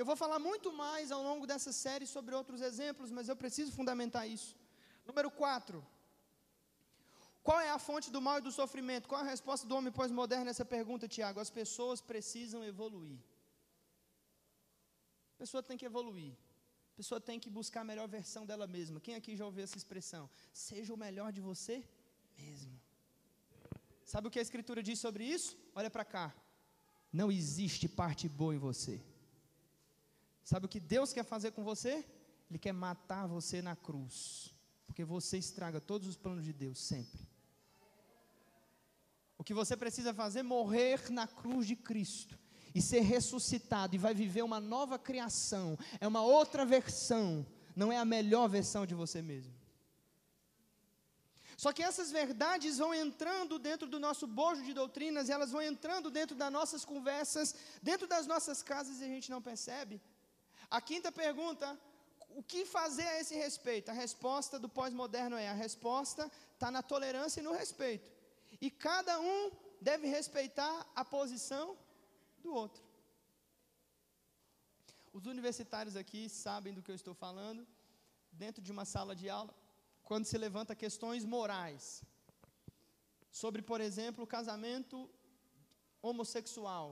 Eu 0.00 0.06
vou 0.10 0.16
falar 0.22 0.40
muito 0.48 0.68
mais 0.82 1.12
ao 1.16 1.22
longo 1.28 1.46
dessa 1.52 1.72
série 1.84 2.08
sobre 2.16 2.34
outros 2.40 2.60
exemplos, 2.70 3.10
mas 3.16 3.28
eu 3.28 3.36
preciso 3.44 3.70
fundamentar 3.78 4.24
isso. 4.36 4.52
Número 5.10 5.30
4. 5.30 5.86
Qual 7.48 7.60
é 7.68 7.70
a 7.70 7.80
fonte 7.88 8.10
do 8.14 8.20
mal 8.26 8.38
e 8.38 8.46
do 8.48 8.52
sofrimento? 8.60 9.08
Qual 9.10 9.20
é 9.22 9.24
a 9.24 9.34
resposta 9.36 9.64
do 9.68 9.76
homem 9.76 9.92
pós-moderno 10.00 10.46
nessa 10.50 10.64
pergunta, 10.76 11.12
Tiago? 11.16 11.40
As 11.46 11.52
pessoas 11.62 12.00
precisam 12.12 12.62
evoluir. 12.72 13.20
A 15.34 15.38
pessoa 15.42 15.62
tem 15.68 15.78
que 15.80 15.90
evoluir. 15.92 16.34
Pessoa 17.00 17.18
tem 17.18 17.40
que 17.40 17.48
buscar 17.48 17.80
a 17.80 17.88
melhor 17.90 18.06
versão 18.06 18.44
dela 18.44 18.66
mesma. 18.66 19.00
Quem 19.00 19.14
aqui 19.14 19.34
já 19.34 19.46
ouviu 19.46 19.64
essa 19.64 19.78
expressão? 19.78 20.28
Seja 20.52 20.92
o 20.92 20.98
melhor 20.98 21.32
de 21.32 21.40
você 21.40 21.76
mesmo. 22.36 22.74
Sabe 24.04 24.28
o 24.28 24.30
que 24.30 24.38
a 24.38 24.42
Escritura 24.42 24.82
diz 24.82 24.98
sobre 24.98 25.24
isso? 25.24 25.56
Olha 25.74 25.88
para 25.88 26.04
cá. 26.04 26.26
Não 27.10 27.32
existe 27.32 27.88
parte 27.88 28.28
boa 28.28 28.54
em 28.54 28.58
você. 28.58 29.00
Sabe 30.44 30.66
o 30.66 30.68
que 30.68 30.78
Deus 30.78 31.10
quer 31.14 31.24
fazer 31.24 31.52
com 31.52 31.64
você? 31.64 32.04
Ele 32.50 32.58
quer 32.58 32.74
matar 32.74 33.26
você 33.26 33.62
na 33.62 33.74
cruz. 33.74 34.54
Porque 34.86 35.02
você 35.02 35.38
estraga 35.38 35.80
todos 35.80 36.06
os 36.06 36.18
planos 36.18 36.44
de 36.44 36.52
Deus, 36.52 36.78
sempre. 36.78 37.26
O 39.38 39.42
que 39.42 39.54
você 39.54 39.74
precisa 39.74 40.12
fazer 40.12 40.40
é 40.40 40.42
morrer 40.42 41.10
na 41.10 41.26
cruz 41.26 41.66
de 41.66 41.76
Cristo 41.76 42.38
e 42.74 42.80
ser 42.80 43.00
ressuscitado 43.00 43.94
e 43.94 43.98
vai 43.98 44.14
viver 44.14 44.42
uma 44.42 44.60
nova 44.60 44.98
criação, 44.98 45.78
é 46.00 46.06
uma 46.06 46.22
outra 46.22 46.64
versão, 46.64 47.46
não 47.74 47.92
é 47.92 47.98
a 47.98 48.04
melhor 48.04 48.48
versão 48.48 48.86
de 48.86 48.94
você 48.94 49.20
mesmo. 49.20 49.60
Só 51.56 51.72
que 51.74 51.82
essas 51.82 52.10
verdades 52.10 52.78
vão 52.78 52.94
entrando 52.94 53.58
dentro 53.58 53.86
do 53.86 54.00
nosso 54.00 54.26
bojo 54.26 54.62
de 54.62 54.72
doutrinas, 54.72 55.28
elas 55.28 55.50
vão 55.50 55.60
entrando 55.60 56.10
dentro 56.10 56.34
das 56.34 56.50
nossas 56.50 56.86
conversas, 56.86 57.54
dentro 57.82 58.06
das 58.06 58.26
nossas 58.26 58.62
casas 58.62 59.00
e 59.00 59.04
a 59.04 59.08
gente 59.08 59.30
não 59.30 59.42
percebe. 59.42 60.00
A 60.70 60.80
quinta 60.80 61.12
pergunta, 61.12 61.78
o 62.30 62.42
que 62.42 62.64
fazer 62.64 63.06
a 63.08 63.20
esse 63.20 63.34
respeito? 63.34 63.90
A 63.90 63.92
resposta 63.92 64.58
do 64.58 64.70
pós-moderno 64.70 65.36
é: 65.36 65.48
a 65.48 65.52
resposta 65.52 66.30
está 66.54 66.70
na 66.70 66.82
tolerância 66.82 67.40
e 67.40 67.42
no 67.42 67.52
respeito. 67.52 68.10
E 68.58 68.70
cada 68.70 69.20
um 69.20 69.50
deve 69.80 70.06
respeitar 70.06 70.86
a 70.94 71.04
posição 71.04 71.76
do 72.42 72.52
outro. 72.52 72.82
Os 75.12 75.26
universitários 75.26 75.96
aqui 75.96 76.28
sabem 76.28 76.72
do 76.72 76.82
que 76.82 76.90
eu 76.90 76.94
estou 76.94 77.14
falando. 77.14 77.66
Dentro 78.32 78.62
de 78.62 78.70
uma 78.70 78.84
sala 78.84 79.14
de 79.14 79.28
aula, 79.28 79.52
quando 80.04 80.24
se 80.24 80.38
levanta 80.38 80.74
questões 80.74 81.24
morais, 81.24 82.02
sobre, 83.30 83.60
por 83.60 83.80
exemplo, 83.80 84.24
o 84.24 84.26
casamento 84.26 85.10
homossexual. 86.00 86.86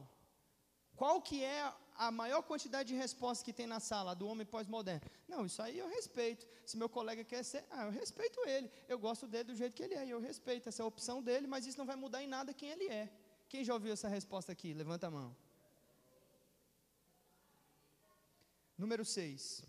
Qual 0.97 1.23
que 1.23 1.45
é 1.45 1.73
a 1.95 2.11
maior 2.11 2.43
quantidade 2.43 2.89
de 2.89 2.97
respostas 2.97 3.45
que 3.45 3.53
tem 3.53 3.67
na 3.67 3.79
sala 3.79 4.15
do 4.15 4.27
homem 4.27 4.47
pós-moderno? 4.47 5.09
Não, 5.29 5.47
isso 5.47 5.63
aí 5.63 5.79
eu 5.79 5.89
respeito. 5.89 6.47
Se 6.67 6.77
meu 6.77 6.89
colega 6.89 7.23
quer 7.25 7.45
ser, 7.45 7.65
ah, 7.71 7.85
eu 7.87 7.91
respeito 7.91 8.41
ele. 8.49 8.71
Eu 8.89 8.99
gosto 8.99 9.27
dele 9.27 9.45
do 9.45 9.55
jeito 9.55 9.77
que 9.77 9.83
ele 9.83 9.95
é, 9.95 10.07
eu 10.09 10.21
respeito 10.21 10.69
essa 10.69 10.85
opção 10.85 11.23
dele, 11.23 11.47
mas 11.47 11.67
isso 11.67 11.79
não 11.79 11.87
vai 11.87 11.97
mudar 11.97 12.23
em 12.23 12.27
nada 12.27 12.53
quem 12.53 12.71
ele 12.71 12.89
é. 12.89 13.09
Quem 13.49 13.65
já 13.65 13.73
ouviu 13.73 13.93
essa 13.93 14.09
resposta 14.09 14.53
aqui? 14.53 14.75
Levanta 14.75 15.07
a 15.07 15.11
mão. 15.11 15.35
Número 18.77 19.05
6. 19.05 19.65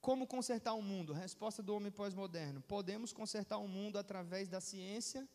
Como 0.00 0.26
consertar 0.26 0.72
o 0.72 0.80
mundo? 0.80 1.12
Resposta 1.12 1.62
do 1.62 1.74
homem 1.74 1.92
pós-moderno. 1.92 2.62
Podemos 2.62 3.12
consertar 3.12 3.58
o 3.58 3.68
mundo 3.68 3.98
através 3.98 4.48
da 4.48 4.60
ciência, 4.60 5.28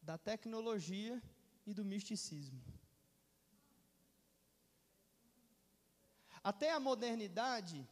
da 0.00 0.16
tecnologia 0.16 1.22
e 1.66 1.74
do 1.74 1.84
misticismo. 1.84 2.58
Até 6.42 6.70
a 6.72 6.80
modernidade, 6.80 7.86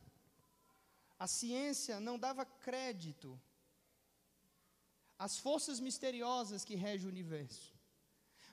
a 1.19 1.27
ciência 1.27 2.01
não 2.01 2.19
dava 2.19 2.47
crédito 2.47 3.39
as 5.19 5.39
forças 5.39 5.81
misteriosas 5.81 6.65
que 6.65 6.75
regem 6.75 7.07
o 7.07 7.11
universo. 7.11 7.73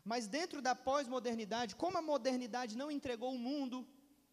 Mas 0.03 0.27
dentro 0.27 0.61
da 0.61 0.73
pós-modernidade, 0.73 1.75
como 1.75 1.97
a 1.97 2.01
modernidade 2.01 2.77
não 2.77 2.89
entregou 2.89 3.33
o 3.33 3.37
mundo 3.37 3.87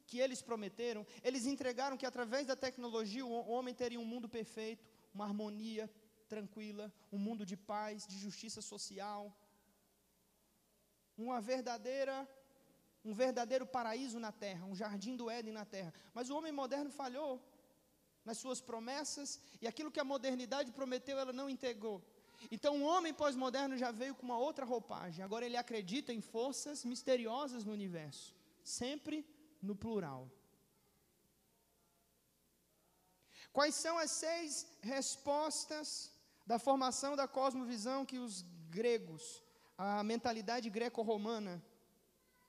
que 0.07 0.19
eles 0.19 0.41
prometeram, 0.41 1.07
eles 1.23 1.45
entregaram 1.45 1.97
que 1.97 2.07
através 2.07 2.47
da 2.47 2.57
tecnologia 2.57 3.25
o 3.25 3.51
homem 3.51 3.75
teria 3.75 4.01
um 4.01 4.05
mundo 4.05 4.29
perfeito, 4.29 4.89
uma 5.13 5.25
harmonia 5.25 5.91
tranquila, 6.29 6.93
um 7.13 7.19
mundo 7.19 7.45
de 7.45 7.57
paz, 7.57 8.07
de 8.07 8.19
justiça 8.19 8.63
social, 8.63 9.37
uma 11.17 11.41
verdadeira 11.41 12.27
um 13.05 13.15
verdadeiro 13.15 13.67
paraíso 13.67 14.19
na 14.19 14.33
terra, 14.33 14.67
um 14.67 14.75
jardim 14.75 15.17
do 15.17 15.31
Éden 15.31 15.53
na 15.53 15.65
terra. 15.65 15.95
Mas 16.13 16.29
o 16.29 16.37
homem 16.37 16.53
moderno 16.53 16.91
falhou 16.91 17.41
nas 18.25 18.39
suas 18.39 18.61
promessas 18.61 19.41
e 19.63 19.67
aquilo 19.67 19.91
que 19.91 20.01
a 20.01 20.05
modernidade 20.05 20.73
prometeu, 20.73 21.19
ela 21.19 21.33
não 21.33 21.49
entregou. 21.49 22.05
Então 22.51 22.81
o 22.81 22.85
homem 22.85 23.13
pós-moderno 23.13 23.77
já 23.77 23.91
veio 23.91 24.15
com 24.15 24.25
uma 24.25 24.39
outra 24.39 24.65
roupagem. 24.65 25.25
Agora 25.25 25.45
ele 25.45 25.57
acredita 25.57 26.13
em 26.13 26.21
forças 26.21 26.85
misteriosas 26.85 27.65
no 27.65 27.73
universo, 27.73 28.35
sempre 28.63 29.27
no 29.61 29.75
plural. 29.75 30.31
Quais 33.53 33.75
são 33.75 33.99
as 33.99 34.11
seis 34.11 34.67
respostas 34.81 36.13
da 36.47 36.59
formação 36.59 37.17
da 37.17 37.27
cosmovisão 37.27 38.07
que 38.07 38.19
os 38.19 38.45
gregos, 38.71 39.43
a 39.77 40.03
mentalidade 40.05 40.71
greco-romana, 40.71 41.63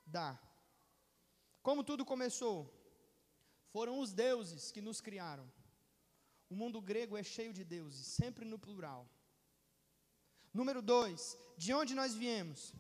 dá? 0.06 0.40
Como 1.62 1.84
tudo 1.84 2.06
começou? 2.06 2.58
Foram 3.72 4.00
os 4.00 4.14
deuses 4.14 4.72
que 4.72 4.82
nos 4.82 5.02
criaram. 5.02 5.52
O 6.50 6.56
mundo 6.56 6.82
grego 6.82 7.18
é 7.18 7.24
cheio 7.24 7.54
de 7.54 7.64
deuses, 7.64 8.06
sempre 8.08 8.44
no 8.46 8.58
plural. 8.58 9.08
Número 10.54 10.82
dois, 10.82 11.38
de 11.58 11.74
onde 11.74 11.94
nós 11.94 12.14
viemos? 12.14 12.74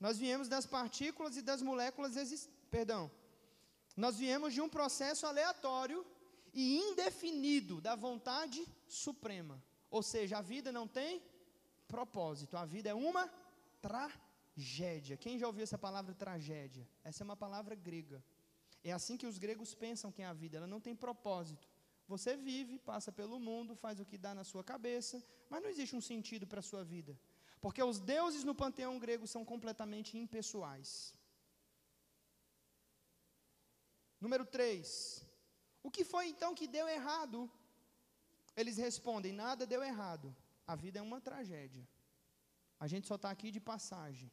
Nós 0.00 0.18
viemos 0.18 0.48
das 0.48 0.66
partículas 0.66 1.36
e 1.36 1.42
das 1.42 1.62
moléculas 1.62 2.16
existentes. 2.16 2.54
Perdão. 2.70 3.10
Nós 3.96 4.16
viemos 4.16 4.52
de 4.52 4.60
um 4.60 4.68
processo 4.68 5.26
aleatório 5.26 6.04
e 6.52 6.78
indefinido 6.78 7.80
da 7.80 7.94
vontade 7.94 8.66
suprema. 8.88 9.62
Ou 9.90 10.02
seja, 10.02 10.38
a 10.38 10.42
vida 10.42 10.72
não 10.72 10.86
tem 10.88 11.22
propósito, 11.86 12.56
a 12.56 12.64
vida 12.64 12.88
é 12.90 12.94
uma 12.94 13.30
tragédia. 13.80 15.16
Quem 15.16 15.38
já 15.38 15.46
ouviu 15.46 15.62
essa 15.62 15.78
palavra 15.78 16.14
tragédia? 16.14 16.86
Essa 17.04 17.22
é 17.22 17.24
uma 17.24 17.36
palavra 17.36 17.74
grega. 17.74 18.22
É 18.82 18.92
assim 18.92 19.16
que 19.16 19.26
os 19.26 19.38
gregos 19.38 19.74
pensam 19.74 20.12
que 20.12 20.22
é 20.22 20.26
a 20.26 20.32
vida, 20.32 20.56
ela 20.56 20.66
não 20.66 20.80
tem 20.80 20.94
propósito. 20.94 21.68
Você 22.06 22.36
vive, 22.36 22.78
passa 22.78 23.10
pelo 23.10 23.38
mundo, 23.40 23.74
faz 23.74 23.98
o 23.98 24.04
que 24.04 24.18
dá 24.18 24.34
na 24.34 24.44
sua 24.44 24.62
cabeça, 24.62 25.24
mas 25.48 25.62
não 25.62 25.70
existe 25.70 25.96
um 25.96 26.00
sentido 26.00 26.46
para 26.46 26.60
a 26.60 26.68
sua 26.70 26.84
vida. 26.84 27.18
Porque 27.60 27.82
os 27.82 27.98
deuses 27.98 28.44
no 28.44 28.54
panteão 28.54 28.98
grego 28.98 29.26
são 29.26 29.42
completamente 29.44 30.18
impessoais. 30.18 31.14
Número 34.20 34.44
3. 34.44 35.26
O 35.82 35.90
que 35.90 36.04
foi 36.04 36.28
então 36.28 36.54
que 36.54 36.66
deu 36.66 36.86
errado? 36.88 37.50
Eles 38.56 38.76
respondem: 38.76 39.32
nada 39.32 39.66
deu 39.66 39.82
errado. 39.82 40.34
A 40.66 40.74
vida 40.74 40.98
é 40.98 41.02
uma 41.02 41.20
tragédia. 41.20 41.86
A 42.78 42.86
gente 42.86 43.06
só 43.06 43.16
está 43.16 43.30
aqui 43.30 43.50
de 43.50 43.60
passagem. 43.60 44.30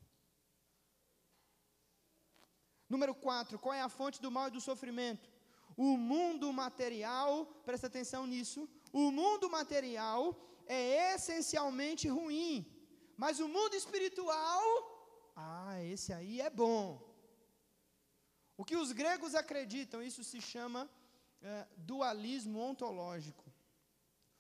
Número 2.94 3.14
4. 3.16 3.58
Qual 3.58 3.74
é 3.74 3.82
a 3.82 3.90
fonte 3.90 4.22
do 4.22 4.30
mal 4.30 4.48
e 4.50 4.52
do 4.52 4.62
sofrimento? 4.62 5.30
O 5.78 5.98
mundo 5.98 6.52
material, 6.52 7.46
presta 7.66 7.88
atenção 7.88 8.26
nisso, 8.28 8.70
o 8.92 9.12
mundo 9.12 9.50
material 9.50 10.38
é 10.68 11.16
essencialmente 11.16 12.08
ruim, 12.08 12.66
mas 13.18 13.40
o 13.40 13.48
mundo 13.48 13.76
espiritual, 13.76 14.64
ah, 15.36 15.82
esse 15.84 16.12
aí 16.14 16.42
é 16.42 16.50
bom. 16.50 17.02
O 18.58 18.66
que 18.66 18.76
os 18.76 18.92
gregos 18.92 19.34
acreditam, 19.34 20.04
isso 20.04 20.24
se 20.24 20.40
chama 20.40 20.90
é, 21.42 21.68
dualismo 21.78 22.60
ontológico. 22.60 23.52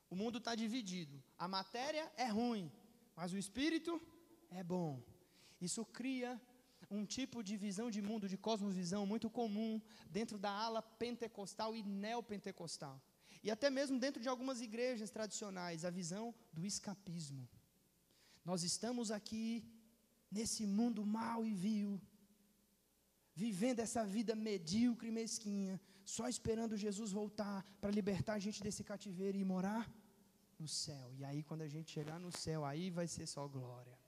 O 0.09 0.15
mundo 0.15 0.37
está 0.37 0.53
dividido. 0.53 1.23
A 1.37 1.47
matéria 1.47 2.11
é 2.17 2.27
ruim, 2.27 2.71
mas 3.15 3.31
o 3.31 3.37
espírito 3.37 4.01
é 4.49 4.63
bom. 4.63 5.01
Isso 5.59 5.85
cria 5.85 6.39
um 6.97 7.05
tipo 7.05 7.41
de 7.41 7.55
visão 7.55 7.89
de 7.95 8.01
mundo, 8.01 8.27
de 8.27 8.37
cosmovisão 8.37 9.05
muito 9.05 9.29
comum 9.29 9.81
dentro 10.17 10.37
da 10.37 10.51
ala 10.51 10.81
pentecostal 10.81 11.73
e 11.75 11.81
neopentecostal. 11.81 13.01
E 13.43 13.49
até 13.49 13.69
mesmo 13.69 13.97
dentro 13.97 14.21
de 14.21 14.29
algumas 14.29 14.59
igrejas 14.61 15.09
tradicionais, 15.09 15.85
a 15.85 15.89
visão 15.89 16.25
do 16.51 16.65
escapismo. 16.65 17.47
Nós 18.43 18.61
estamos 18.63 19.09
aqui 19.09 19.63
nesse 20.29 20.65
mundo 20.65 21.05
mau 21.05 21.45
e 21.45 21.53
vil, 21.53 21.99
vivendo 23.33 23.79
essa 23.79 24.05
vida 24.05 24.35
medíocre 24.35 25.07
e 25.07 25.11
mesquinha, 25.11 25.79
só 26.03 26.27
esperando 26.27 26.81
Jesus 26.85 27.11
voltar 27.11 27.63
para 27.79 27.91
libertar 27.99 28.33
a 28.33 28.43
gente 28.45 28.61
desse 28.61 28.83
cativeiro 28.83 29.37
e 29.37 29.45
morar 29.45 29.89
no 30.59 30.67
céu. 30.67 31.07
E 31.15 31.23
aí, 31.23 31.41
quando 31.43 31.61
a 31.61 31.67
gente 31.67 31.91
chegar 31.91 32.19
no 32.19 32.31
céu, 32.37 32.65
aí 32.65 32.89
vai 32.89 33.07
ser 33.07 33.25
só 33.25 33.47
glória. 33.47 34.00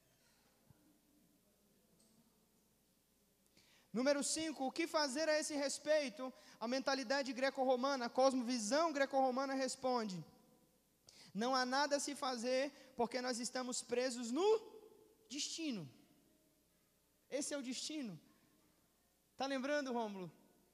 Número 3.94 4.24
5, 4.24 4.66
o 4.66 4.72
que 4.72 4.88
fazer 4.88 5.30
a 5.30 5.40
esse 5.40 5.56
respeito? 5.56 6.34
A 6.60 6.68
mentalidade 6.68 7.32
greco-romana, 7.32 8.06
a 8.06 8.10
cosmovisão 8.10 8.92
greco-romana 8.92 9.54
responde: 9.54 10.24
não 11.34 11.56
há 11.56 11.64
nada 11.64 11.98
a 11.98 12.00
se 12.00 12.16
fazer 12.16 12.72
porque 12.96 13.22
nós 13.22 13.40
estamos 13.40 13.82
presos 13.84 14.32
no 14.32 14.50
destino. 15.30 15.88
Esse 17.30 17.54
é 17.54 17.58
o 17.58 17.62
destino. 17.62 18.20
Está 19.32 19.46
lembrando, 19.46 19.94
Rômulo, 19.94 20.32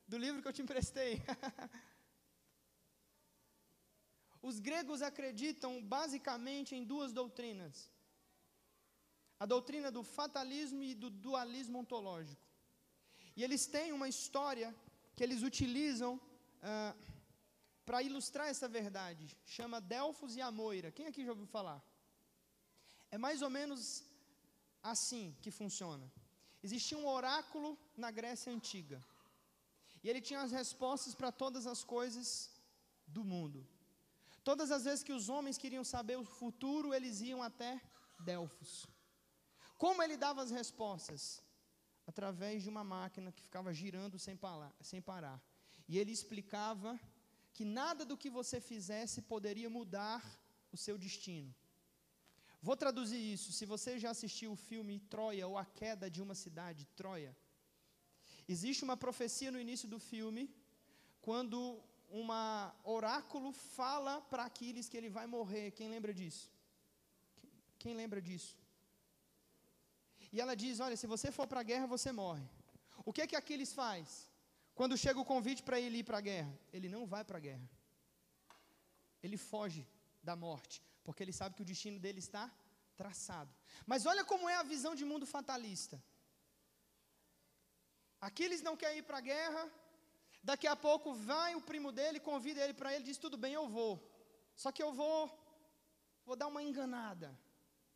do 0.07 0.17
livro 0.17 0.41
que 0.41 0.47
eu 0.47 0.53
te 0.53 0.61
emprestei? 0.61 1.21
Os 4.41 4.59
gregos 4.59 5.01
acreditam 5.01 5.83
basicamente 5.83 6.73
em 6.75 6.83
duas 6.83 7.11
doutrinas: 7.13 7.89
a 9.37 9.45
doutrina 9.45 9.91
do 9.91 10.03
fatalismo 10.03 10.83
e 10.83 10.93
do 10.93 11.09
dualismo 11.09 11.79
ontológico. 11.79 12.48
E 13.39 13.43
eles 13.45 13.65
têm 13.75 13.89
uma 13.97 14.09
história 14.13 14.69
que 15.15 15.23
eles 15.25 15.43
utilizam 15.49 16.09
ah, 16.61 16.93
para 17.85 18.03
ilustrar 18.07 18.47
essa 18.53 18.67
verdade. 18.67 19.25
Chama 19.45 19.79
Delfos 19.79 20.35
e 20.35 20.41
a 20.47 20.51
Moira. 20.57 20.91
Quem 20.97 21.07
aqui 21.07 21.23
já 21.23 21.31
ouviu 21.35 21.47
falar? 21.47 21.79
É 23.09 23.17
mais 23.17 23.41
ou 23.41 23.49
menos 23.49 24.03
assim 24.91 25.25
que 25.41 25.51
funciona. 25.59 26.11
Existia 26.61 26.97
um 26.97 27.07
oráculo 27.07 27.69
na 27.95 28.11
Grécia 28.11 28.51
Antiga. 28.51 29.01
E 30.03 30.09
ele 30.09 30.19
tinha 30.19 30.41
as 30.41 30.51
respostas 30.51 31.15
para 31.15 31.31
todas 31.31 31.65
as 31.73 31.81
coisas 31.95 32.27
do 33.07 33.23
mundo. 33.23 33.65
Todas 34.43 34.69
as 34.69 34.83
vezes 34.83 35.01
que 35.01 35.17
os 35.19 35.29
homens 35.29 35.57
queriam 35.57 35.85
saber 35.95 36.17
o 36.17 36.25
futuro, 36.25 36.93
eles 36.93 37.21
iam 37.21 37.41
até 37.41 37.81
Delfos. 38.19 38.85
Como 39.77 40.03
ele 40.03 40.17
dava 40.17 40.41
as 40.41 40.51
respostas? 40.51 41.23
Através 42.19 42.61
de 42.63 42.69
uma 42.73 42.83
máquina 42.83 43.31
que 43.35 43.45
ficava 43.47 43.73
girando 43.81 44.19
sem 44.25 44.35
parar, 44.45 44.73
sem 44.91 45.01
parar. 45.09 45.37
E 45.87 45.97
ele 45.99 46.11
explicava 46.17 46.99
que 47.55 47.63
nada 47.63 48.03
do 48.09 48.17
que 48.21 48.29
você 48.39 48.57
fizesse 48.71 49.21
poderia 49.33 49.69
mudar 49.77 50.21
o 50.75 50.77
seu 50.85 50.95
destino. 51.05 51.49
Vou 52.67 52.75
traduzir 52.83 53.21
isso. 53.35 53.53
Se 53.57 53.65
você 53.73 53.91
já 54.03 54.09
assistiu 54.15 54.51
o 54.51 54.61
filme 54.69 54.99
Troia 55.13 55.47
ou 55.47 55.57
A 55.57 55.65
Queda 55.79 56.09
de 56.15 56.21
uma 56.25 56.35
Cidade, 56.43 56.89
Troia, 56.99 57.33
existe 58.53 58.83
uma 58.87 58.97
profecia 59.05 59.49
no 59.55 59.61
início 59.65 59.87
do 59.93 59.99
filme, 60.11 60.43
quando 61.21 61.57
um 62.21 62.27
oráculo 62.97 63.53
fala 63.53 64.19
para 64.29 64.43
Aquiles 64.49 64.89
que 64.89 64.97
ele 64.97 65.11
vai 65.19 65.25
morrer. 65.25 65.71
Quem 65.71 65.89
lembra 65.95 66.13
disso? 66.13 66.51
Quem 67.81 67.95
lembra 68.01 68.21
disso? 68.29 68.58
E 70.31 70.39
ela 70.39 70.55
diz: 70.55 70.79
Olha, 70.79 70.95
se 70.95 71.07
você 71.07 71.31
for 71.31 71.47
para 71.47 71.61
a 71.61 71.63
guerra, 71.63 71.87
você 71.87 72.11
morre. 72.11 72.47
O 73.05 73.11
que 73.13 73.21
é 73.21 73.27
que 73.27 73.35
Aquiles 73.35 73.73
faz? 73.73 74.29
Quando 74.75 74.97
chega 74.97 75.19
o 75.19 75.25
convite 75.25 75.61
para 75.63 75.79
ele 75.79 75.99
ir 75.99 76.03
para 76.03 76.19
a 76.19 76.21
guerra, 76.21 76.53
ele 76.71 76.87
não 76.87 77.05
vai 77.05 77.23
para 77.23 77.37
a 77.37 77.41
guerra. 77.41 77.69
Ele 79.21 79.37
foge 79.37 79.85
da 80.23 80.35
morte, 80.35 80.81
porque 81.03 81.21
ele 81.23 81.33
sabe 81.33 81.55
que 81.55 81.61
o 81.61 81.65
destino 81.65 81.99
dele 81.99 82.19
está 82.19 82.49
traçado. 82.95 83.53
Mas 83.85 84.05
olha 84.05 84.23
como 84.23 84.47
é 84.47 84.55
a 84.55 84.63
visão 84.63 84.93
de 84.95 85.03
mundo 85.03 85.25
fatalista. 85.25 86.01
Aquiles 88.21 88.61
não 88.61 88.75
quer 88.77 88.95
ir 88.95 89.03
para 89.03 89.17
a 89.17 89.21
guerra, 89.21 89.69
daqui 90.43 90.67
a 90.67 90.75
pouco 90.75 91.13
vai 91.13 91.55
o 91.55 91.61
primo 91.61 91.91
dele, 91.91 92.19
convida 92.19 92.61
ele 92.61 92.73
para 92.73 92.93
ele, 92.93 93.03
diz: 93.03 93.17
Tudo 93.17 93.37
bem, 93.37 93.53
eu 93.53 93.67
vou. 93.67 93.93
Só 94.55 94.71
que 94.71 94.83
eu 94.83 94.93
vou, 94.93 95.19
vou 96.25 96.35
dar 96.35 96.47
uma 96.47 96.61
enganada 96.61 97.37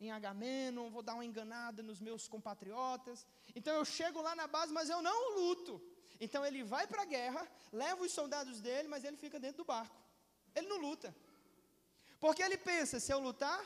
em 0.00 0.10
Agamenon, 0.10 0.90
vou 0.90 1.02
dar 1.02 1.14
uma 1.14 1.24
enganada 1.24 1.82
nos 1.82 2.00
meus 2.00 2.26
compatriotas. 2.28 3.26
Então 3.54 3.74
eu 3.74 3.84
chego 3.84 4.20
lá 4.20 4.34
na 4.34 4.46
base, 4.46 4.72
mas 4.72 4.90
eu 4.90 5.00
não 5.00 5.38
luto. 5.38 5.80
Então 6.20 6.44
ele 6.44 6.62
vai 6.62 6.86
para 6.86 7.02
a 7.02 7.06
guerra, 7.06 7.46
leva 7.72 8.02
os 8.02 8.12
soldados 8.12 8.60
dele, 8.60 8.88
mas 8.88 9.04
ele 9.04 9.16
fica 9.16 9.38
dentro 9.38 9.58
do 9.58 9.64
barco. 9.64 9.96
Ele 10.54 10.68
não 10.68 10.78
luta. 10.78 11.14
Porque 12.20 12.42
ele 12.42 12.56
pensa: 12.56 13.00
se 13.00 13.12
eu 13.12 13.18
lutar, 13.18 13.62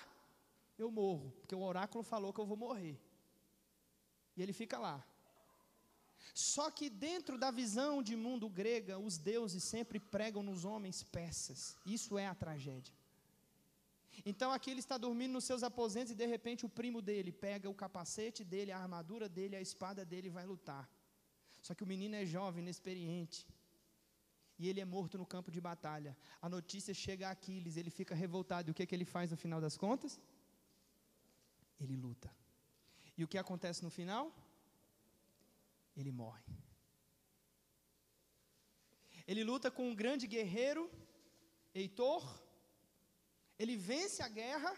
eu 0.79 0.91
morro. 0.91 1.31
Porque 1.41 1.55
o 1.55 1.63
oráculo 1.63 2.03
falou 2.03 2.33
que 2.33 2.41
eu 2.41 2.47
vou 2.47 2.57
morrer. 2.57 2.99
E 4.37 4.43
ele 4.43 4.53
fica 4.53 4.79
lá. 4.79 5.05
Só 6.35 6.71
que 6.71 6.89
dentro 6.89 7.37
da 7.37 7.51
visão 7.51 8.03
de 8.03 8.15
mundo 8.15 8.49
grega, 8.49 8.99
os 8.99 9.19
deuses 9.19 9.65
sempre 9.65 9.99
pregam 9.99 10.43
nos 10.43 10.65
homens 10.65 11.03
peças. 11.03 11.77
Isso 11.85 12.17
é 12.17 12.27
a 12.27 12.35
tragédia. 12.35 12.95
Então 14.25 14.51
aqui 14.53 14.71
ele 14.71 14.81
está 14.81 14.97
dormindo 14.99 15.33
nos 15.33 15.45
seus 15.45 15.63
aposentos 15.63 16.13
e 16.13 16.15
de 16.15 16.27
repente 16.27 16.67
o 16.67 16.69
primo 16.69 17.01
dele 17.01 17.33
pega 17.33 17.71
o 17.71 17.75
capacete 17.75 18.45
dele, 18.45 18.73
a 18.73 18.79
armadura 18.79 19.29
dele, 19.29 19.57
a 19.57 19.61
espada 19.61 20.05
dele 20.05 20.29
e 20.29 20.31
vai 20.31 20.47
lutar. 20.47 20.89
Só 21.63 21.75
que 21.75 21.83
o 21.83 21.87
menino 21.87 22.15
é 22.15 22.25
jovem, 22.25 22.63
inexperiente. 22.63 23.47
E 24.59 24.69
ele 24.69 24.81
é 24.81 24.85
morto 24.85 25.17
no 25.17 25.27
campo 25.27 25.51
de 25.51 25.61
batalha. 25.61 26.17
A 26.43 26.49
notícia 26.49 26.93
chega 26.93 27.29
a 27.29 27.31
Aquiles, 27.31 27.77
ele 27.77 27.91
fica 27.91 28.15
revoltado. 28.15 28.69
E 28.69 28.73
o 28.73 28.75
que, 28.75 28.83
é 28.83 28.87
que 28.87 28.95
ele 28.95 29.05
faz 29.05 29.31
no 29.31 29.37
final 29.37 29.61
das 29.61 29.77
contas? 29.77 30.21
Ele 31.81 31.97
luta. 31.97 32.31
E 33.17 33.23
o 33.23 33.29
que 33.29 33.39
acontece 33.39 33.85
no 33.85 33.91
final? 33.91 34.35
Ele 35.97 36.11
morre. 36.11 36.43
Ele 39.27 39.45
luta 39.45 39.71
com 39.71 39.89
um 39.89 39.95
grande 39.95 40.27
guerreiro, 40.27 40.91
Heitor, 41.75 42.43
ele 43.59 43.77
vence 43.77 44.23
a 44.23 44.29
guerra, 44.29 44.73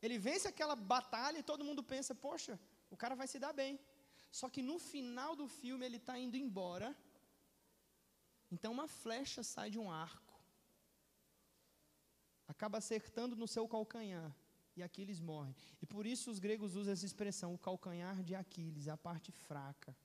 ele 0.00 0.18
vence 0.18 0.46
aquela 0.48 0.76
batalha 0.76 1.38
e 1.38 1.42
todo 1.42 1.64
mundo 1.64 1.82
pensa: 1.82 2.14
poxa, 2.14 2.58
o 2.90 2.96
cara 2.96 3.14
vai 3.14 3.26
se 3.26 3.38
dar 3.38 3.52
bem. 3.52 3.78
Só 4.30 4.48
que 4.48 4.62
no 4.62 4.78
final 4.78 5.36
do 5.36 5.46
filme 5.46 5.84
ele 5.84 5.98
está 5.98 6.18
indo 6.18 6.36
embora 6.36 6.96
Então 8.50 8.72
uma 8.72 8.86
flecha 8.86 9.42
sai 9.42 9.70
de 9.70 9.78
um 9.78 9.90
arco, 9.90 10.34
acaba 12.46 12.78
acertando 12.78 13.34
no 13.34 13.48
seu 13.48 13.66
calcanhar, 13.66 14.30
e 14.76 14.82
Aquiles 14.82 15.20
morre. 15.20 15.54
E 15.80 15.86
por 15.86 16.04
isso 16.06 16.30
os 16.30 16.38
gregos 16.38 16.76
usam 16.76 16.92
essa 16.92 17.06
expressão, 17.06 17.54
o 17.54 17.58
calcanhar 17.58 18.22
de 18.22 18.34
Aquiles, 18.34 18.88
a 18.88 18.96
parte 18.96 19.32
fraca. 19.32 19.96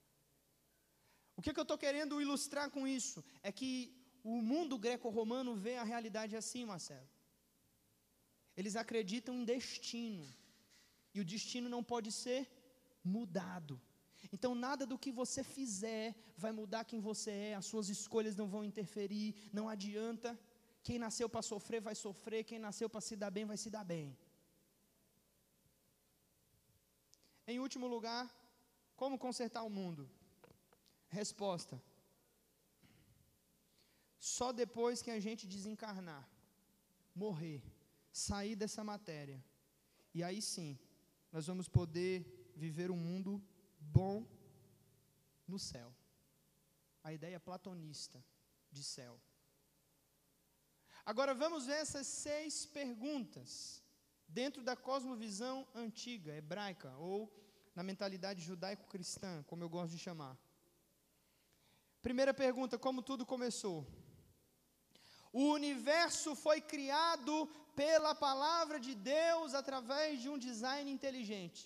O 1.36 1.42
que, 1.42 1.54
que 1.54 1.60
eu 1.60 1.68
estou 1.68 1.78
querendo 1.78 2.22
ilustrar 2.22 2.70
com 2.72 2.88
isso? 2.88 3.24
É 3.44 3.52
que 3.52 3.72
o 4.24 4.42
mundo 4.42 4.78
greco-romano 4.78 5.54
vê 5.56 5.76
a 5.78 5.84
realidade 5.84 6.36
assim, 6.36 6.66
Marcelo. 6.66 7.08
Eles 8.60 8.76
acreditam 8.84 9.34
em 9.36 9.46
destino. 9.54 10.26
E 11.14 11.22
o 11.22 11.26
destino 11.34 11.70
não 11.76 11.84
pode 11.92 12.12
ser 12.12 12.42
mudado. 13.16 13.80
Então, 14.36 14.52
nada 14.56 14.84
do 14.92 14.98
que 15.04 15.12
você 15.12 15.42
fizer 15.44 16.16
vai 16.44 16.52
mudar 16.52 16.84
quem 16.90 17.00
você 17.00 17.32
é, 17.50 17.56
as 17.56 17.68
suas 17.72 17.88
escolhas 17.98 18.36
não 18.36 18.48
vão 18.54 18.64
interferir, 18.64 19.36
não 19.54 19.70
adianta. 19.70 20.38
Quem 20.88 20.98
nasceu 21.06 21.28
para 21.30 21.48
sofrer 21.52 21.82
vai 21.88 21.96
sofrer, 21.96 22.44
quem 22.44 22.60
nasceu 22.68 22.90
para 22.90 23.02
se 23.08 23.16
dar 23.16 23.32
bem 23.38 23.46
vai 23.46 23.58
se 23.64 23.70
dar 23.70 23.84
bem. 23.84 24.18
Em 27.52 27.60
último 27.60 27.88
lugar, 27.88 28.24
como 29.02 29.24
consertar 29.26 29.64
o 29.64 29.70
mundo? 29.80 30.10
Resposta: 31.20 31.82
só 34.20 34.52
depois 34.52 35.02
que 35.02 35.12
a 35.12 35.20
gente 35.20 35.48
desencarnar, 35.56 36.24
morrer, 37.24 37.62
sair 38.18 38.56
dessa 38.56 38.84
matéria, 38.84 39.40
e 40.14 40.24
aí 40.24 40.42
sim, 40.42 40.78
nós 41.32 41.46
vamos 41.46 41.68
poder 41.68 42.16
viver 42.56 42.90
um 42.90 43.02
mundo 43.10 43.32
bom 43.80 44.26
no 45.48 45.60
céu. 45.60 45.94
A 47.04 47.14
ideia 47.14 47.40
platonista 47.40 48.24
de 48.72 48.84
céu. 48.84 49.20
Agora 51.06 51.34
vamos 51.34 51.66
ver 51.68 51.78
essas 51.84 52.08
seis 52.08 52.66
perguntas 52.66 53.82
dentro 54.28 54.62
da 54.64 54.76
cosmovisão 54.76 55.66
antiga, 55.74 56.36
hebraica, 56.36 56.92
ou 56.98 57.32
na 57.76 57.84
mentalidade 57.84 58.42
judaico-cristã, 58.42 59.44
como 59.44 59.64
eu 59.64 59.70
gosto 59.70 59.92
de 59.92 60.00
chamar. 60.00 60.36
Primeira 62.02 62.34
pergunta: 62.34 62.78
como 62.78 63.02
tudo 63.02 63.26
começou? 63.26 63.88
O 65.32 65.52
universo 65.52 66.36
foi 66.36 66.60
criado 66.60 67.48
pela 67.80 68.14
palavra 68.28 68.78
de 68.86 68.94
Deus 68.96 69.54
através 69.62 70.20
de 70.22 70.28
um 70.34 70.38
design 70.50 70.88
inteligente. 70.98 71.62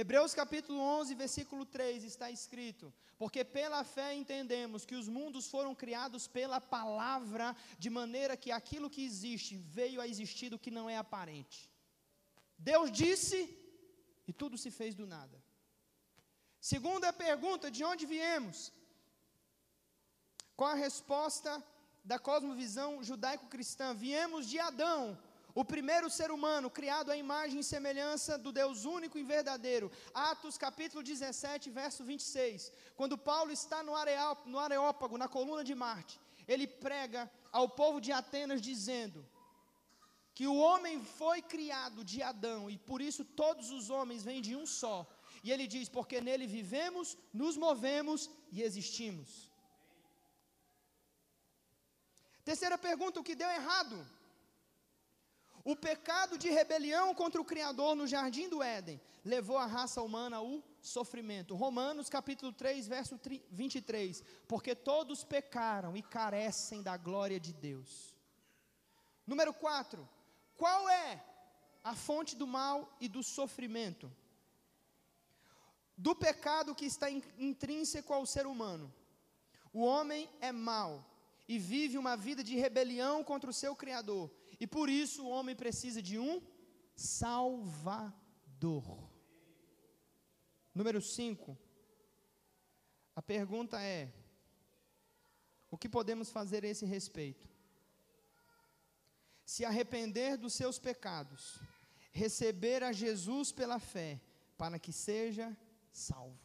Hebreus 0.00 0.32
capítulo 0.40 0.78
11, 1.00 1.14
versículo 1.24 1.64
3 1.64 2.04
está 2.12 2.26
escrito: 2.38 2.86
Porque 3.20 3.42
pela 3.58 3.82
fé 3.96 4.08
entendemos 4.22 4.84
que 4.88 4.96
os 5.00 5.08
mundos 5.16 5.44
foram 5.54 5.72
criados 5.82 6.24
pela 6.38 6.60
palavra, 6.60 7.46
de 7.78 7.90
maneira 7.98 8.36
que 8.42 8.50
aquilo 8.50 8.90
que 8.94 9.04
existe 9.10 9.56
veio 9.78 10.00
a 10.00 10.08
existir 10.12 10.50
do 10.50 10.58
que 10.64 10.76
não 10.78 10.86
é 10.94 10.96
aparente. 11.04 11.60
Deus 12.58 12.90
disse 13.02 13.38
e 14.28 14.32
tudo 14.32 14.58
se 14.64 14.70
fez 14.78 14.94
do 15.00 15.06
nada. 15.16 15.36
Segunda 16.60 17.12
pergunta: 17.12 17.70
de 17.70 17.84
onde 17.92 18.04
viemos? 18.14 18.58
Qual 20.58 20.70
a 20.72 20.82
resposta 20.88 21.52
da 22.10 22.18
cosmovisão 22.18 22.90
judaico-cristã? 23.08 23.94
Viemos 23.94 24.42
de 24.50 24.58
Adão, 24.58 25.02
o 25.60 25.64
primeiro 25.64 26.08
ser 26.16 26.30
humano 26.30 26.68
criado 26.78 27.10
à 27.10 27.16
imagem 27.16 27.60
e 27.60 27.68
semelhança 27.74 28.32
do 28.44 28.50
Deus 28.52 28.84
único 28.96 29.16
e 29.18 29.22
verdadeiro. 29.34 29.90
Atos 30.30 30.58
capítulo 30.64 31.02
17, 31.02 31.70
verso 31.70 32.04
26. 32.04 32.70
Quando 32.98 33.16
Paulo 33.16 33.50
está 33.50 33.78
no, 33.82 33.94
no 34.52 34.58
Areópago, 34.58 35.16
na 35.22 35.28
coluna 35.36 35.64
de 35.64 35.74
Marte, 35.74 36.20
ele 36.46 36.66
prega 36.66 37.22
ao 37.50 37.70
povo 37.70 38.02
de 38.02 38.12
Atenas 38.12 38.60
dizendo 38.60 39.26
que 40.34 40.46
o 40.46 40.58
homem 40.66 41.02
foi 41.02 41.40
criado 41.40 42.04
de 42.04 42.22
Adão 42.22 42.68
e 42.68 42.76
por 42.76 43.00
isso 43.00 43.24
todos 43.24 43.70
os 43.70 43.88
homens 43.88 44.22
vêm 44.22 44.42
de 44.42 44.54
um 44.54 44.66
só. 44.66 44.96
E 45.42 45.50
ele 45.50 45.66
diz: 45.66 45.88
porque 45.88 46.20
nele 46.20 46.46
vivemos, 46.46 47.16
nos 47.32 47.56
movemos 47.56 48.28
e 48.52 48.62
existimos. 48.62 49.50
Terceira 52.44 52.76
pergunta: 52.76 53.20
o 53.20 53.24
que 53.24 53.34
deu 53.34 53.48
errado? 53.48 53.96
O 55.66 55.74
pecado 55.74 56.38
de 56.38 56.48
rebelião 56.48 57.12
contra 57.12 57.40
o 57.40 57.44
Criador 57.44 57.96
no 57.96 58.06
jardim 58.06 58.48
do 58.48 58.62
Éden 58.62 59.00
levou 59.24 59.58
a 59.58 59.66
raça 59.66 60.00
humana 60.00 60.36
ao 60.36 60.62
sofrimento. 60.80 61.56
Romanos 61.56 62.08
capítulo 62.08 62.52
3, 62.52 62.86
verso 62.86 63.18
23. 63.50 64.22
Porque 64.46 64.76
todos 64.76 65.24
pecaram 65.24 65.96
e 65.96 66.02
carecem 66.02 66.84
da 66.84 66.96
glória 66.96 67.40
de 67.40 67.52
Deus. 67.52 68.14
Número 69.26 69.52
4. 69.52 70.08
Qual 70.56 70.88
é 70.88 71.20
a 71.82 71.96
fonte 71.96 72.36
do 72.36 72.46
mal 72.46 72.96
e 73.00 73.08
do 73.08 73.24
sofrimento? 73.24 74.08
Do 75.98 76.14
pecado 76.14 76.76
que 76.76 76.84
está 76.84 77.10
intrínseco 77.10 78.14
ao 78.14 78.24
ser 78.24 78.46
humano. 78.46 78.94
O 79.72 79.82
homem 79.82 80.30
é 80.40 80.52
mau 80.52 81.04
e 81.48 81.58
vive 81.58 81.98
uma 81.98 82.16
vida 82.16 82.44
de 82.44 82.54
rebelião 82.54 83.24
contra 83.24 83.50
o 83.50 83.52
seu 83.52 83.74
Criador 83.74 84.30
e 84.58 84.66
por 84.66 84.88
isso 84.88 85.24
o 85.24 85.30
homem 85.30 85.54
precisa 85.54 86.02
de 86.02 86.18
um 86.18 86.42
Salvador. 86.94 88.14
Número 90.74 91.00
5. 91.00 91.56
A 93.14 93.22
pergunta 93.22 93.80
é: 93.80 94.12
o 95.70 95.76
que 95.76 95.88
podemos 95.88 96.30
fazer 96.30 96.64
a 96.64 96.68
esse 96.68 96.86
respeito? 96.86 97.48
Se 99.44 99.64
arrepender 99.64 100.36
dos 100.36 100.54
seus 100.54 100.78
pecados, 100.78 101.60
receber 102.12 102.82
a 102.82 102.92
Jesus 102.92 103.52
pela 103.52 103.78
fé, 103.78 104.20
para 104.56 104.78
que 104.78 104.92
seja 104.92 105.56
salvo. 105.92 106.38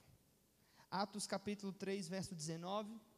Atos 0.89 1.26
capítulo 1.26 1.72
3, 1.72 2.07
verso 2.09 2.36
19 2.36 3.11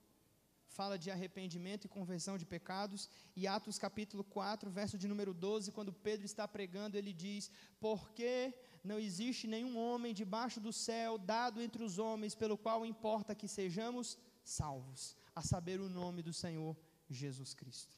fala 0.77 0.97
de 0.97 1.09
arrependimento 1.11 1.85
e 1.85 1.95
conversão 1.97 2.35
de 2.37 2.45
pecados, 2.45 3.01
e 3.35 3.47
Atos 3.47 3.77
capítulo 3.77 4.23
4, 4.23 4.69
verso 4.79 4.97
de 4.97 5.07
número 5.07 5.33
12, 5.33 5.71
quando 5.71 5.93
Pedro 6.07 6.25
está 6.25 6.47
pregando, 6.47 6.97
ele 6.97 7.13
diz: 7.13 7.51
Porque 7.79 8.53
não 8.83 8.99
existe 8.99 9.45
nenhum 9.47 9.77
homem 9.77 10.13
debaixo 10.13 10.59
do 10.59 10.73
céu 10.73 11.17
dado 11.17 11.61
entre 11.61 11.83
os 11.83 11.97
homens 11.99 12.35
pelo 12.35 12.57
qual 12.57 12.85
importa 12.85 13.35
que 13.35 13.47
sejamos 13.47 14.17
salvos, 14.43 15.15
a 15.35 15.41
saber 15.41 15.79
o 15.79 15.89
nome 15.89 16.21
do 16.21 16.33
Senhor 16.33 16.75
Jesus 17.09 17.53
Cristo. 17.53 17.95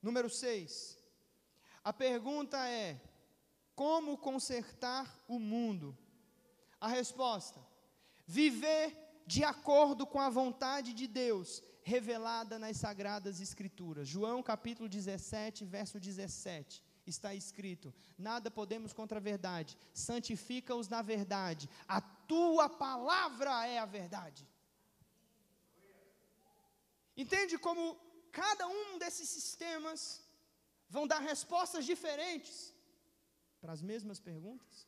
Número 0.00 0.30
6. 0.30 0.98
A 1.82 1.92
pergunta 1.92 2.58
é: 2.68 3.00
como 3.74 4.16
consertar 4.16 5.06
o 5.26 5.38
mundo? 5.38 5.96
A 6.80 6.88
resposta: 6.88 7.60
viver 8.26 9.03
de 9.26 9.42
acordo 9.44 10.06
com 10.06 10.20
a 10.20 10.28
vontade 10.28 10.92
de 10.92 11.06
Deus 11.06 11.62
revelada 11.82 12.58
nas 12.58 12.76
sagradas 12.76 13.40
escrituras. 13.40 14.08
João 14.08 14.42
capítulo 14.42 14.88
17, 14.88 15.64
verso 15.64 16.00
17 16.00 16.82
está 17.06 17.34
escrito: 17.34 17.94
Nada 18.16 18.50
podemos 18.50 18.92
contra 18.92 19.18
a 19.18 19.20
verdade, 19.20 19.76
santifica-os 19.92 20.88
na 20.88 21.02
verdade, 21.02 21.68
a 21.86 22.00
tua 22.00 22.68
palavra 22.68 23.66
é 23.66 23.78
a 23.78 23.86
verdade. 23.86 24.48
Entende 27.16 27.56
como 27.58 27.96
cada 28.32 28.66
um 28.66 28.98
desses 28.98 29.28
sistemas 29.28 30.22
vão 30.88 31.06
dar 31.06 31.20
respostas 31.20 31.84
diferentes 31.84 32.74
para 33.60 33.72
as 33.72 33.80
mesmas 33.80 34.18
perguntas? 34.18 34.86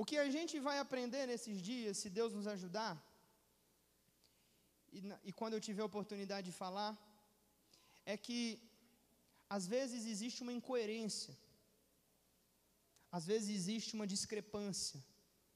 O 0.00 0.04
que 0.08 0.16
a 0.24 0.30
gente 0.34 0.54
vai 0.66 0.76
aprender 0.78 1.22
nesses 1.30 1.56
dias, 1.70 1.98
se 2.00 2.08
Deus 2.18 2.32
nos 2.38 2.46
ajudar, 2.54 2.94
e, 4.96 5.00
e 5.28 5.32
quando 5.38 5.54
eu 5.54 5.64
tiver 5.68 5.82
a 5.82 5.90
oportunidade 5.92 6.46
de 6.50 6.56
falar, 6.62 6.92
é 8.12 8.16
que 8.26 8.40
às 9.56 9.66
vezes 9.74 10.06
existe 10.12 10.42
uma 10.44 10.54
incoerência, 10.58 11.34
às 13.18 13.26
vezes 13.30 13.48
existe 13.58 13.90
uma 13.98 14.06
discrepância, 14.14 15.00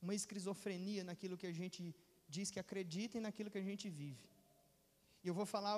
uma 0.05 0.15
esquizofrenia 0.21 1.05
naquilo 1.05 1.39
que 1.41 1.47
a 1.53 1.57
gente 1.61 1.95
diz 2.29 2.51
que 2.51 2.63
acredita 2.65 3.19
e 3.19 3.25
naquilo 3.27 3.53
que 3.55 3.63
a 3.63 3.69
gente 3.71 3.89
vive. 3.89 4.27
E 5.23 5.29
eu 5.29 5.35
vou 5.41 5.47
falar 5.47 5.77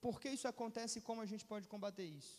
por 0.00 0.20
que 0.20 0.30
isso 0.36 0.48
acontece 0.48 0.98
e 0.98 1.06
como 1.08 1.20
a 1.20 1.26
gente 1.26 1.44
pode 1.44 1.68
combater 1.68 2.08
isso. 2.20 2.36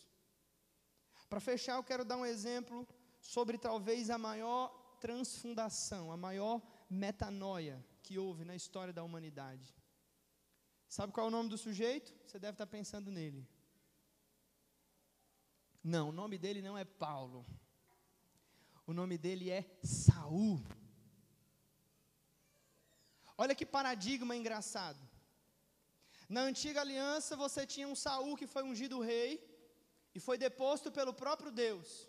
Para 1.30 1.40
fechar, 1.48 1.76
eu 1.76 1.84
quero 1.84 2.04
dar 2.04 2.16
um 2.16 2.26
exemplo 2.34 2.86
sobre 3.20 3.56
talvez 3.58 4.10
a 4.10 4.18
maior 4.18 4.62
transfundação, 5.00 6.10
a 6.12 6.16
maior 6.16 6.62
metanoia 6.88 7.84
que 8.02 8.18
houve 8.18 8.44
na 8.44 8.56
história 8.56 8.92
da 8.92 9.02
humanidade. 9.02 9.74
Sabe 10.88 11.12
qual 11.12 11.26
é 11.26 11.28
o 11.28 11.32
nome 11.32 11.50
do 11.50 11.58
sujeito? 11.58 12.14
Você 12.24 12.38
deve 12.38 12.54
estar 12.54 12.66
pensando 12.66 13.10
nele. 13.10 13.46
Não, 15.84 16.08
o 16.08 16.12
nome 16.12 16.38
dele 16.38 16.62
não 16.62 16.76
é 16.76 16.84
Paulo. 16.84 17.44
O 18.86 18.94
nome 18.94 19.18
dele 19.18 19.50
é 19.50 19.64
Saul. 19.82 20.60
Olha 23.36 23.54
que 23.54 23.66
paradigma 23.66 24.34
engraçado. 24.34 24.98
Na 26.28 26.40
antiga 26.40 26.80
aliança 26.80 27.36
você 27.36 27.66
tinha 27.66 27.86
um 27.86 27.94
Saul 27.94 28.36
que 28.36 28.46
foi 28.46 28.62
ungido 28.62 29.00
rei 29.00 29.44
e 30.14 30.18
foi 30.20 30.38
deposto 30.38 30.90
pelo 30.90 31.12
próprio 31.12 31.50
Deus. 31.50 32.07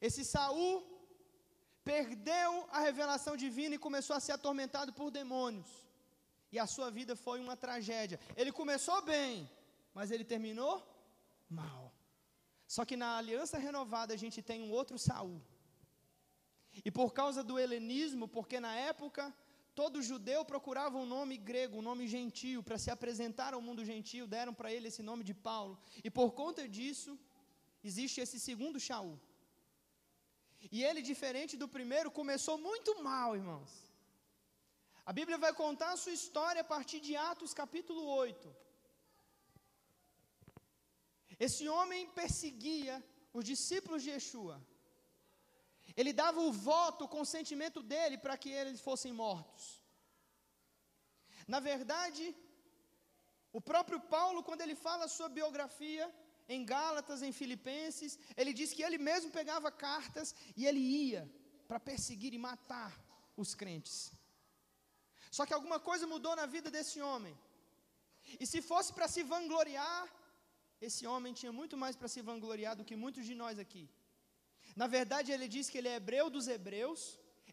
Esse 0.00 0.24
Saul 0.24 0.84
perdeu 1.84 2.68
a 2.70 2.80
revelação 2.80 3.36
divina 3.36 3.74
e 3.74 3.84
começou 3.86 4.14
a 4.14 4.20
ser 4.20 4.32
atormentado 4.32 4.92
por 4.92 5.10
demônios. 5.10 5.70
E 6.52 6.58
a 6.58 6.66
sua 6.66 6.90
vida 6.90 7.14
foi 7.16 7.40
uma 7.40 7.56
tragédia. 7.56 8.18
Ele 8.36 8.52
começou 8.52 9.00
bem, 9.02 9.48
mas 9.94 10.10
ele 10.10 10.24
terminou 10.24 10.74
mal. 11.48 11.92
Só 12.66 12.84
que 12.84 12.96
na 12.96 13.16
aliança 13.16 13.58
renovada 13.58 14.14
a 14.14 14.16
gente 14.16 14.40
tem 14.42 14.62
um 14.62 14.72
outro 14.72 14.98
Saul. 14.98 15.40
E 16.84 16.90
por 16.90 17.12
causa 17.12 17.42
do 17.42 17.58
helenismo, 17.58 18.28
porque 18.28 18.60
na 18.60 18.74
época 18.74 19.34
todo 19.74 20.02
judeu 20.02 20.44
procurava 20.44 20.96
um 20.98 21.06
nome 21.06 21.36
grego, 21.36 21.78
um 21.78 21.82
nome 21.82 22.06
gentio, 22.06 22.62
para 22.62 22.78
se 22.78 22.90
apresentar 22.90 23.54
ao 23.54 23.62
mundo 23.62 23.84
gentio, 23.84 24.26
deram 24.26 24.54
para 24.54 24.72
ele 24.72 24.88
esse 24.88 25.02
nome 25.02 25.24
de 25.24 25.34
Paulo. 25.34 25.78
E 26.04 26.10
por 26.10 26.32
conta 26.32 26.68
disso, 26.68 27.18
existe 27.82 28.20
esse 28.20 28.38
segundo 28.38 28.78
Shaul. 28.78 29.18
E 30.70 30.84
ele, 30.84 31.00
diferente 31.02 31.56
do 31.56 31.68
primeiro, 31.68 32.10
começou 32.10 32.58
muito 32.58 33.02
mal, 33.02 33.34
irmãos. 33.34 33.70
A 35.04 35.12
Bíblia 35.12 35.38
vai 35.38 35.52
contar 35.52 35.92
a 35.92 35.96
sua 35.96 36.12
história 36.12 36.60
a 36.60 36.70
partir 36.72 37.00
de 37.00 37.16
Atos 37.16 37.54
capítulo 37.54 38.02
8. 38.04 38.54
Esse 41.46 41.68
homem 41.68 42.08
perseguia 42.10 43.02
os 43.32 43.44
discípulos 43.44 44.02
de 44.02 44.10
Yeshua. 44.10 44.60
Ele 45.96 46.12
dava 46.12 46.40
o 46.40 46.52
voto, 46.52 47.04
o 47.04 47.08
consentimento 47.08 47.82
dele 47.82 48.18
para 48.18 48.36
que 48.36 48.50
eles 48.50 48.80
fossem 48.80 49.12
mortos. 49.12 49.82
Na 51.48 51.58
verdade, 51.58 52.36
o 53.52 53.60
próprio 53.60 54.00
Paulo, 54.00 54.42
quando 54.42 54.60
ele 54.60 54.74
fala 54.74 55.06
a 55.06 55.14
sua 55.16 55.28
biografia, 55.28 56.06
em 56.54 56.62
Gálatas, 56.72 57.20
em 57.26 57.32
Filipenses, 57.40 58.12
ele 58.40 58.52
diz 58.60 58.68
que 58.76 58.84
ele 58.86 58.98
mesmo 59.10 59.30
pegava 59.38 59.70
cartas 59.88 60.28
e 60.60 60.66
ele 60.68 60.82
ia 61.02 61.22
para 61.68 61.78
perseguir 61.90 62.32
e 62.34 62.44
matar 62.48 62.92
os 63.42 63.50
crentes. 63.60 63.96
Só 65.36 65.42
que 65.46 65.56
alguma 65.56 65.78
coisa 65.88 66.12
mudou 66.14 66.34
na 66.40 66.46
vida 66.54 66.68
desse 66.76 66.98
homem. 67.08 67.34
E 68.42 68.46
se 68.52 68.60
fosse 68.70 68.90
para 68.96 69.08
se 69.14 69.22
vangloriar, 69.34 70.04
esse 70.88 71.04
homem 71.12 71.32
tinha 71.40 71.52
muito 71.60 71.76
mais 71.82 71.94
para 72.00 72.12
se 72.14 72.20
vangloriar 72.30 72.74
do 72.78 72.86
que 72.88 72.96
muitos 73.04 73.24
de 73.28 73.34
nós 73.42 73.58
aqui. 73.64 73.84
Na 74.82 74.88
verdade, 74.96 75.30
ele 75.34 75.48
diz 75.54 75.68
que 75.70 75.78
ele 75.78 75.90
é 75.92 75.96
hebreu 75.98 76.26
dos 76.36 76.48
hebreus, 76.54 77.02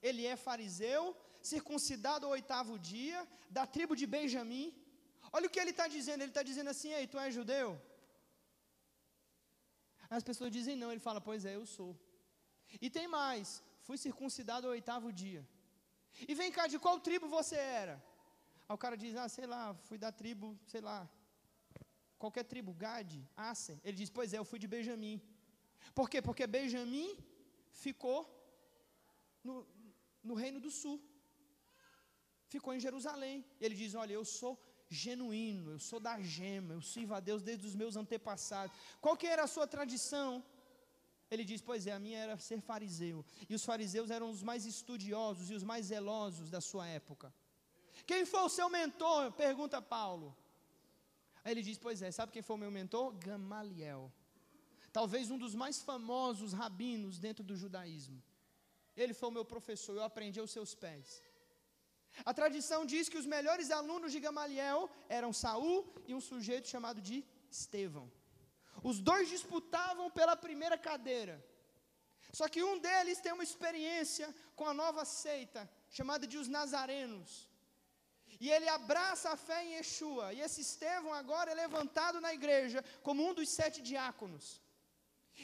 ele 0.10 0.26
é 0.32 0.36
fariseu, 0.48 1.04
circuncidado 1.52 2.26
ao 2.26 2.32
oitavo 2.38 2.74
dia, 2.94 3.20
da 3.58 3.66
tribo 3.76 3.96
de 4.02 4.08
Benjamim. 4.16 4.68
Olha 5.36 5.48
o 5.48 5.54
que 5.54 5.62
ele 5.64 5.76
está 5.76 5.88
dizendo, 5.96 6.22
ele 6.22 6.34
está 6.36 6.44
dizendo 6.52 6.72
assim, 6.74 6.92
ei, 6.98 7.06
tu 7.06 7.20
és 7.26 7.34
judeu? 7.40 7.70
As 10.10 10.24
pessoas 10.24 10.52
dizem 10.52 10.76
não, 10.76 10.92
ele 10.92 11.00
fala, 11.00 11.20
pois 11.20 11.46
é, 11.46 11.56
eu 11.56 11.66
sou. 11.66 11.92
E 12.82 12.90
tem 12.90 13.08
mais, 13.08 13.64
fui 13.82 13.98
circuncidado 13.98 14.68
ao 14.68 14.74
oitavo 14.74 15.12
dia. 15.12 15.48
E 16.28 16.34
vem 16.34 16.52
cá, 16.52 16.68
de 16.68 16.80
qual 16.80 17.00
tribo 17.00 17.28
você 17.28 17.56
era? 17.56 17.96
Aí 18.68 18.76
o 18.76 18.78
cara 18.78 18.98
diz, 18.98 19.16
ah, 19.16 19.30
sei 19.30 19.46
lá, 19.46 19.74
fui 19.88 19.98
da 19.98 20.12
tribo, 20.12 20.58
sei 20.66 20.82
lá, 20.82 21.10
qualquer 22.18 22.44
tribo, 22.44 22.74
Gade, 22.74 23.28
Assen. 23.36 23.80
Ele 23.84 23.98
diz, 23.98 24.10
pois 24.10 24.34
é, 24.34 24.38
eu 24.38 24.46
fui 24.46 24.60
de 24.60 24.68
Benjamim. 24.68 25.22
Por 25.94 26.10
quê? 26.10 26.22
Porque 26.22 26.46
Benjamim 26.46 27.18
ficou 27.72 28.20
no, 29.44 29.56
no 30.24 30.34
reino 30.34 30.60
do 30.60 30.72
sul. 30.72 30.98
Ficou 32.54 32.74
em 32.74 32.80
Jerusalém. 32.80 33.46
Ele 33.60 33.76
diz: 33.76 33.94
Olha, 33.96 34.14
eu 34.14 34.26
sou 34.26 34.54
genuíno, 34.90 35.72
eu 35.72 35.80
sou 35.80 36.00
da 36.00 36.20
gema, 36.22 36.74
eu 36.74 36.82
sirvo 36.82 37.14
a 37.14 37.20
Deus 37.20 37.42
desde 37.42 37.66
os 37.68 37.76
meus 37.76 37.96
antepassados. 37.96 38.76
Qual 39.02 39.18
que 39.18 39.28
era 39.28 39.44
a 39.44 39.48
sua 39.48 39.68
tradição? 39.68 40.44
Ele 41.30 41.44
diz: 41.44 41.62
Pois 41.62 41.86
é, 41.88 41.94
a 41.94 42.00
minha 42.00 42.20
era 42.20 42.38
ser 42.38 42.62
fariseu. 42.62 43.26
E 43.50 43.56
os 43.56 43.66
fariseus 43.66 44.10
eram 44.10 44.30
os 44.30 44.44
mais 44.44 44.66
estudiosos 44.66 45.50
e 45.50 45.54
os 45.54 45.64
mais 45.64 45.88
zelosos 45.88 46.50
da 46.50 46.62
sua 46.62 46.88
época. 46.88 47.34
Quem 48.06 48.26
foi 48.26 48.42
o 48.42 48.50
seu 48.50 48.70
mentor? 48.70 49.32
Pergunta 49.34 49.82
Paulo. 49.82 50.36
Aí 51.44 51.52
ele 51.54 51.62
diz: 51.62 51.78
Pois 51.78 52.02
é, 52.02 52.12
sabe 52.12 52.32
quem 52.32 52.42
foi 52.42 52.56
o 52.56 52.60
meu 52.60 52.72
mentor? 52.72 53.14
Gamaliel 53.14 54.12
talvez 54.98 55.30
um 55.30 55.38
dos 55.38 55.54
mais 55.54 55.80
famosos 55.80 56.54
rabinos 56.54 57.20
dentro 57.20 57.44
do 57.44 57.56
judaísmo. 57.56 58.20
Ele 58.96 59.14
foi 59.14 59.30
o 59.30 59.32
meu 59.32 59.46
professor, 59.46 59.96
eu 59.96 60.04
aprendi 60.04 60.40
aos 60.40 60.50
seus 60.50 60.74
pés. 60.74 61.22
A 62.26 62.34
tradição 62.34 62.86
diz 62.86 63.10
que 63.10 63.18
os 63.18 63.26
melhores 63.26 63.72
alunos 63.72 64.12
de 64.12 64.20
Gamaliel 64.20 64.90
eram 65.08 65.32
Saul 65.34 65.86
e 66.08 66.14
um 66.14 66.22
sujeito 66.22 66.68
chamado 66.68 67.02
de 67.02 67.24
Estevão. 67.50 68.12
Os 68.84 69.00
dois 69.00 69.28
disputavam 69.30 70.10
pela 70.12 70.36
primeira 70.36 70.78
cadeira. 70.78 71.44
Só 72.32 72.48
que 72.48 72.64
um 72.64 72.78
deles 72.78 73.20
tem 73.20 73.32
uma 73.32 73.44
experiência 73.44 74.34
com 74.56 74.66
a 74.68 74.74
nova 74.74 75.04
seita, 75.06 75.70
chamada 75.90 76.28
de 76.28 76.38
os 76.38 76.48
Nazarenos. 76.48 77.48
E 78.40 78.50
ele 78.52 78.68
abraça 78.70 79.32
a 79.32 79.38
fé 79.38 79.64
em 79.64 79.74
Yeshua. 79.76 80.34
E 80.34 80.42
esse 80.42 80.62
Estevão 80.62 81.14
agora 81.14 81.52
é 81.52 81.56
levantado 81.56 82.22
na 82.22 82.34
igreja 82.34 82.84
como 83.02 83.28
um 83.28 83.34
dos 83.34 83.50
sete 83.50 83.82
diáconos. 83.82 84.62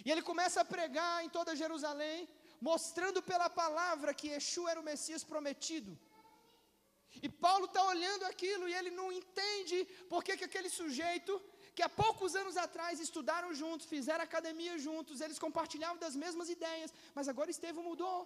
E 0.06 0.12
ele 0.12 0.22
começa 0.22 0.62
a 0.62 0.66
pregar 0.66 1.24
em 1.24 1.30
toda 1.30 1.56
Jerusalém, 1.56 2.30
mostrando 2.60 3.22
pela 3.22 3.50
palavra 3.50 4.14
que 4.14 4.30
Yeshua 4.30 4.72
era 4.72 4.80
o 4.80 4.84
Messias 4.92 5.24
prometido. 5.24 5.98
E 7.22 7.30
Paulo 7.30 7.66
está 7.66 7.84
olhando 7.94 8.24
aquilo 8.26 8.68
e 8.68 8.74
ele 8.74 8.92
não 8.92 9.12
entende 9.12 9.86
porque 10.10 10.36
que 10.38 10.44
aquele 10.44 10.70
sujeito, 10.70 11.42
que 11.76 11.84
há 11.84 11.90
poucos 11.90 12.36
anos 12.36 12.58
atrás 12.58 13.00
estudaram 13.00 13.54
juntos, 13.54 13.88
fizeram 13.88 14.24
academia 14.24 14.78
juntos, 14.78 15.22
eles 15.22 15.40
compartilhavam 15.40 15.98
das 15.98 16.16
mesmas 16.16 16.50
ideias, 16.50 16.94
mas 17.16 17.28
agora 17.28 17.52
Estevão 17.52 17.84
mudou. 17.84 18.20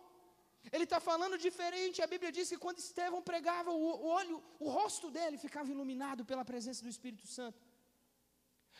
Ele 0.71 0.83
está 0.83 0.99
falando 0.99 1.37
diferente. 1.37 2.01
A 2.01 2.07
Bíblia 2.07 2.31
diz 2.31 2.49
que 2.49 2.57
quando 2.57 2.79
Estevão 2.79 3.21
pregava, 3.21 3.71
o 3.71 4.05
olho, 4.19 4.43
o 4.59 4.69
rosto 4.69 5.09
dele 5.09 5.37
ficava 5.37 5.71
iluminado 5.71 6.25
pela 6.25 6.43
presença 6.43 6.83
do 6.83 6.89
Espírito 6.89 7.27
Santo. 7.27 7.61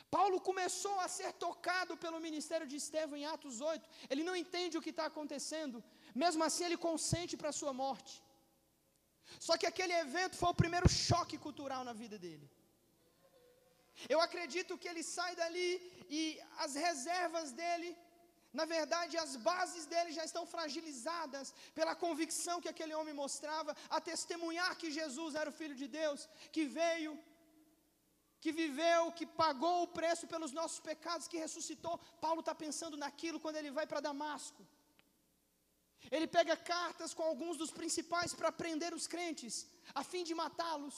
Paulo 0.10 0.40
começou 0.40 0.98
a 1.00 1.08
ser 1.08 1.34
tocado 1.34 1.96
pelo 1.98 2.20
ministério 2.20 2.68
de 2.68 2.78
Estevão 2.78 3.18
em 3.18 3.26
Atos 3.26 3.60
8. 3.62 3.90
Ele 4.10 4.24
não 4.24 4.36
entende 4.36 4.78
o 4.78 4.82
que 4.82 4.92
está 4.92 5.06
acontecendo. 5.06 5.84
Mesmo 6.16 6.44
assim, 6.44 6.66
ele 6.66 6.78
consente 6.78 7.36
para 7.36 7.50
a 7.50 7.60
sua 7.62 7.74
morte. 7.74 8.24
Só 9.48 9.54
que 9.60 9.70
aquele 9.72 9.94
evento 10.06 10.36
foi 10.42 10.50
o 10.52 10.62
primeiro 10.64 10.90
choque 10.90 11.38
cultural 11.46 11.84
na 11.90 11.94
vida 12.02 12.18
dele. 12.26 12.48
Eu 14.14 14.20
acredito 14.26 14.78
que 14.82 14.90
ele 14.92 15.04
sai 15.16 15.32
dali 15.42 15.70
e 16.20 16.22
as 16.66 16.74
reservas 16.76 17.52
dele, 17.60 17.90
na 18.60 18.66
verdade, 18.66 19.18
as 19.18 19.36
bases 19.48 19.86
dele 19.94 20.12
já 20.18 20.24
estão 20.30 20.44
fragilizadas 20.56 21.54
pela 21.78 21.96
convicção 22.04 22.62
que 22.62 22.74
aquele 22.74 22.94
homem 23.00 23.16
mostrava 23.24 23.76
a 23.90 24.00
testemunhar 24.12 24.78
que 24.82 24.92
Jesus 25.00 25.34
era 25.42 25.50
o 25.50 25.58
Filho 25.62 25.76
de 25.82 25.88
Deus, 26.00 26.30
que 26.56 26.66
veio 26.80 27.14
que 28.44 28.52
viveu, 28.52 29.12
que 29.18 29.26
pagou 29.26 29.78
o 29.84 29.92
preço 30.00 30.26
pelos 30.34 30.52
nossos 30.58 30.80
pecados, 30.80 31.28
que 31.28 31.44
ressuscitou. 31.46 31.96
Paulo 32.26 32.42
está 32.42 32.54
pensando 32.64 32.96
naquilo 32.96 33.40
quando 33.44 33.58
ele 33.58 33.72
vai 33.78 33.86
para 33.88 34.06
Damasco. 34.10 34.64
Ele 36.16 36.28
pega 36.38 36.56
cartas 36.74 37.14
com 37.18 37.24
alguns 37.32 37.58
dos 37.62 37.72
principais 37.80 38.34
para 38.40 38.52
prender 38.62 38.94
os 39.00 39.06
crentes, 39.14 39.56
a 39.94 40.04
fim 40.12 40.24
de 40.30 40.36
matá-los. 40.42 40.98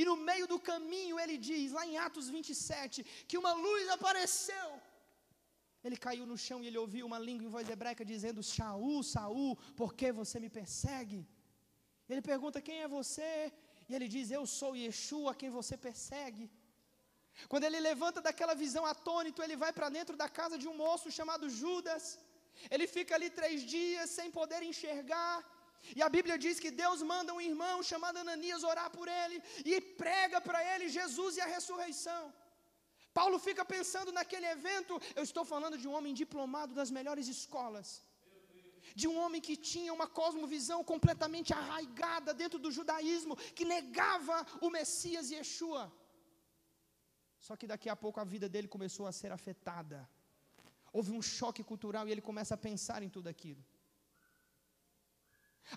E 0.00 0.04
no 0.08 0.16
meio 0.28 0.46
do 0.52 0.58
caminho 0.70 1.18
ele 1.22 1.36
diz, 1.48 1.72
lá 1.78 1.84
em 1.86 1.98
Atos 2.06 2.28
27, 2.36 3.04
que 3.28 3.38
uma 3.42 3.52
luz 3.52 3.88
apareceu. 3.96 4.68
Ele 5.84 5.96
caiu 6.06 6.24
no 6.30 6.38
chão 6.46 6.58
e 6.62 6.68
ele 6.68 6.78
ouviu 6.84 7.04
uma 7.10 7.18
língua 7.28 7.46
em 7.46 7.54
voz 7.56 7.68
hebraica 7.74 8.04
dizendo: 8.12 8.40
Saul, 8.56 9.02
Saul, 9.14 9.56
por 9.80 9.90
que 9.98 10.08
você 10.20 10.38
me 10.44 10.50
persegue? 10.58 11.20
Ele 12.08 12.22
pergunta: 12.32 12.66
Quem 12.68 12.78
é 12.82 12.88
você? 12.98 13.30
E 13.88 13.94
ele 13.96 14.08
diz: 14.14 14.30
Eu 14.30 14.44
sou 14.58 14.76
Yeshua, 14.82 15.38
quem 15.40 15.50
você 15.58 15.76
persegue. 15.88 16.46
Quando 17.50 17.64
ele 17.68 17.80
levanta 17.90 18.20
daquela 18.26 18.54
visão 18.64 18.84
atônito, 18.94 19.42
ele 19.42 19.56
vai 19.62 19.72
para 19.78 19.88
dentro 19.96 20.16
da 20.22 20.28
casa 20.38 20.56
de 20.62 20.68
um 20.70 20.76
moço 20.84 21.10
chamado 21.18 21.50
Judas. 21.60 22.04
Ele 22.74 22.86
fica 22.96 23.14
ali 23.16 23.28
três 23.40 23.58
dias 23.74 24.10
sem 24.18 24.30
poder 24.38 24.62
enxergar. 24.70 25.34
E 25.96 26.00
a 26.06 26.10
Bíblia 26.16 26.36
diz 26.44 26.58
que 26.64 26.70
Deus 26.82 27.00
manda 27.12 27.34
um 27.36 27.42
irmão 27.50 27.76
chamado 27.90 28.18
Ananias 28.18 28.62
orar 28.72 28.88
por 28.98 29.08
ele 29.20 29.42
e 29.72 29.80
prega 30.02 30.40
para 30.48 30.60
ele 30.72 30.94
Jesus 30.98 31.36
e 31.36 31.42
a 31.46 31.50
ressurreição. 31.56 32.22
Paulo 33.18 33.38
fica 33.48 33.64
pensando 33.76 34.10
naquele 34.18 34.46
evento. 34.56 35.00
Eu 35.18 35.24
estou 35.28 35.44
falando 35.52 35.76
de 35.82 35.86
um 35.88 35.94
homem 35.98 36.14
diplomado 36.22 36.72
das 36.80 36.90
melhores 36.98 37.28
escolas 37.36 37.90
de 39.00 39.06
um 39.08 39.16
homem 39.22 39.40
que 39.46 39.56
tinha 39.56 39.92
uma 39.92 40.06
cosmovisão 40.06 40.80
completamente 40.92 41.50
arraigada 41.52 42.34
dentro 42.34 42.58
do 42.58 42.70
judaísmo, 42.70 43.36
que 43.56 43.64
negava 43.64 44.46
o 44.60 44.70
Messias 44.70 45.30
Yeshua. 45.30 45.84
Só 47.38 47.56
que 47.56 47.66
daqui 47.66 47.88
a 47.88 47.96
pouco 47.96 48.20
a 48.20 48.24
vida 48.24 48.48
dele 48.48 48.68
começou 48.68 49.06
a 49.06 49.12
ser 49.12 49.32
afetada. 49.32 50.08
Houve 50.92 51.10
um 51.18 51.22
choque 51.22 51.62
cultural 51.70 52.06
e 52.06 52.12
ele 52.12 52.28
começa 52.30 52.54
a 52.54 52.62
pensar 52.68 53.02
em 53.02 53.08
tudo 53.16 53.28
aquilo. 53.34 53.62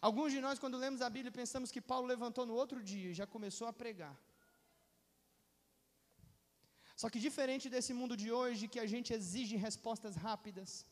Alguns 0.08 0.32
de 0.36 0.40
nós, 0.46 0.60
quando 0.60 0.78
lemos 0.86 1.02
a 1.02 1.10
Bíblia, 1.10 1.32
pensamos 1.32 1.72
que 1.72 1.82
Paulo 1.92 2.08
levantou 2.14 2.46
no 2.46 2.56
outro 2.62 2.80
dia 2.92 3.10
e 3.12 3.18
já 3.22 3.28
começou 3.36 3.68
a 3.68 3.74
pregar. 3.74 4.16
Só 7.02 7.10
que 7.10 7.20
diferente 7.28 7.70
desse 7.70 7.94
mundo 7.94 8.16
de 8.24 8.32
hoje, 8.32 8.70
que 8.74 8.80
a 8.80 8.88
gente 8.94 9.14
exige 9.14 9.56
respostas 9.68 10.16
rápidas, 10.16 10.86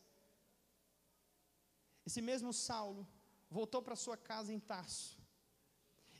esse 2.05 2.21
mesmo 2.21 2.51
Saulo 2.67 3.07
voltou 3.49 3.81
para 3.81 4.01
sua 4.05 4.17
casa 4.17 4.51
em 4.53 4.59
Tarso. 4.59 5.17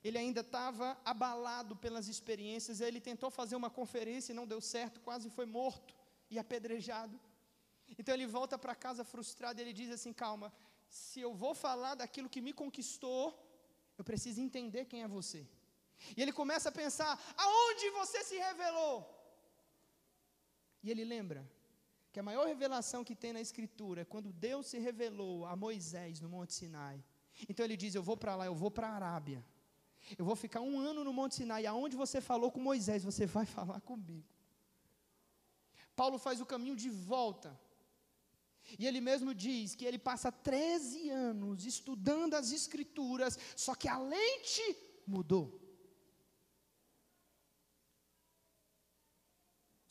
Ele 0.03 0.17
ainda 0.17 0.41
estava 0.41 0.97
abalado 1.03 1.75
pelas 1.75 2.07
experiências, 2.13 2.81
ele 2.81 2.99
tentou 3.09 3.29
fazer 3.39 3.55
uma 3.55 3.69
conferência 3.69 4.31
e 4.31 4.35
não 4.39 4.47
deu 4.53 4.61
certo, 4.61 4.99
quase 5.07 5.29
foi 5.29 5.45
morto 5.45 5.95
e 6.29 6.37
apedrejado. 6.37 7.19
Então 7.97 8.13
ele 8.13 8.25
volta 8.25 8.57
para 8.57 8.75
casa 8.75 9.03
frustrado 9.03 9.59
e 9.59 9.63
ele 9.63 9.73
diz 9.73 9.89
assim: 9.91 10.13
Calma, 10.13 10.51
se 10.89 11.19
eu 11.21 11.33
vou 11.33 11.53
falar 11.53 11.95
daquilo 11.95 12.29
que 12.29 12.41
me 12.41 12.53
conquistou, 12.53 13.23
eu 13.97 14.03
preciso 14.03 14.41
entender 14.41 14.85
quem 14.85 15.03
é 15.03 15.07
você. 15.07 15.47
E 16.15 16.21
ele 16.21 16.33
começa 16.41 16.69
a 16.69 16.71
pensar: 16.71 17.19
aonde 17.37 17.89
você 17.91 18.23
se 18.23 18.37
revelou? 18.37 18.95
E 20.83 20.91
ele 20.91 21.05
lembra 21.05 21.49
que 22.11 22.19
a 22.19 22.23
maior 22.23 22.45
revelação 22.45 23.03
que 23.03 23.15
tem 23.15 23.33
na 23.33 23.41
Escritura 23.41 24.01
é 24.01 24.05
quando 24.05 24.31
Deus 24.31 24.67
se 24.67 24.77
revelou 24.77 25.45
a 25.45 25.55
Moisés 25.55 26.19
no 26.19 26.29
Monte 26.29 26.53
Sinai. 26.53 27.03
Então 27.49 27.65
ele 27.65 27.77
diz: 27.77 27.95
Eu 27.95 28.03
vou 28.03 28.17
para 28.17 28.35
lá, 28.35 28.45
eu 28.45 28.55
vou 28.55 28.69
para 28.69 28.87
a 28.87 28.95
Arábia. 28.95 29.43
Eu 30.17 30.25
vou 30.25 30.35
ficar 30.35 30.61
um 30.61 30.79
ano 30.79 31.03
no 31.03 31.13
Monte 31.13 31.35
Sinai. 31.35 31.65
Aonde 31.65 31.95
você 31.95 32.19
falou 32.19 32.51
com 32.51 32.59
Moisés, 32.59 33.03
você 33.03 33.25
vai 33.25 33.45
falar 33.57 33.79
comigo. 33.81 34.27
Paulo 35.95 36.17
faz 36.17 36.41
o 36.41 36.45
caminho 36.45 36.75
de 36.75 36.89
volta. 36.89 37.57
E 38.79 38.87
ele 38.87 39.01
mesmo 39.01 39.33
diz 39.33 39.75
que 39.75 39.85
ele 39.85 39.99
passa 39.99 40.31
13 40.31 41.09
anos 41.09 41.65
estudando 41.65 42.33
as 42.33 42.51
Escrituras, 42.51 43.37
só 43.55 43.75
que 43.75 43.87
a 43.87 43.97
lente 43.97 44.77
mudou. 45.05 45.63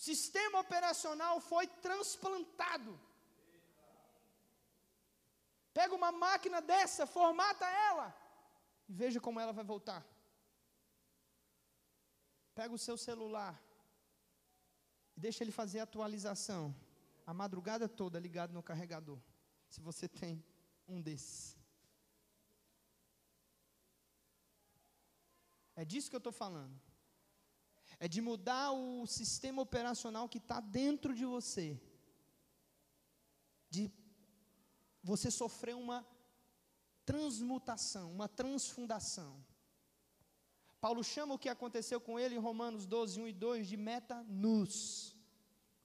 sistema 0.09 0.59
operacional 0.59 1.35
foi 1.41 1.67
transplantado. 1.87 2.93
Pega 5.73 5.95
uma 5.95 6.11
máquina 6.11 6.61
dessa, 6.61 7.07
formata 7.07 7.65
ela 7.89 8.09
e 8.89 8.93
veja 8.93 9.21
como 9.21 9.39
ela 9.39 9.53
vai 9.59 9.65
voltar. 9.73 10.05
Pega 12.59 12.75
o 12.75 12.85
seu 12.87 12.97
celular 12.97 13.55
e 15.17 15.21
deixa 15.21 15.45
ele 15.45 15.53
fazer 15.61 15.79
a 15.81 15.85
atualização 15.85 16.75
a 17.33 17.35
madrugada 17.35 17.89
toda 17.89 18.25
ligado 18.27 18.53
no 18.53 18.63
carregador. 18.63 19.19
Se 19.67 19.81
você 19.81 20.07
tem 20.07 20.45
um 20.87 21.01
desses. 21.01 21.57
É 25.75 25.85
disso 25.85 26.11
que 26.11 26.17
eu 26.17 26.25
estou 26.25 26.33
falando 26.45 26.79
é 28.05 28.09
de 28.09 28.21
mudar 28.21 28.73
o 28.73 29.07
sistema 29.07 29.63
operacional 29.63 30.29
que 30.29 30.39
está 30.39 30.59
dentro 30.61 31.15
de 31.15 31.25
você, 31.25 31.81
de 33.71 33.89
você 35.05 35.31
sofrer 35.31 35.77
uma 35.77 36.05
transmutação, 37.05 38.11
uma 38.11 38.29
transfundação. 38.29 39.33
Paulo 40.81 41.05
chama 41.05 41.35
o 41.35 41.39
que 41.39 41.49
aconteceu 41.49 42.01
com 42.01 42.19
ele 42.19 42.35
em 42.35 42.45
Romanos 42.49 42.87
12, 42.87 43.21
1 43.21 43.29
e 43.29 43.33
2 43.33 43.69
de 43.69 43.77
meta-nus. 43.77 45.17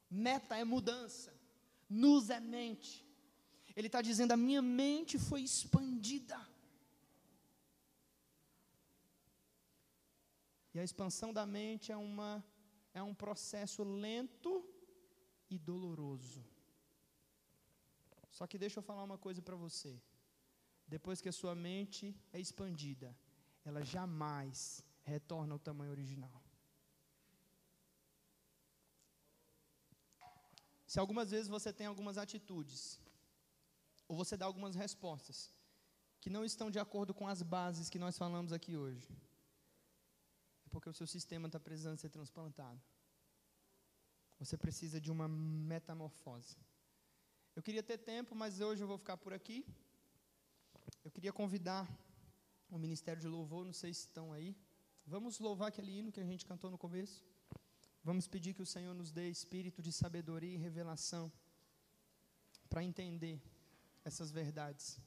Meta 0.09 0.57
é 0.57 0.63
mudança, 0.63 1.36
nus 1.89 2.29
é 2.29 2.39
mente. 2.39 3.05
Ele 3.75 3.88
está 3.88 4.01
dizendo: 4.01 4.31
a 4.31 4.38
minha 4.38 4.61
mente 4.61 5.17
foi 5.19 5.41
expandida. 5.41 6.39
E 10.73 10.79
a 10.79 10.83
expansão 10.83 11.33
da 11.33 11.45
mente 11.45 11.91
é, 11.91 11.97
uma, 11.97 12.45
é 12.93 13.01
um 13.01 13.13
processo 13.13 13.83
lento 13.83 14.63
e 15.49 15.57
doloroso. 15.57 16.45
Só 18.29 18.45
que 18.45 18.59
deixa 18.59 18.79
eu 18.79 18.83
falar 18.83 19.03
uma 19.03 19.17
coisa 19.17 19.41
para 19.41 19.55
você. 19.55 19.99
Depois 20.88 21.19
que 21.19 21.29
a 21.29 21.31
sua 21.31 21.55
mente 21.55 22.15
é 22.31 22.39
expandida, 22.39 23.17
ela 23.65 23.83
jamais 23.83 24.83
retorna 25.03 25.53
ao 25.53 25.59
tamanho 25.59 25.91
original. 25.91 26.46
Se 30.88 30.99
algumas 30.99 31.29
vezes 31.31 31.49
você 31.49 31.73
tem 31.73 31.85
algumas 31.85 32.17
atitudes, 32.17 32.99
ou 34.07 34.15
você 34.15 34.38
dá 34.38 34.45
algumas 34.45 34.73
respostas, 34.73 35.53
que 36.21 36.29
não 36.29 36.45
estão 36.45 36.71
de 36.71 36.79
acordo 36.79 37.13
com 37.13 37.27
as 37.27 37.41
bases 37.41 37.89
que 37.89 37.99
nós 37.99 38.17
falamos 38.17 38.53
aqui 38.53 38.77
hoje, 38.77 39.05
é 40.65 40.69
porque 40.69 40.89
o 40.89 40.93
seu 40.93 41.05
sistema 41.05 41.47
está 41.47 41.59
precisando 41.59 41.99
ser 41.99 42.09
transplantado. 42.09 42.81
Você 44.39 44.57
precisa 44.57 45.01
de 45.01 45.11
uma 45.11 45.27
metamorfose. 45.27 46.55
Eu 47.55 47.61
queria 47.61 47.83
ter 47.83 47.97
tempo, 47.97 48.33
mas 48.33 48.61
hoje 48.61 48.81
eu 48.83 48.88
vou 48.88 48.97
ficar 48.97 49.17
por 49.17 49.33
aqui. 49.33 49.65
Eu 51.03 51.11
queria 51.11 51.33
convidar 51.33 51.85
o 52.69 52.77
Ministério 52.77 53.21
de 53.21 53.27
Louvor, 53.27 53.65
não 53.65 53.73
sei 53.73 53.93
se 53.93 54.01
estão 54.01 54.31
aí. 54.31 54.55
Vamos 55.05 55.39
louvar 55.39 55.69
aquele 55.69 55.91
hino 55.97 56.11
que 56.11 56.19
a 56.19 56.25
gente 56.25 56.45
cantou 56.45 56.71
no 56.71 56.77
começo. 56.77 57.25
Vamos 58.08 58.26
pedir 58.26 58.53
que 58.53 58.62
o 58.62 58.66
Senhor 58.66 58.95
nos 58.95 59.12
dê 59.12 59.28
espírito 59.30 59.82
de 59.82 59.91
sabedoria 59.91 60.53
e 60.53 60.55
revelação 60.55 61.30
para 62.70 62.82
entender 62.82 63.38
essas 64.05 64.32
verdades. 64.32 64.97